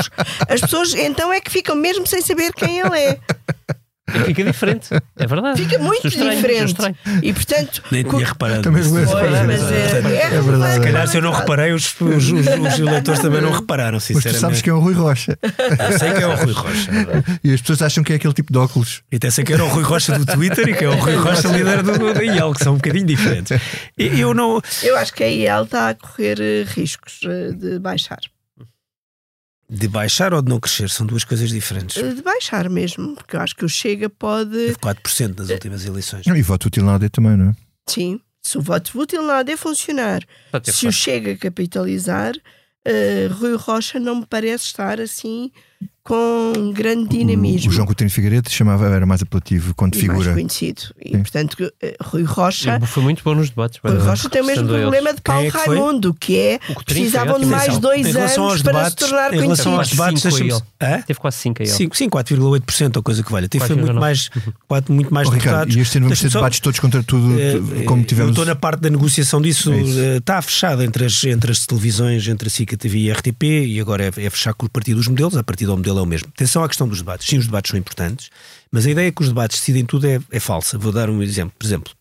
as 0.48 0.62
pessoas 0.62 0.94
então 0.94 1.32
é 1.32 1.42
que 1.42 1.52
ficam 1.52 1.76
mesmo 1.76 2.08
sem 2.08 2.22
saber 2.22 2.54
quem 2.54 2.80
ele 2.80 2.98
é. 2.98 3.20
Fica 4.26 4.43
diferente. 4.43 4.88
É 5.18 5.28
verdade. 5.28 5.62
Fica 5.64 5.80
muito 5.80 6.07
estranho, 6.07 6.34
estou 6.34 6.76
diferente. 6.76 6.95
E 7.24 7.34
portanto. 7.34 7.84
Nem 7.91 8.03
tinha 8.03 8.26
reparado. 8.26 8.62
Também 8.62 8.84
não 8.84 8.97
é 8.97 9.05
mas 9.45 9.72
é, 9.72 10.26
é, 10.36 10.41
verdade. 10.41 10.74
Se 10.76 10.80
calhar 10.82 11.07
se 11.07 11.18
eu 11.18 11.22
não 11.22 11.34
é 11.34 11.38
reparei, 11.38 11.72
os, 11.74 11.99
os, 11.99 12.32
os- 12.32 12.32
os 12.74 12.80
eleitores 12.80 13.20
também 13.22 13.41
não 13.41 13.51
repararam, 13.51 13.93
Mas 13.93 14.03
tu 14.03 14.07
sinceramente. 14.14 14.41
sabes 14.41 14.62
que 14.62 14.70
é 14.70 14.74
o 14.74 14.80
Rui 14.80 14.93
Rocha. 14.93 15.38
Eu 15.41 15.99
sei 15.99 16.14
que 16.14 16.24
é 16.24 16.28
o 16.28 16.36
Rui 16.36 16.53
Rocha. 16.53 16.91
E 17.43 17.53
as 17.53 17.62
pessoas 17.62 17.82
acham 17.82 18.03
que 18.03 18.14
é 18.14 18.16
aquele 18.16 18.34
tipo 18.34 18.51
de 18.51 18.59
óculos. 18.59 19.01
E 19.12 19.16
até 19.18 19.30
sei 19.30 19.43
que 19.43 19.53
era 19.53 19.64
o 19.64 19.68
Rui 19.68 19.84
Rocha 19.84 20.18
do 20.18 20.26
Twitter 20.26 20.68
e 20.70 20.74
que 20.74 20.86
é 20.86 20.89
o 20.89 20.95
Rui 20.95 21.16
Rocha 21.16 21.47
líder 21.51 21.84
do 21.84 22.14
da 22.14 22.24
IEL, 22.24 22.53
que 22.53 22.64
são 22.64 22.74
um 22.74 22.78
bocadinho 22.78 23.05
diferentes. 23.05 23.59
E 23.97 24.20
Eu 24.20 24.34
não. 24.34 24.62
Eu 24.84 24.97
acho 24.97 25.14
que 25.14 25.24
a 25.24 25.28
IEL 25.28 25.64
está 25.64 25.89
a 25.89 25.93
correr 25.95 26.38
eh, 26.39 26.66
riscos 26.68 27.20
eh, 27.26 27.51
de 27.53 27.80
baixar. 27.80 28.20
De 29.74 29.88
baixar 29.88 30.34
ou 30.34 30.42
de 30.42 30.50
não 30.50 30.60
crescer 30.60 30.90
são 30.90 31.06
duas 31.06 31.24
coisas 31.24 31.50
diferentes. 31.50 31.96
De 31.96 32.22
baixar 32.22 32.70
mesmo, 32.70 33.16
porque 33.16 33.38
eu 33.38 33.40
acho 33.40 33.56
que 33.56 33.64
o 33.64 33.70
Chega 33.70 34.10
pode. 34.10 34.52
Teve 34.52 34.76
4% 34.76 35.40
nas 35.40 35.50
últimas 35.50 35.86
eleições. 35.86 36.28
E 36.28 36.42
voto 36.42 36.66
útil 36.66 36.84
na 36.84 36.96
AD 36.96 37.10
também, 37.10 37.38
não 37.38 37.52
é? 37.52 37.56
Sim, 37.88 38.20
se 38.42 38.58
o 38.58 38.62
voto 38.62 39.00
útil 39.00 39.24
na 39.24 39.38
AD 39.38 39.56
funcionar, 39.56 40.22
se 40.66 40.72
o 40.72 40.74
força. 40.74 40.92
Chega 40.92 41.38
capitalizar, 41.38 42.34
eh, 42.84 43.30
Rui 43.32 43.56
Rocha 43.56 43.98
não 43.98 44.16
me 44.16 44.26
parece 44.26 44.66
estar 44.66 45.00
assim 45.00 45.50
com 46.04 46.72
grande 46.74 47.10
dinamismo. 47.18 47.70
o 47.70 47.74
João 47.74 47.86
Coutinho 47.86 48.10
Figueiredo 48.10 48.49
chamava, 48.49 48.88
era 48.88 49.06
mais 49.06 49.22
apelativo 49.22 49.74
quando 49.76 49.95
e 49.95 49.97
mais 50.06 50.10
figura. 50.18 50.34
conhecido. 50.34 50.82
E, 50.99 51.12
Sim. 51.12 51.20
portanto, 51.22 51.72
eh, 51.82 51.95
Rui 52.02 52.24
Rocha. 52.24 52.80
Foi 52.88 53.04
muito 53.04 53.24
bom 53.24 53.36
nos 53.36 53.49
debates. 53.49 53.80
Rui 53.84 53.97
Rocha 53.99 54.30
tem 54.30 54.41
o 54.41 54.45
mesmo 54.45 54.62
Estando 54.64 54.74
a 54.76 54.78
eles. 54.80 54.89
problema 54.89 55.14
de 55.14 55.22
Paulo 55.22 55.45
é? 55.45 55.49
Raimundo, 55.49 56.14
que 56.14 56.38
é 56.38 56.58
Coutinho 56.60 56.84
precisavam 56.86 57.39
de 57.39 57.45
mais 57.45 57.78
dois 57.78 58.16
anos 58.16 58.62
para 58.64 58.74
debates, 58.74 58.89
se 58.91 58.95
tornar 59.12 59.34
em 59.34 59.39
relação 59.41 59.74
conhecido. 59.76 60.02
aos 60.04 60.22
debates? 60.22 61.06
Teve 61.06 61.20
quase 61.20 61.38
5 61.38 61.62
a 61.62 61.66
ele. 61.66 61.72
5, 61.74 61.97
sim, 61.97 62.10
4,8% 62.10 62.97
ou 62.97 63.04
coisa 63.04 63.24
que 63.24 63.32
valha. 63.32 63.47
Teve, 63.47 63.66
foi 63.68 63.76
muito 63.76 63.91
4,9. 63.93 63.99
mais, 63.99 64.30
quatro, 64.68 64.93
muito 64.93 65.14
mais 65.14 65.28
Oh, 65.28 65.32
Ricardo, 65.32 65.68
deputados. 65.70 65.76
e 65.76 65.80
este 65.82 65.97
ano 65.97 66.08
vamos 66.08 66.20
ter 66.20 66.30
debates 66.30 66.60
todos 66.60 66.80
contra 66.80 67.04
tudo, 67.04 67.39
Eh, 67.39 67.84
como 67.86 68.02
Eu 68.02 68.06
tivemos. 68.08 68.32
estou 68.32 68.45
na 68.45 68.56
parte 68.56 68.82
da 68.82 68.89
negociação 68.89 69.41
disso. 69.41 69.72
É 69.72 69.78
eh, 70.16 70.18
Está 70.18 70.41
fechado 70.41 70.82
entre 70.84 71.06
as, 71.06 71.24
entre 71.24 71.52
as 71.52 71.66
televisões, 71.66 72.28
entre 72.28 72.47
a 72.47 72.52
SICA 72.52 72.76
TV 72.78 72.99
e 72.99 73.12
a 73.12 73.14
RTP, 73.14 73.43
e 73.68 73.80
agora 73.80 74.06
é, 74.06 74.08
é 74.26 74.30
fechar 74.30 74.54
com 74.54 74.66
o 74.66 74.70
partido 74.70 74.97
dos 74.97 75.08
modelos. 75.08 75.36
A 75.38 75.43
partir 75.43 75.66
do 75.66 75.76
modelo 75.78 75.91
é 76.00 76.02
o 76.02 76.06
mesmo. 76.06 76.30
Atenção 76.30 76.64
à 76.64 76.68
questão 76.68 76.88
dos 76.88 77.00
debates. 77.00 77.28
Sim, 77.28 77.38
os 77.38 77.46
debates 77.46 77.72
são 77.72 77.80
importantes, 77.80 78.30
mas 78.72 78.86
a 78.86 78.92
ideia 78.92 79.12
que 79.12 79.22
os 79.22 79.28
debates 79.28 79.60
decidem 79.60 79.86
tudo 79.86 80.08
é, 80.08 80.20
é 80.32 80.39
falsa. 80.39 80.78
Vou 80.78 80.92
dar 80.92 81.10
um 81.10 81.22
exemplo. 81.22 81.54
Por 81.58 81.66
exemplo, 81.66 81.94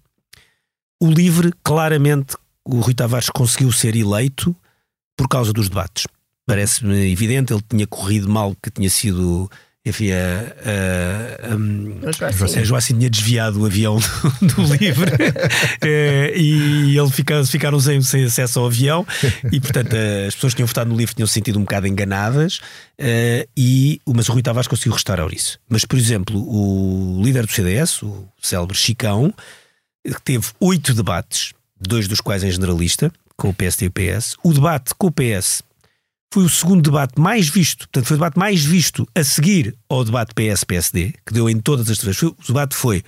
o 1.02 1.10
LIVRE, 1.10 1.52
claramente, 1.64 2.36
o 2.64 2.80
Rui 2.80 2.94
Tavares 2.94 3.30
conseguiu 3.30 3.72
ser 3.72 3.96
eleito 3.96 4.54
por 5.16 5.28
causa 5.28 5.52
dos 5.52 5.68
debates. 5.68 6.06
Parece-me 6.46 7.10
evidente, 7.10 7.52
ele 7.52 7.62
tinha 7.68 7.86
corrido 7.86 8.28
mal, 8.28 8.56
que 8.62 8.70
tinha 8.70 8.90
sido. 8.90 9.50
Enfim, 9.86 10.10
a, 10.12 10.16
a- 11.54 12.26
assim. 12.44 12.60
a 12.60 12.64
Joacim 12.64 12.98
tinha 12.98 13.08
desviado 13.08 13.62
o 13.62 13.64
avião 13.64 13.96
do, 14.42 14.46
do 14.66 14.74
livre 14.76 15.10
eh, 15.80 16.34
e 16.36 16.98
ele 16.98 17.10
fica, 17.10 17.42
ficaram 17.46 17.80
sem, 17.80 18.02
sem 18.02 18.24
acesso 18.24 18.60
ao 18.60 18.66
avião 18.66 19.06
e 19.50 19.58
portanto 19.58 19.94
eh, 19.94 20.26
as 20.26 20.34
pessoas 20.34 20.52
que 20.52 20.56
tinham 20.58 20.66
votado 20.66 20.90
no 20.90 20.96
livro 20.96 21.14
tinham 21.14 21.26
se 21.26 21.32
sentido 21.32 21.58
um 21.58 21.62
bocado 21.62 21.86
enganadas 21.86 22.60
eh, 22.98 23.48
e, 23.56 24.02
mas 24.06 24.28
o 24.28 24.32
Rui 24.32 24.42
Tavares 24.42 24.68
conseguiu 24.68 24.92
restaurar 24.92 25.32
isso. 25.32 25.58
Mas, 25.66 25.86
por 25.86 25.98
exemplo, 25.98 26.38
o 26.38 27.22
líder 27.24 27.46
do 27.46 27.52
CDS, 27.52 28.02
o 28.02 28.28
célebre 28.40 28.76
Chicão, 28.76 29.32
teve 30.22 30.46
oito 30.60 30.92
debates, 30.92 31.54
dois 31.80 32.06
dos 32.06 32.20
quais 32.20 32.44
em 32.44 32.50
generalista, 32.50 33.10
com 33.34 33.48
o 33.48 33.54
PSD 33.54 33.86
e 33.86 33.88
o 33.88 33.90
PS. 33.92 34.36
O 34.44 34.52
debate 34.52 34.94
com 34.98 35.06
o 35.06 35.10
PS 35.10 35.62
foi 36.32 36.44
o 36.44 36.48
segundo 36.48 36.82
debate 36.82 37.20
mais 37.20 37.48
visto, 37.48 37.80
portanto, 37.88 38.06
foi 38.06 38.14
o 38.14 38.18
debate 38.18 38.38
mais 38.38 38.64
visto 38.64 39.06
a 39.14 39.24
seguir 39.24 39.74
ao 39.88 40.04
debate 40.04 40.32
PS-PSD, 40.34 41.14
que 41.26 41.32
deu 41.34 41.48
em 41.50 41.58
todas 41.58 41.88
as. 41.90 41.98
Foi- 42.16 42.28
O 42.28 42.36
debate 42.46 42.74
foi 42.76 43.02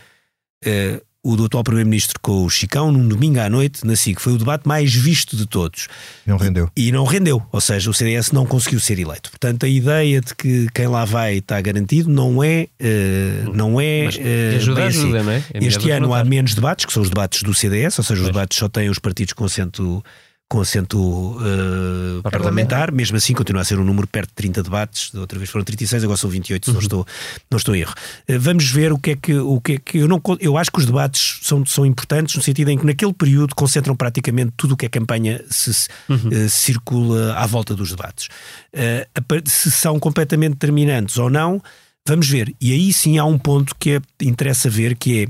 eh, 0.64 1.00
o 1.24 1.36
do 1.36 1.44
atual 1.44 1.62
Primeiro-Ministro 1.62 2.18
com 2.20 2.44
o 2.44 2.50
Chicão, 2.50 2.90
num 2.90 3.06
domingo 3.06 3.38
à 3.38 3.48
noite, 3.48 3.86
na 3.86 3.94
SIC. 3.94 4.20
Foi 4.20 4.32
o 4.32 4.38
debate 4.38 4.66
mais 4.66 4.92
visto 4.92 5.36
de 5.36 5.46
todos. 5.46 5.86
Não 6.26 6.36
rendeu. 6.36 6.68
E 6.76 6.90
não 6.90 7.04
rendeu, 7.04 7.40
ou 7.52 7.60
seja, 7.60 7.88
o 7.88 7.94
CDS 7.94 8.32
não 8.32 8.44
conseguiu 8.44 8.80
ser 8.80 8.98
eleito. 8.98 9.30
Portanto, 9.30 9.64
a 9.64 9.68
ideia 9.68 10.20
de 10.20 10.34
que 10.34 10.66
quem 10.74 10.88
lá 10.88 11.04
vai 11.04 11.36
está 11.36 11.60
garantido 11.60 12.10
não 12.10 12.42
é, 12.42 12.66
eh, 12.80 13.44
não 13.54 13.80
é 13.80 14.04
Mas 14.06 14.18
eh, 14.20 14.54
ajuda, 14.56 14.84
assim. 14.86 14.98
ajuda, 14.98 15.22
não 15.22 15.30
é? 15.32 15.44
É 15.54 15.64
Este 15.64 15.90
ano 15.92 16.12
há 16.12 16.24
menos 16.24 16.56
debates, 16.56 16.84
que 16.86 16.92
são 16.92 17.02
os 17.04 17.08
debates 17.08 17.44
do 17.44 17.54
CDS, 17.54 17.98
ou 18.00 18.04
seja, 18.04 18.14
os 18.20 18.24
Pois. 18.26 18.32
debates 18.34 18.58
só 18.58 18.68
têm 18.68 18.90
os 18.90 18.98
partidos 18.98 19.32
com 19.32 19.44
assento, 19.44 20.04
com 20.52 20.60
assento 20.60 21.38
eh, 21.40 22.30
Parlamentar. 22.30 22.92
Mesmo 22.92 23.16
assim, 23.16 23.32
continua 23.32 23.62
a 23.62 23.64
ser 23.64 23.78
um 23.78 23.84
número 23.84 24.06
perto 24.06 24.28
de 24.28 24.34
30 24.34 24.62
debates. 24.62 25.10
Da 25.10 25.20
outra 25.20 25.38
vez 25.38 25.48
foram 25.48 25.64
36, 25.64 26.04
agora 26.04 26.18
são 26.18 26.28
28, 26.28 26.66
se 26.66 26.72
não, 26.72 26.80
estou, 26.80 27.06
não 27.50 27.56
estou 27.56 27.74
em 27.74 27.80
erro. 27.80 27.94
Eh, 28.28 28.36
vamos 28.36 28.70
ver 28.70 28.92
o 28.92 28.98
que 28.98 29.12
é 29.12 29.16
que. 29.16 29.34
O 29.34 29.58
que, 29.62 29.72
é 29.72 29.78
que 29.78 29.96
eu, 29.96 30.06
não, 30.06 30.20
eu 30.40 30.58
acho 30.58 30.70
que 30.70 30.78
os 30.78 30.84
debates 30.84 31.38
são, 31.40 31.64
são 31.64 31.86
importantes 31.86 32.36
no 32.36 32.42
sentido 32.42 32.68
em 32.68 32.76
que, 32.76 32.84
naquele 32.84 33.14
período, 33.14 33.54
concentram 33.54 33.96
praticamente 33.96 34.52
tudo 34.54 34.74
o 34.74 34.76
que 34.76 34.84
a 34.84 34.90
campanha 34.90 35.42
se, 35.48 35.72
se, 35.72 35.88
eh, 36.10 36.48
circula 36.48 37.32
à 37.32 37.46
volta 37.46 37.74
dos 37.74 37.88
debates. 37.88 38.28
Eh, 38.74 39.08
se 39.46 39.70
são 39.70 39.98
completamente 39.98 40.52
determinantes 40.52 41.16
ou 41.16 41.30
não, 41.30 41.62
vamos 42.06 42.28
ver. 42.28 42.54
E 42.60 42.72
aí 42.72 42.92
sim 42.92 43.16
há 43.16 43.24
um 43.24 43.38
ponto 43.38 43.74
que 43.78 43.92
é, 43.92 44.00
interessa 44.20 44.68
ver, 44.68 44.96
que 44.96 45.22
é 45.22 45.26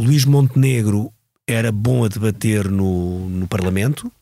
Luís 0.00 0.24
Montenegro 0.24 1.12
era 1.44 1.72
bom 1.72 2.04
a 2.04 2.08
debater 2.08 2.70
no, 2.70 3.28
no 3.28 3.48
Parlamento, 3.48 4.12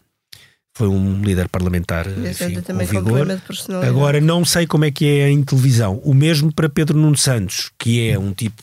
foi 0.79 0.89
um 0.89 1.21
líder 1.23 1.49
parlamentar 1.49 2.07
Enfim, 2.07 2.61
com 2.63 2.79
vigor. 2.87 3.27
personalidade. 3.47 3.91
Agora 3.97 4.21
não 4.21 4.45
sei 4.45 4.67
como 4.67 4.85
é 4.85 4.91
que 4.91 5.05
é 5.07 5.29
em 5.31 5.43
televisão. 5.43 6.01
O 6.05 6.15
mesmo 6.15 6.53
para 6.53 6.69
Pedro 6.69 6.97
Nuno 6.97 7.17
Santos, 7.19 7.71
que 7.79 8.09
é 8.09 8.19
um 8.19 8.33
tipo 8.33 8.63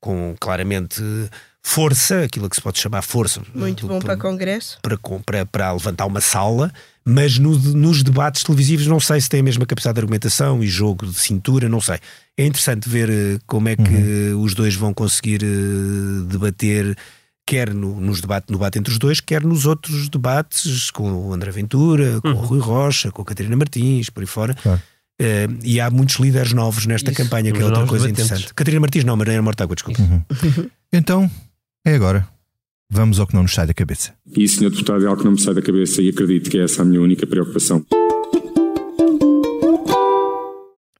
com 0.00 0.34
claramente 0.40 1.02
força, 1.62 2.22
aquilo 2.22 2.48
que 2.48 2.56
se 2.56 2.62
pode 2.62 2.78
chamar 2.78 3.02
força. 3.02 3.42
Muito 3.54 3.86
do- 3.86 3.92
bom 3.94 3.98
para 4.00 4.16
congresso. 4.16 4.78
para, 4.80 4.96
para, 5.26 5.44
para 5.44 5.72
levantar 5.72 6.06
uma 6.06 6.20
sala, 6.20 6.72
mas 7.04 7.38
no- 7.38 7.58
nos 7.58 8.02
debates 8.02 8.42
televisivos 8.42 8.86
não 8.86 8.98
sei 9.00 9.20
se 9.20 9.28
tem 9.28 9.40
a 9.40 9.42
mesma 9.42 9.66
capacidade 9.66 9.94
de 9.96 10.00
argumentação 10.00 10.62
e 10.62 10.66
jogo 10.66 11.06
de 11.06 11.14
cintura, 11.18 11.68
não 11.68 11.80
sei. 11.80 11.98
É 12.38 12.46
interessante 12.46 12.88
ver 12.88 13.10
eh, 13.10 13.38
como 13.46 13.68
é 13.68 13.76
que 13.76 14.32
os 14.38 14.54
dois 14.54 14.74
vão 14.74 14.94
conseguir 14.94 15.42
eh, 15.42 16.24
debater, 16.26 16.96
quer 17.46 17.74
no, 17.74 18.00
nos 18.00 18.20
debate, 18.20 18.50
no 18.50 18.58
debate 18.58 18.78
entre 18.78 18.92
os 18.92 18.98
dois, 18.98 19.20
quer 19.20 19.42
nos 19.42 19.66
outros 19.66 20.08
debates 20.08 20.90
com 20.90 21.10
o 21.28 21.32
André 21.32 21.50
Ventura, 21.50 22.20
com 22.20 22.30
o 22.30 22.34
Rui 22.34 22.60
Rocha, 22.60 23.10
com 23.10 23.22
a 23.22 23.24
Catarina 23.24 23.56
Martins, 23.56 24.08
por 24.10 24.20
aí 24.20 24.26
fora. 24.26 24.54
Claro. 24.54 24.80
Eh, 25.20 25.48
e 25.62 25.80
há 25.80 25.90
muitos 25.90 26.16
líderes 26.16 26.52
novos 26.52 26.86
nesta 26.86 27.10
Isso, 27.10 27.22
campanha, 27.22 27.52
que 27.52 27.60
é 27.60 27.64
outra 27.64 27.86
coisa 27.86 28.06
debatentes. 28.06 28.30
interessante. 28.30 28.54
Catarina 28.54 28.80
Martins, 28.80 29.04
não, 29.04 29.16
Mariana 29.16 29.42
Mortágua, 29.42 29.74
desculpa. 29.74 30.00
Então, 30.92 31.30
é 31.84 31.94
agora. 31.94 32.26
Vamos 32.92 33.20
ao 33.20 33.26
que 33.26 33.34
não 33.34 33.42
nos 33.42 33.54
sai 33.54 33.64
da 33.66 33.72
cabeça. 33.74 34.12
E, 34.36 34.48
Sr. 34.48 34.70
Deputado, 34.70 35.04
é 35.04 35.06
algo 35.06 35.18
que 35.18 35.24
não 35.24 35.32
me 35.32 35.40
sai 35.40 35.54
da 35.54 35.62
cabeça 35.62 36.02
e 36.02 36.08
acredito 36.08 36.50
que 36.50 36.58
é 36.58 36.64
essa 36.64 36.82
a 36.82 36.84
minha 36.84 37.00
única 37.00 37.24
preocupação. 37.26 37.86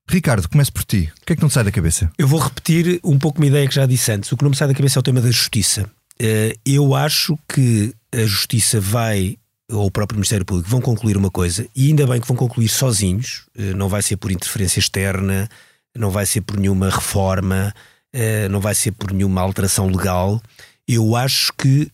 Ricardo, 0.09 0.49
comece 0.49 0.71
por 0.73 0.85
ti. 0.85 1.11
O 1.23 1.27
que 1.27 1.33
é 1.33 1.37
que 1.37 1.43
não 1.43 1.49
te 1.49 1.55
sai 1.55 1.65
da 1.65 1.73
cabeça? 1.73 2.11
Eu 2.19 2.29
vou 2.29 2.41
repetir 2.41 3.01
um 3.03 3.19
pouco 3.19 3.39
uma 3.41 3.47
ideia 3.47 3.67
que 3.67 3.75
já 3.75 3.87
disse 3.87 4.11
antes. 4.13 4.31
O 4.31 4.37
que 4.37 4.43
não 4.43 4.51
me 4.51 4.57
sai 4.57 4.69
da 4.69 4.75
cabeça 4.75 4.99
é 4.99 5.01
o 5.01 5.03
tema 5.03 5.21
da 5.21 5.31
justiça. 5.31 5.91
Eh, 6.21 6.55
Eu 6.67 6.95
acho 6.95 7.39
que 7.49 7.95
a 8.13 8.27
justiça 8.27 8.79
vai, 8.79 9.39
ou 9.73 9.87
o 9.87 9.91
próprio 9.91 10.19
Ministério 10.19 10.45
Público, 10.45 10.69
vão 10.69 10.81
concluir 10.81 11.17
uma 11.17 11.31
coisa, 11.31 11.67
e 11.75 11.89
ainda 11.89 12.07
bem 12.07 12.21
que 12.21 12.29
vão 12.29 12.37
concluir 12.37 12.69
sozinhos, 12.69 13.47
eh, 13.57 13.73
não 13.73 13.89
vai 13.89 14.03
ser 14.03 14.19
por 14.19 14.31
interferência 14.31 14.81
externa, 14.81 15.49
não 15.97 16.11
vai 16.11 16.27
ser 16.27 16.43
por 16.43 16.59
nenhuma 16.59 16.91
reforma, 16.91 17.75
eh, 18.13 18.49
não 18.51 18.61
vai 18.61 18.75
ser 18.75 18.93
por 18.93 19.13
nenhuma 19.13 19.41
alteração 19.41 19.87
legal. 19.89 20.41
Eu 20.87 21.15
acho 21.15 21.53
que 21.57 21.89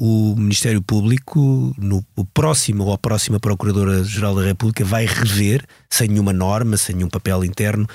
o 0.00 0.34
Ministério 0.36 0.82
Público, 0.82 1.72
no 1.78 2.04
o 2.16 2.24
próximo 2.24 2.82
ou 2.84 2.92
a 2.92 2.98
próxima 2.98 3.38
Procuradora-Geral 3.38 4.34
da 4.34 4.42
República, 4.42 4.84
vai 4.84 5.06
rever, 5.06 5.64
sem 5.88 6.08
nenhuma 6.08 6.32
norma, 6.32 6.76
sem 6.76 6.96
nenhum 6.96 7.08
papel 7.08 7.44
interno, 7.44 7.86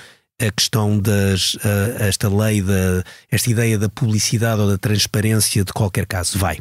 a 0.47 0.51
questão 0.51 0.97
das 0.97 1.55
esta 1.99 2.27
lei 2.29 2.61
da 2.61 3.03
esta 3.29 3.49
ideia 3.49 3.77
da 3.77 3.89
publicidade 3.89 4.61
ou 4.61 4.67
da 4.67 4.77
transparência 4.77 5.63
de 5.63 5.71
qualquer 5.71 6.05
caso. 6.05 6.37
Vai. 6.37 6.57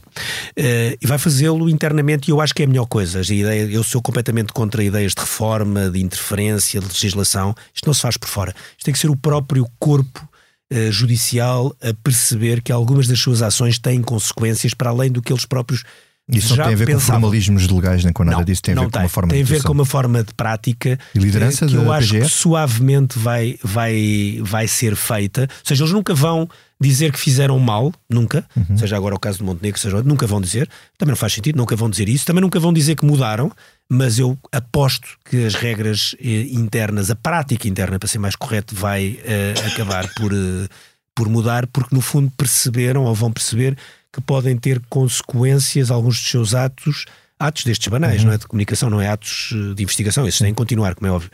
Eh, 0.57 0.97
e 1.01 1.07
vai 1.07 1.19
fazê-lo 1.19 1.69
internamente 1.69 2.29
e 2.29 2.33
eu 2.33 2.41
acho 2.41 2.55
que 2.55 2.63
é 2.63 2.67
a 2.67 2.69
melhor 2.69 2.87
coisa. 2.87 3.21
A 3.21 3.23
ideia 3.23 3.65
eu 3.71 3.83
sou 3.83 4.03
completamente 4.03 4.53
contra 4.53 4.83
ideias 4.83 5.15
de 5.15 5.21
reforma 5.21 5.91
de 5.91 6.01
interferência 6.01 6.81
de 6.81 6.87
legislação. 6.87 7.55
Isto 7.75 7.87
não 7.87 7.95
se 7.95 8.03
faz 8.03 8.17
por 8.17 8.29
fora. 8.29 8.55
Isto 8.73 8.85
tem 8.85 8.93
que 8.93 9.01
ser 9.01 9.11
o 9.11 9.17
próprio 9.17 9.67
corpo 9.79 10.29
eh, 10.71 10.91
judicial 10.91 11.75
a 11.81 11.93
perceber 12.03 12.63
que 12.63 12.71
algumas 12.71 13.09
das 13.09 13.19
suas 13.19 13.43
ações 13.43 13.79
têm 13.79 14.03
consequências 14.03 14.75
para 14.75 14.91
além 14.91 15.11
do 15.11 15.21
que 15.23 15.33
eles 15.33 15.45
próprios 15.45 15.85
Isso 16.33 16.57
não 16.57 16.65
tem 16.65 16.75
a 16.75 16.77
ver 16.77 16.93
com 16.93 17.01
formalismos 17.01 17.69
legais 17.69 18.05
nem 18.05 18.13
com 18.13 18.25
nada 18.25 18.45
disso, 18.45 18.63
tem 18.63 18.73
a 18.73 18.77
não 18.77 18.85
ver 18.85 18.91
com 18.91 18.99
uma 18.99 19.09
forma 19.09 19.31
tem 19.31 19.45
de 19.45 19.53
a 19.53 19.57
ver 19.57 19.63
com 19.63 19.73
uma 19.73 19.85
forma 19.85 20.23
de 20.25 20.35
prática 20.35 20.99
E 21.15 21.19
liderança 21.19 21.67
que 21.67 21.75
eu 21.75 21.93
acho 21.93 22.13
que 22.13 22.29
suavemente 22.29 23.19
vai, 23.19 23.59
vai, 23.63 24.41
vai 24.43 24.67
ser 24.69 24.95
feita. 24.97 25.43
Ou 25.43 25.49
seja, 25.65 25.83
eles 25.83 25.93
nunca 25.93 26.15
vão 26.15 26.49
dizer 26.81 27.13
que 27.13 27.21
fizeram 27.21 27.59
mal, 27.59 27.93
nunca, 28.09 28.45
Uhum. 28.57 28.79
seja 28.79 28.97
agora 28.97 29.15
o 29.15 29.19
caso 29.21 29.39
do 29.39 29.45
Montenegro, 29.45 29.79
seja 29.79 29.97
outro, 29.97 30.09
nunca 30.09 30.27
vão 30.27 30.41
dizer, 30.41 30.67
também 30.97 31.11
não 31.11 31.17
faz 31.17 31.35
sentido, 31.35 31.57
nunca 31.57 31.77
vão 31.77 31.91
dizer 31.91 32.09
isso, 32.09 32.25
também 32.25 32.41
nunca 32.41 32.59
vão 32.59 32.73
dizer 32.73 32.97
que 32.97 33.05
mudaram, 33.05 33.53
mas 33.89 34.19
eu 34.19 34.39
aposto 34.51 35.09
que 35.29 35.45
as 35.45 35.55
regras 35.55 36.15
eh, 36.19 36.47
internas, 36.53 37.11
a 37.11 37.15
prática 37.15 37.69
interna, 37.69 37.99
para 37.99 38.09
ser 38.09 38.19
mais 38.19 38.35
correto, 38.35 38.75
vai 38.75 39.19
eh, 39.25 39.53
acabar 39.73 40.09
por, 40.15 40.33
eh, 40.33 40.69
por 41.15 41.29
mudar, 41.29 41.67
porque 41.67 41.95
no 41.95 42.01
fundo 42.01 42.33
perceberam 42.35 43.05
ou 43.05 43.15
vão 43.15 43.31
perceber 43.31 43.77
que 44.13 44.21
podem 44.21 44.57
ter 44.57 44.81
consequências 44.89 45.91
alguns 45.91 46.17
dos 46.19 46.31
seus 46.31 46.55
atos, 46.55 47.05
atos 47.39 47.65
destes 47.65 47.89
banais, 47.89 48.23
não 48.25 48.33
é 48.33 48.39
de 48.39 48.47
comunicação, 48.47 48.91
não 48.91 49.01
é 49.01 49.09
atos 49.09 49.51
eh, 49.53 49.75
de 49.75 49.83
investigação, 49.83 50.27
esses 50.27 50.41
têm 50.41 50.49
que 50.53 50.57
continuar, 50.59 50.95
como 50.95 51.07
é 51.07 51.11
óbvio, 51.11 51.31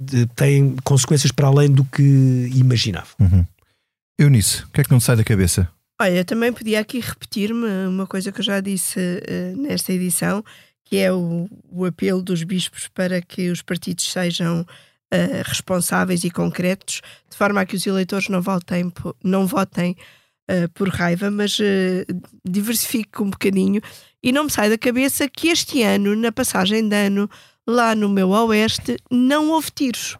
de- 0.00 0.26
têm 0.34 0.76
consequências 0.84 1.30
para 1.32 1.46
além 1.48 1.70
do 1.70 1.84
que 1.84 2.02
imaginavam. 2.54 3.14
Eunice, 4.18 4.62
o 4.64 4.68
que 4.68 4.80
é 4.80 4.84
que 4.84 4.90
não 4.90 5.00
sai 5.00 5.16
da 5.16 5.24
cabeça? 5.24 5.68
Olha, 6.00 6.24
também 6.24 6.52
podia 6.52 6.80
aqui 6.80 7.00
repetir-me 7.00 7.86
uma 7.86 8.06
coisa 8.06 8.30
que 8.32 8.40
eu 8.40 8.44
já 8.44 8.60
disse 8.60 8.98
eh, 9.26 9.52
nesta 9.56 9.92
edição, 9.92 10.44
que 10.84 10.96
é 10.98 11.12
o, 11.12 11.48
o 11.70 11.84
apelo 11.84 12.22
dos 12.22 12.42
bispos 12.42 12.88
para 12.88 13.20
que 13.20 13.50
os 13.50 13.60
partidos 13.62 14.10
sejam 14.10 14.66
eh, 15.10 15.42
responsáveis 15.44 16.22
e 16.24 16.30
concretos, 16.30 17.00
de 17.30 17.36
forma 17.36 17.60
a 17.60 17.66
que 17.66 17.76
os 17.76 17.86
eleitores 17.86 18.28
não 18.28 18.40
votem, 18.42 18.92
não 19.22 19.46
votem 19.46 19.96
eh, 20.48 20.68
por 20.68 20.88
raiva, 20.88 21.30
mas 21.30 21.58
eh, 21.60 22.04
diversifique 22.44 23.22
um 23.22 23.30
bocadinho. 23.30 23.80
E 24.22 24.32
não 24.32 24.44
me 24.44 24.50
sai 24.50 24.68
da 24.70 24.78
cabeça 24.78 25.28
que 25.28 25.48
este 25.48 25.82
ano, 25.82 26.14
na 26.16 26.32
passagem 26.32 26.88
de 26.88 26.96
ano, 26.96 27.28
lá 27.66 27.94
no 27.94 28.08
meu 28.08 28.30
oeste, 28.30 28.96
não 29.10 29.50
houve 29.50 29.70
tiros. 29.70 30.16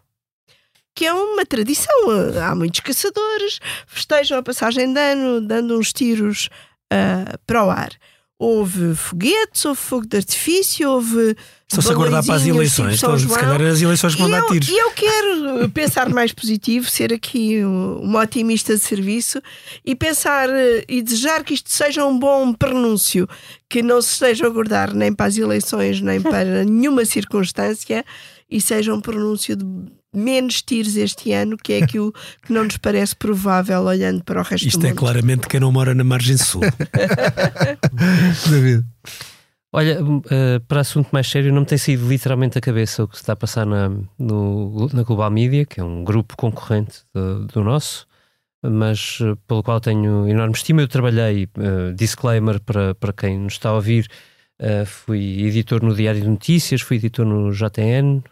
Que 0.95 1.05
é 1.05 1.13
uma 1.13 1.45
tradição. 1.45 1.93
eh, 2.35 2.39
Há 2.41 2.55
muitos 2.55 2.79
caçadores, 2.79 3.59
festejam 3.85 4.37
a 4.37 4.43
passagem 4.43 4.91
de 4.93 4.99
ano 4.99 5.41
dando 5.41 5.77
uns 5.77 5.93
tiros 5.93 6.49
ah, 6.91 7.37
para 7.45 7.65
o 7.65 7.69
ar. 7.69 7.91
Houve 8.39 8.95
foguetes, 8.95 9.65
houve 9.65 9.79
fogo 9.81 10.05
de 10.07 10.17
artifício, 10.17 10.89
houve. 10.89 11.35
Estão-se 11.69 11.91
a 11.91 11.95
guardar 11.95 12.23
para 12.25 12.35
as 12.35 12.45
eleições, 12.45 12.93
estão, 12.95 13.19
se 13.19 13.27
calhar 13.27 13.61
as 13.61 13.81
eleições 13.81 14.15
que 14.15 14.21
vão 14.21 14.29
dar 14.29 14.41
tiros. 14.45 14.69
e 14.69 14.77
eu 14.77 14.89
quero 14.91 15.69
pensar 15.69 16.07
mais 16.07 16.31
positivo, 16.31 16.89
ser 16.89 17.11
aqui 17.11 17.63
um- 17.65 17.99
uma 18.03 18.21
otimista 18.21 18.73
de 18.73 18.79
serviço 18.81 19.41
e 19.85 19.93
pensar 19.93 20.47
eh, 20.49 20.85
e 20.87 21.01
desejar 21.01 21.43
que 21.43 21.53
isto 21.53 21.69
seja 21.69 22.05
um 22.05 22.17
bom 22.17 22.53
prenúncio, 22.53 23.27
que 23.69 23.81
não 23.83 24.01
se 24.01 24.13
esteja 24.13 24.47
a 24.47 24.49
guardar 24.49 24.93
nem 24.93 25.11
para 25.13 25.25
as 25.25 25.37
eleições, 25.37 25.99
nem 25.99 26.21
para 26.23 26.63
nenhuma 26.63 27.03
circunstância 27.03 28.05
e 28.49 28.61
seja 28.61 28.93
um 28.93 29.01
pronúncio 29.01 29.53
de 29.57 29.65
menos 30.15 30.61
tiros 30.61 30.95
este 30.95 31.33
ano, 31.33 31.57
que 31.57 31.73
é 31.73 31.83
aquilo 31.83 32.13
que 32.45 32.53
não 32.53 32.63
nos 32.63 32.77
parece 32.77 33.13
provável 33.13 33.81
olhando 33.83 34.23
para 34.23 34.39
o 34.39 34.43
resto 34.43 34.65
Isto 34.67 34.79
do 34.79 34.85
é 34.85 34.89
mundo. 34.91 34.99
claramente 34.99 35.47
quem 35.49 35.59
não 35.59 35.71
mora 35.73 35.93
na 35.93 36.05
margem 36.05 36.37
sul. 36.37 36.61
David. 38.49 38.85
Olha, 39.77 39.99
eh, 40.31 40.57
para 40.67 40.79
assunto 40.81 41.09
mais 41.13 41.27
sério, 41.29 41.53
não 41.53 41.59
me 41.61 41.67
tem 41.67 41.77
saído 41.77 42.07
literalmente 42.09 42.57
a 42.57 42.61
cabeça 42.61 43.03
o 43.03 43.07
que 43.07 43.15
se 43.15 43.21
está 43.21 43.33
a 43.33 43.35
passar 43.35 43.63
na, 43.63 43.89
no- 44.17 44.89
na 44.91 45.03
Global 45.03 45.29
Media, 45.29 45.67
que 45.67 45.79
é 45.79 45.83
um 45.83 46.03
grupo 46.03 46.35
concorrente 46.35 47.03
do, 47.13 47.45
do 47.45 47.63
nosso, 47.63 48.07
mas 48.63 49.19
eh, 49.21 49.35
pelo 49.47 49.61
qual 49.63 49.79
tenho 49.79 50.27
enorme 50.27 50.55
estima. 50.55 50.81
Eu 50.81 50.87
trabalhei, 50.87 51.43
eh, 51.59 51.93
disclaimer 51.95 52.59
para, 52.59 52.95
para 52.95 53.13
quem 53.13 53.37
nos 53.37 53.53
está 53.53 53.69
a 53.69 53.73
ouvir, 53.75 54.07
fui 54.87 55.43
editor 55.45 55.83
no 55.83 55.93
Diário 55.95 56.21
de 56.21 56.27
Notícias, 56.27 56.81
fui 56.81 56.97
editor 56.97 57.23
no 57.25 57.51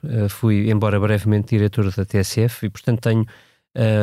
eh, 0.03 0.27
fui, 0.29 0.71
embora 0.71 0.99
brevemente, 0.99 1.49
diretor 1.55 1.91
da 1.93 2.05
TSF 2.05 2.65
e, 2.65 2.69
portanto, 2.71 3.01
tenho 3.01 3.23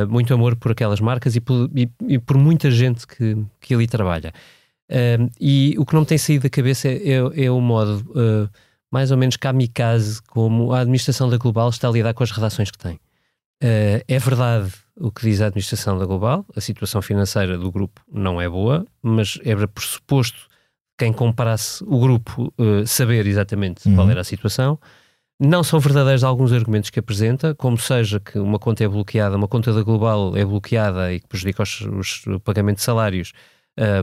muito 0.09 0.33
amor 0.35 0.55
por 0.57 0.71
aquelas 0.73 1.01
marcas 1.01 1.35
e 1.35 1.41
por, 1.41 1.69
e- 1.75 1.91
e 2.07 2.19
por 2.21 2.37
muita 2.39 2.71
gente 2.71 3.07
que, 3.07 3.37
que 3.61 3.75
ali 3.75 3.87
trabalha. 3.89 4.33
Um, 4.91 5.29
e 5.41 5.75
o 5.79 5.87
que 5.87 5.95
não 5.95 6.01
me 6.03 6.07
tem 6.07 6.19
saído 6.19 6.43
da 6.43 6.51
cabeça 6.51 6.87
é, 6.89 6.97
é, 7.13 7.45
é 7.45 7.51
o 7.51 7.61
modo 7.61 8.05
uh, 8.11 8.49
mais 8.91 9.11
ou 9.11 9.17
menos 9.17 9.37
kamikaze 9.37 10.21
como 10.23 10.73
a 10.73 10.81
administração 10.81 11.31
da 11.31 11.39
Global 11.39 11.71
está 11.71 11.89
a 11.89 11.91
lidar 11.93 12.13
com 12.15 12.23
as 12.23 12.31
redações 12.31 12.71
que 12.71 12.77
tem. 12.79 12.95
Uh, 13.63 14.03
é 14.09 14.19
verdade 14.19 14.73
o 14.97 15.11
que 15.11 15.23
diz 15.23 15.41
a 15.41 15.47
administração 15.47 15.97
da 15.99 16.05
Global, 16.05 16.45
a 16.55 16.61
situação 16.61 17.01
financeira 17.01 17.57
do 17.57 17.71
grupo 17.73 18.03
não 18.13 18.41
é 18.41 18.49
boa, 18.49 18.85
mas 19.03 19.39
era 19.45 19.67
por 19.67 19.83
suposto 19.83 20.47
quem 20.99 21.13
comparasse 21.13 21.83
o 21.85 21.99
grupo 21.99 22.53
uh, 22.59 22.87
saber 22.87 23.27
exatamente 23.27 23.89
Uhum. 23.89 23.95
qual 23.95 24.11
era 24.11 24.21
a 24.21 24.25
situação. 24.25 24.79
Não 25.41 25.65
são 25.65 25.81
verdadeiros 25.81 26.23
alguns 26.23 26.53
argumentos 26.53 26.91
que 26.91 27.01
apresenta, 27.01 27.55
como 27.55 27.79
seja 27.79 28.21
que 28.21 28.39
uma 28.39 28.59
conta 28.59 28.85
é 28.85 28.89
bloqueada, 28.89 29.37
uma 29.37 29.49
conta 29.49 29.73
da 29.73 29.83
Global 29.83 30.37
é 30.37 30.45
bloqueada 30.45 31.13
e 31.13 31.19
que 31.21 31.27
prejudica 31.27 31.63
os, 31.63 31.81
os- 31.81 32.27
o 32.27 32.39
pagamento 32.39 32.77
de 32.77 32.83
salários, 32.83 33.33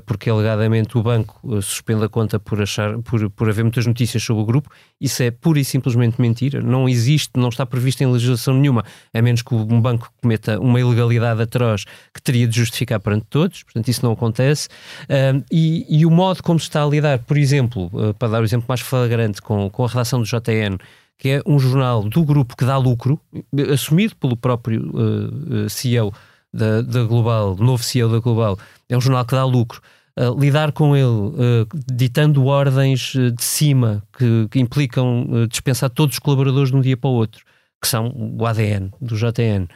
porque 0.06 0.30
alegadamente 0.30 0.98
o 0.98 1.04
banco 1.04 1.40
uh, 1.44 1.62
suspende 1.62 2.04
a 2.04 2.10
conta 2.10 2.40
por, 2.40 2.62
achar, 2.62 2.98
por, 3.00 3.30
por 3.30 3.50
haver 3.50 3.64
muitas 3.64 3.86
notícias 3.86 4.24
sobre 4.24 4.44
o 4.44 4.46
grupo. 4.46 4.70
Isso 5.00 5.22
é 5.22 5.30
pura 5.32 5.60
e 5.60 5.66
simplesmente 5.66 6.20
mentira. 6.20 6.62
Não 6.62 6.90
existe, 6.90 7.32
não 7.36 7.50
está 7.50 7.66
previsto 7.66 8.02
em 8.02 8.12
legislação 8.12 8.56
nenhuma, 8.56 8.84
a 9.14 9.22
menos 9.22 9.42
que 9.42 9.54
um 9.54 9.80
banco 9.80 10.12
cometa 10.22 10.60
uma 10.60 10.80
ilegalidade 10.80 11.42
atroz 11.42 11.86
que 12.14 12.22
teria 12.22 12.48
de 12.48 12.58
justificar 12.58 13.00
perante 13.00 13.26
todos. 13.30 13.64
Portanto, 13.64 13.88
isso 13.88 14.04
não 14.04 14.14
acontece. 14.14 14.68
Uh, 15.04 15.44
e, 15.52 16.00
e 16.00 16.06
o 16.06 16.12
modo 16.12 16.42
como 16.42 16.60
se 16.60 16.64
está 16.64 16.84
a 16.84 16.88
lidar, 16.88 17.20
por 17.20 17.38
exemplo, 17.38 17.92
para 18.18 18.28
dar 18.30 18.42
o 18.42 18.46
exemplo 18.46 18.66
mais 18.68 18.82
flagrante 18.82 19.42
com, 19.42 19.70
com 19.70 19.86
a 19.86 19.88
redação 19.88 20.20
do 20.20 20.26
JN, 20.26 20.78
que 21.20 21.30
é 21.30 21.42
um 21.46 21.60
jornal 21.60 22.04
do 22.04 22.24
grupo 22.24 22.56
que 22.56 22.66
dá 22.66 22.78
lucro, 22.78 23.20
assumido 23.72 24.16
pelo 24.16 24.38
próprio 24.38 24.90
uh, 24.90 25.70
CEO 25.70 26.14
da, 26.54 26.82
da 26.82 27.04
Global, 27.04 27.56
novo 27.56 27.84
CEO 27.84 28.10
da 28.10 28.20
Global, 28.20 28.58
é 28.88 28.98
um 28.98 29.02
jornal 29.02 29.26
que 29.26 29.36
dá 29.36 29.44
lucro. 29.46 29.82
Uh, 30.20 30.38
lidar 30.38 30.74
com 30.74 30.98
ele 30.98 31.06
uh, 31.06 31.68
ditando 31.90 32.44
ordens 32.46 33.16
uh, 33.16 33.32
de 33.32 33.44
cima 33.44 34.04
que, 34.18 34.48
que 34.52 34.60
implicam 34.60 35.48
dispensar 35.48 35.90
todos 35.90 36.16
os 36.16 36.20
colaboradores 36.20 36.72
de 36.72 36.76
um 36.76 36.82
dia 36.82 36.98
para 36.98 37.10
o 37.10 37.14
outro, 37.14 37.46
que 37.82 37.88
são 37.88 38.14
o 38.38 38.46
ADN 38.46 38.92
do 39.00 39.16
JN, 39.16 39.68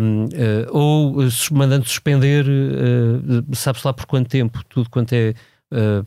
um, 0.00 0.28
ou 0.70 1.16
mandando 1.52 1.86
suspender, 1.86 2.44
sabe-se 3.52 3.86
lá 3.86 3.92
por 3.92 4.06
quanto 4.06 4.28
tempo, 4.28 4.64
tudo 4.68 4.90
quanto 4.90 5.12
é 5.12 5.34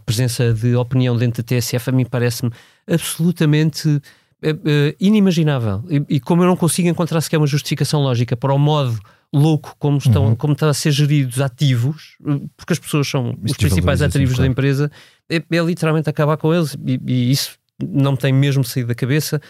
presença 0.06 0.52
de 0.52 0.76
opinião 0.76 1.16
dentro 1.16 1.41
da 1.41 1.47
TSF, 1.47 1.91
a 1.91 1.93
mim 1.93 2.04
parece-me 2.04 2.52
absolutamente 2.89 4.02
inimaginável. 4.99 5.84
E, 5.89 6.16
e, 6.16 6.20
como 6.20 6.41
eu 6.41 6.47
não 6.47 6.58
consigo 6.58 6.89
encontrar 6.89 7.22
sequer 7.22 7.38
uma 7.38 7.47
justificação 7.47 8.02
lógica 8.02 8.36
para 8.36 8.52
o 8.52 8.58
modo 8.58 8.99
louco 9.34 9.76
como 9.80 9.98
estão 9.98 10.28
uhum. 10.28 10.36
como 10.36 10.54
está 10.54 10.70
a 10.70 10.74
ser 10.74 10.92
geridos 10.92 11.40
ativos, 11.40 12.18
porque 12.58 12.74
as 12.74 12.80
pessoas 12.80 13.08
são 13.08 13.38
os 13.42 13.56
principais 13.56 14.02
ativos 14.02 14.36
claro. 14.36 14.42
da 14.42 14.52
empresa, 14.52 14.92
é, 15.30 15.38
é, 15.38 15.62
literalmente 15.62 16.10
acabar 16.10 16.38
com 16.38 16.54
eles 16.54 16.76
e, 16.86 17.00
e, 17.08 17.32
isso 17.32 17.58
não 17.82 18.12
me 18.12 18.18
tem 18.18 18.34
mesmo 18.34 18.64
saído 18.64 18.90
da 18.90 18.96
cabeça. 18.96 19.42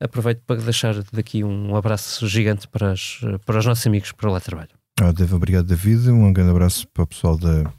Aproveito 0.00 0.42
para 0.46 0.60
deixar 0.60 0.94
daqui 1.12 1.42
um 1.44 1.74
abraço 1.76 2.26
gigante 2.28 2.68
para, 2.68 2.92
as, 2.92 3.20
para 3.44 3.58
os 3.58 3.66
nossos 3.66 3.86
amigos 3.86 4.12
para 4.12 4.30
lá 4.30 4.40
trabalho. 4.40 4.70
Oh, 5.00 5.34
obrigado, 5.34 5.66
David. 5.66 6.10
Um 6.10 6.32
grande 6.32 6.50
abraço 6.50 6.86
para 6.88 7.04
o 7.04 7.06
pessoal 7.06 7.38
da 7.38 7.70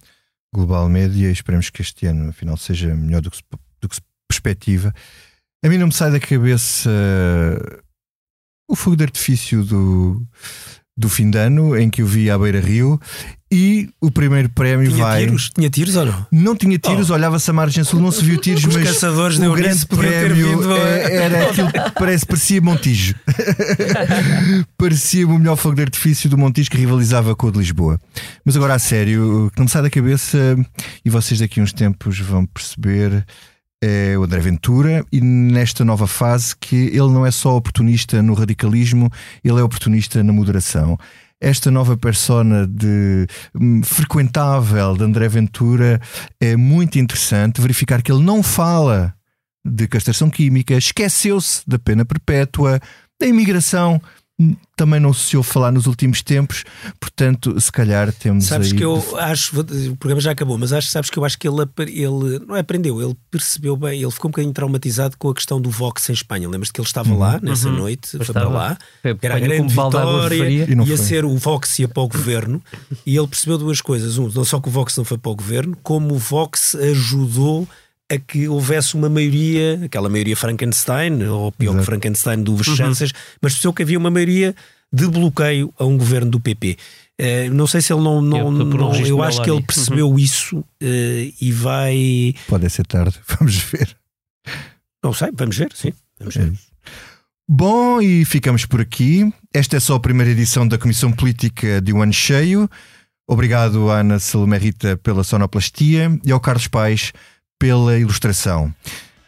Global 0.54 0.88
Média 0.88 1.28
e 1.28 1.32
esperemos 1.32 1.70
que 1.70 1.82
este 1.82 2.06
ano, 2.06 2.30
afinal, 2.30 2.58
seja 2.58 2.96
melhor 2.96 3.22
do 3.22 3.30
que, 3.30 3.42
do 3.82 3.90
que 3.90 3.96
se 3.96 4.02
perspectiva. 4.28 4.94
A 5.64 5.70
mim 5.70 5.78
não 5.78 5.88
me 5.88 5.94
sai 5.94 6.12
da 6.12 6.20
cabeça 6.20 6.90
uh, 6.90 7.84
o 8.70 8.76
fogo 8.76 8.96
de 8.96 9.04
artifício 9.04 9.64
do, 9.64 10.26
do 10.98 11.08
fim 11.08 11.30
de 11.30 11.38
ano 11.38 11.78
em 11.78 11.90
que 11.90 12.02
eu 12.02 12.08
vi 12.08 12.30
à 12.30 12.38
Beira 12.38 12.60
Rio 12.60 13.00
e 13.50 13.90
o 14.02 14.12
primeiro 14.12 14.50
prémio 14.50 14.92
tinha 14.92 15.06
vai. 15.06 15.26
Tiros? 15.26 15.52
Tinha 15.56 15.70
tiros 15.70 15.96
ou 15.96 16.06
não? 16.06 16.28
Não 16.32 16.56
tinha 16.56 16.78
tiros, 16.78 17.10
oh. 17.10 17.14
olhava-se 17.14 17.50
a 17.50 17.54
margem 17.54 17.84
sul, 17.84 18.02
não 18.02 18.12
se 18.12 18.24
viu 18.24 18.38
tiros, 18.38 18.66
Os 18.66 18.76
mas 18.76 18.90
caçadores 18.90 19.40
o 19.40 19.54
grande 19.54 19.86
prémio 19.86 20.74
é, 20.76 21.16
era 21.16 21.50
aquilo 21.50 21.72
que 21.72 21.92
parece, 21.92 22.26
parecia 22.26 22.62
Montijo. 22.62 23.16
parecia 24.78 25.26
o 25.26 25.40
melhor 25.40 25.56
fogo 25.56 25.76
de 25.76 25.84
artifício 25.84 26.30
do 26.30 26.38
Montijo 26.38 26.70
que 26.70 26.78
rivalizava 26.78 27.36
com 27.36 27.48
o 27.48 27.52
de 27.52 27.60
Lisboa. 27.60 28.00
Mas 28.44 28.58
agora 28.58 28.74
a 28.74 28.80
sério, 28.80 29.50
que 29.54 29.60
não 29.60 29.66
me 29.66 29.72
sai 29.72 29.82
da 29.82 29.90
cabeça, 29.90 30.38
e 31.06 31.10
vocês 31.10 31.40
daqui 31.40 31.62
a 31.62 31.64
uns 31.64 31.72
tempos 31.72 32.20
vão 32.20 32.46
perceber 32.46 33.26
é 33.84 34.18
o 34.18 34.24
André 34.24 34.40
Ventura 34.40 35.06
e 35.12 35.22
nesta 35.22 35.86
nova 35.86 36.08
fase 36.08 36.56
que 36.56 36.76
ele 36.76 37.12
não 37.12 37.26
é 37.26 37.32
só 37.32 37.56
oportunista 37.56 38.22
no 38.22 38.34
radicalismo, 38.34 39.10
ele 39.44 39.60
é 39.60 39.64
oportunista 39.64 40.24
na 40.24 40.34
moderação. 40.34 40.98
Esta 41.40 41.70
nova 41.70 41.96
persona 41.96 42.66
de 42.66 43.28
um, 43.54 43.84
frequentável 43.84 44.98
de 44.98 45.04
André 45.04 45.28
Ventura 45.28 46.02
é 46.42 46.56
muito 46.56 46.98
interessante 46.98 47.62
verificar 47.62 48.02
que 48.02 48.12
ele 48.12 48.24
não 48.24 48.42
fala 48.42 49.14
de 49.64 49.88
castração 49.88 50.30
química, 50.30 50.74
esqueceu-se 50.74 51.62
da 51.68 51.78
pena 51.78 52.04
perpétua, 52.04 52.80
da 53.20 53.28
imigração, 53.28 54.02
também 54.76 55.00
não 55.00 55.14
se 55.14 55.36
ouve 55.36 55.50
falar 55.50 55.72
nos 55.72 55.88
últimos 55.88 56.22
tempos, 56.22 56.64
portanto, 57.00 57.60
se 57.60 57.72
calhar 57.72 58.14
temos 58.14 58.46
sabes 58.46 58.72
aí... 58.72 58.78
que 58.78 58.86
eu 58.86 59.04
acho, 59.18 59.60
o 59.60 59.96
programa 59.96 60.22
já 60.22 60.32
acabou, 60.32 60.60
mas 60.60 60.72
acho, 60.72 60.90
sabes 60.90 61.10
que 61.10 61.18
eu 61.18 61.26
acho 61.26 61.40
que 61.40 61.48
ele, 61.48 61.64
ele 61.88 62.46
não 62.46 62.56
é 62.56 62.60
aprendeu, 62.60 63.02
ele 63.02 63.18
percebeu 63.32 63.76
bem, 63.76 64.00
ele 64.00 64.12
ficou 64.12 64.30
um 64.30 64.32
bocadinho 64.32 64.54
traumatizado 64.54 65.18
com 65.18 65.30
a 65.30 65.34
questão 65.34 65.60
do 65.60 65.72
Vox 65.72 66.08
em 66.10 66.14
Espanha. 66.14 66.48
Lembras-te 66.48 66.74
que 66.74 66.80
ele 66.80 66.88
estava 66.88 67.10
uhum. 67.10 67.18
lá 67.18 67.40
nessa 67.42 67.68
uhum. 67.68 67.78
noite, 67.78 68.18
foi 68.24 68.34
para 68.34 68.48
lá, 68.48 68.78
foi, 69.02 69.18
era 69.24 69.38
a 69.38 69.40
grande 69.40 69.74
vitória, 69.74 70.68
ia 70.86 70.98
ser 70.98 71.26
o 71.26 71.36
Vox 71.36 71.80
ia 71.80 71.88
para 71.88 72.04
o 72.04 72.08
governo, 72.08 72.62
e 73.08 73.18
ele 73.18 73.28
percebeu 73.28 73.58
duas 73.58 73.82
coisas. 73.82 74.20
Um, 74.20 74.30
não 74.30 74.46
só 74.46 74.60
que 74.60 74.70
o 74.70 74.72
Vox 74.72 74.96
não 74.96 75.04
foi 75.04 75.18
para 75.18 75.32
o 75.32 75.36
governo, 75.36 75.76
como 75.82 76.14
o 76.14 76.18
Vox 76.20 76.76
ajudou 76.76 77.68
a 78.10 78.18
que 78.18 78.48
houvesse 78.48 78.96
uma 78.96 79.10
maioria, 79.10 79.82
aquela 79.86 80.10
maioria 80.10 80.36
Frankenstein, 80.36 81.24
ou 81.24 81.52
pior 81.52 81.72
Exato. 81.72 81.80
que 81.80 81.86
Frankenstein 81.86 82.44
do 82.44 82.64
chances, 82.64 83.12
uhum. 83.12 83.18
mas 83.42 83.54
percebeu 83.54 83.74
que 83.74 83.84
havia 83.84 83.98
uma 83.98 84.10
maioria 84.10 84.56
de 84.92 85.08
bloqueio 85.08 85.74
a 85.78 85.86
um 85.86 85.98
governo 85.98 86.32
do 86.32 86.40
PP. 86.40 86.72
Uh, 86.72 86.76
eh, 87.18 87.50
não 87.50 87.68
sei 87.68 87.82
se 87.82 87.92
ele 87.92 88.02
não. 88.02 88.22
não, 88.22 88.38
eu, 88.38 88.52
não, 88.52 88.96
eu 88.96 89.22
acho 89.22 89.42
que 89.42 89.50
ele 89.50 89.62
percebeu 89.62 90.10
uhum. 90.10 90.20
isso 90.20 90.60
uh, 90.60 91.34
e 91.42 91.52
vai. 91.52 92.34
Pode 92.48 92.70
ser 92.70 92.86
tarde, 92.86 93.20
vamos 93.28 93.58
ver. 93.58 93.96
Não 95.04 95.14
sei, 95.14 95.30
vamos 95.34 95.58
ver, 95.58 95.72
sim. 95.74 95.92
Vamos 96.20 96.36
ver. 96.36 96.48
É 96.48 96.68
Bom, 97.50 98.02
e 98.02 98.26
ficamos 98.26 98.66
por 98.66 98.82
aqui. 98.82 99.32
Esta 99.54 99.78
é 99.78 99.80
só 99.80 99.96
a 99.96 100.00
primeira 100.00 100.32
edição 100.32 100.68
da 100.68 100.78
Comissão 100.78 101.12
Política 101.12 101.82
de 101.82 101.94
um 101.94 102.02
ano 102.02 102.14
cheio. 102.14 102.70
Obrigado 103.26 103.90
Ana 103.90 104.20
Salomé 104.20 104.58
Rita 104.58 104.98
pela 104.98 105.24
sonoplastia 105.24 106.18
e 106.26 106.32
ao 106.32 106.40
Carlos 106.40 106.68
Paes 106.68 107.12
pela 107.60 107.98
ilustração. 107.98 108.74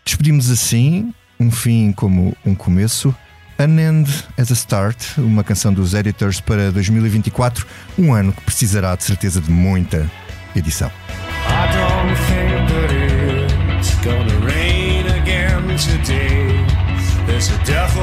Despedimos 0.06 0.50
assim, 0.50 1.14
um 1.40 1.52
fim 1.52 1.92
como 1.92 2.36
um 2.46 2.54
começo. 2.54 3.16
An 3.58 3.80
End 3.80 4.10
as 4.38 4.52
a 4.52 4.54
Start, 4.54 5.18
uma 5.18 5.44
canção 5.44 5.74
dos 5.74 5.94
Editors 5.94 6.40
para 6.40 6.72
2024, 6.72 7.68
um 7.98 8.14
ano 8.14 8.32
que 8.32 8.42
precisará 8.42 8.96
de 8.96 9.04
certeza 9.04 9.42
de 9.42 9.52
muita 9.52 10.10
edição. 10.56 10.92
There's 17.26 17.52
a 17.52 17.64
devil 17.64 18.02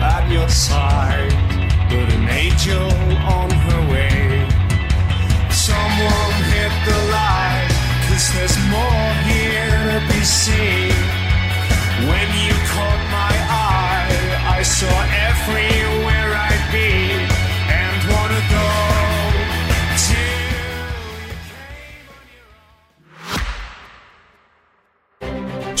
at 0.00 0.30
your 0.30 0.48
side, 0.48 1.34
but 1.90 2.08
an 2.14 2.28
angel 2.28 2.88
on 3.26 3.49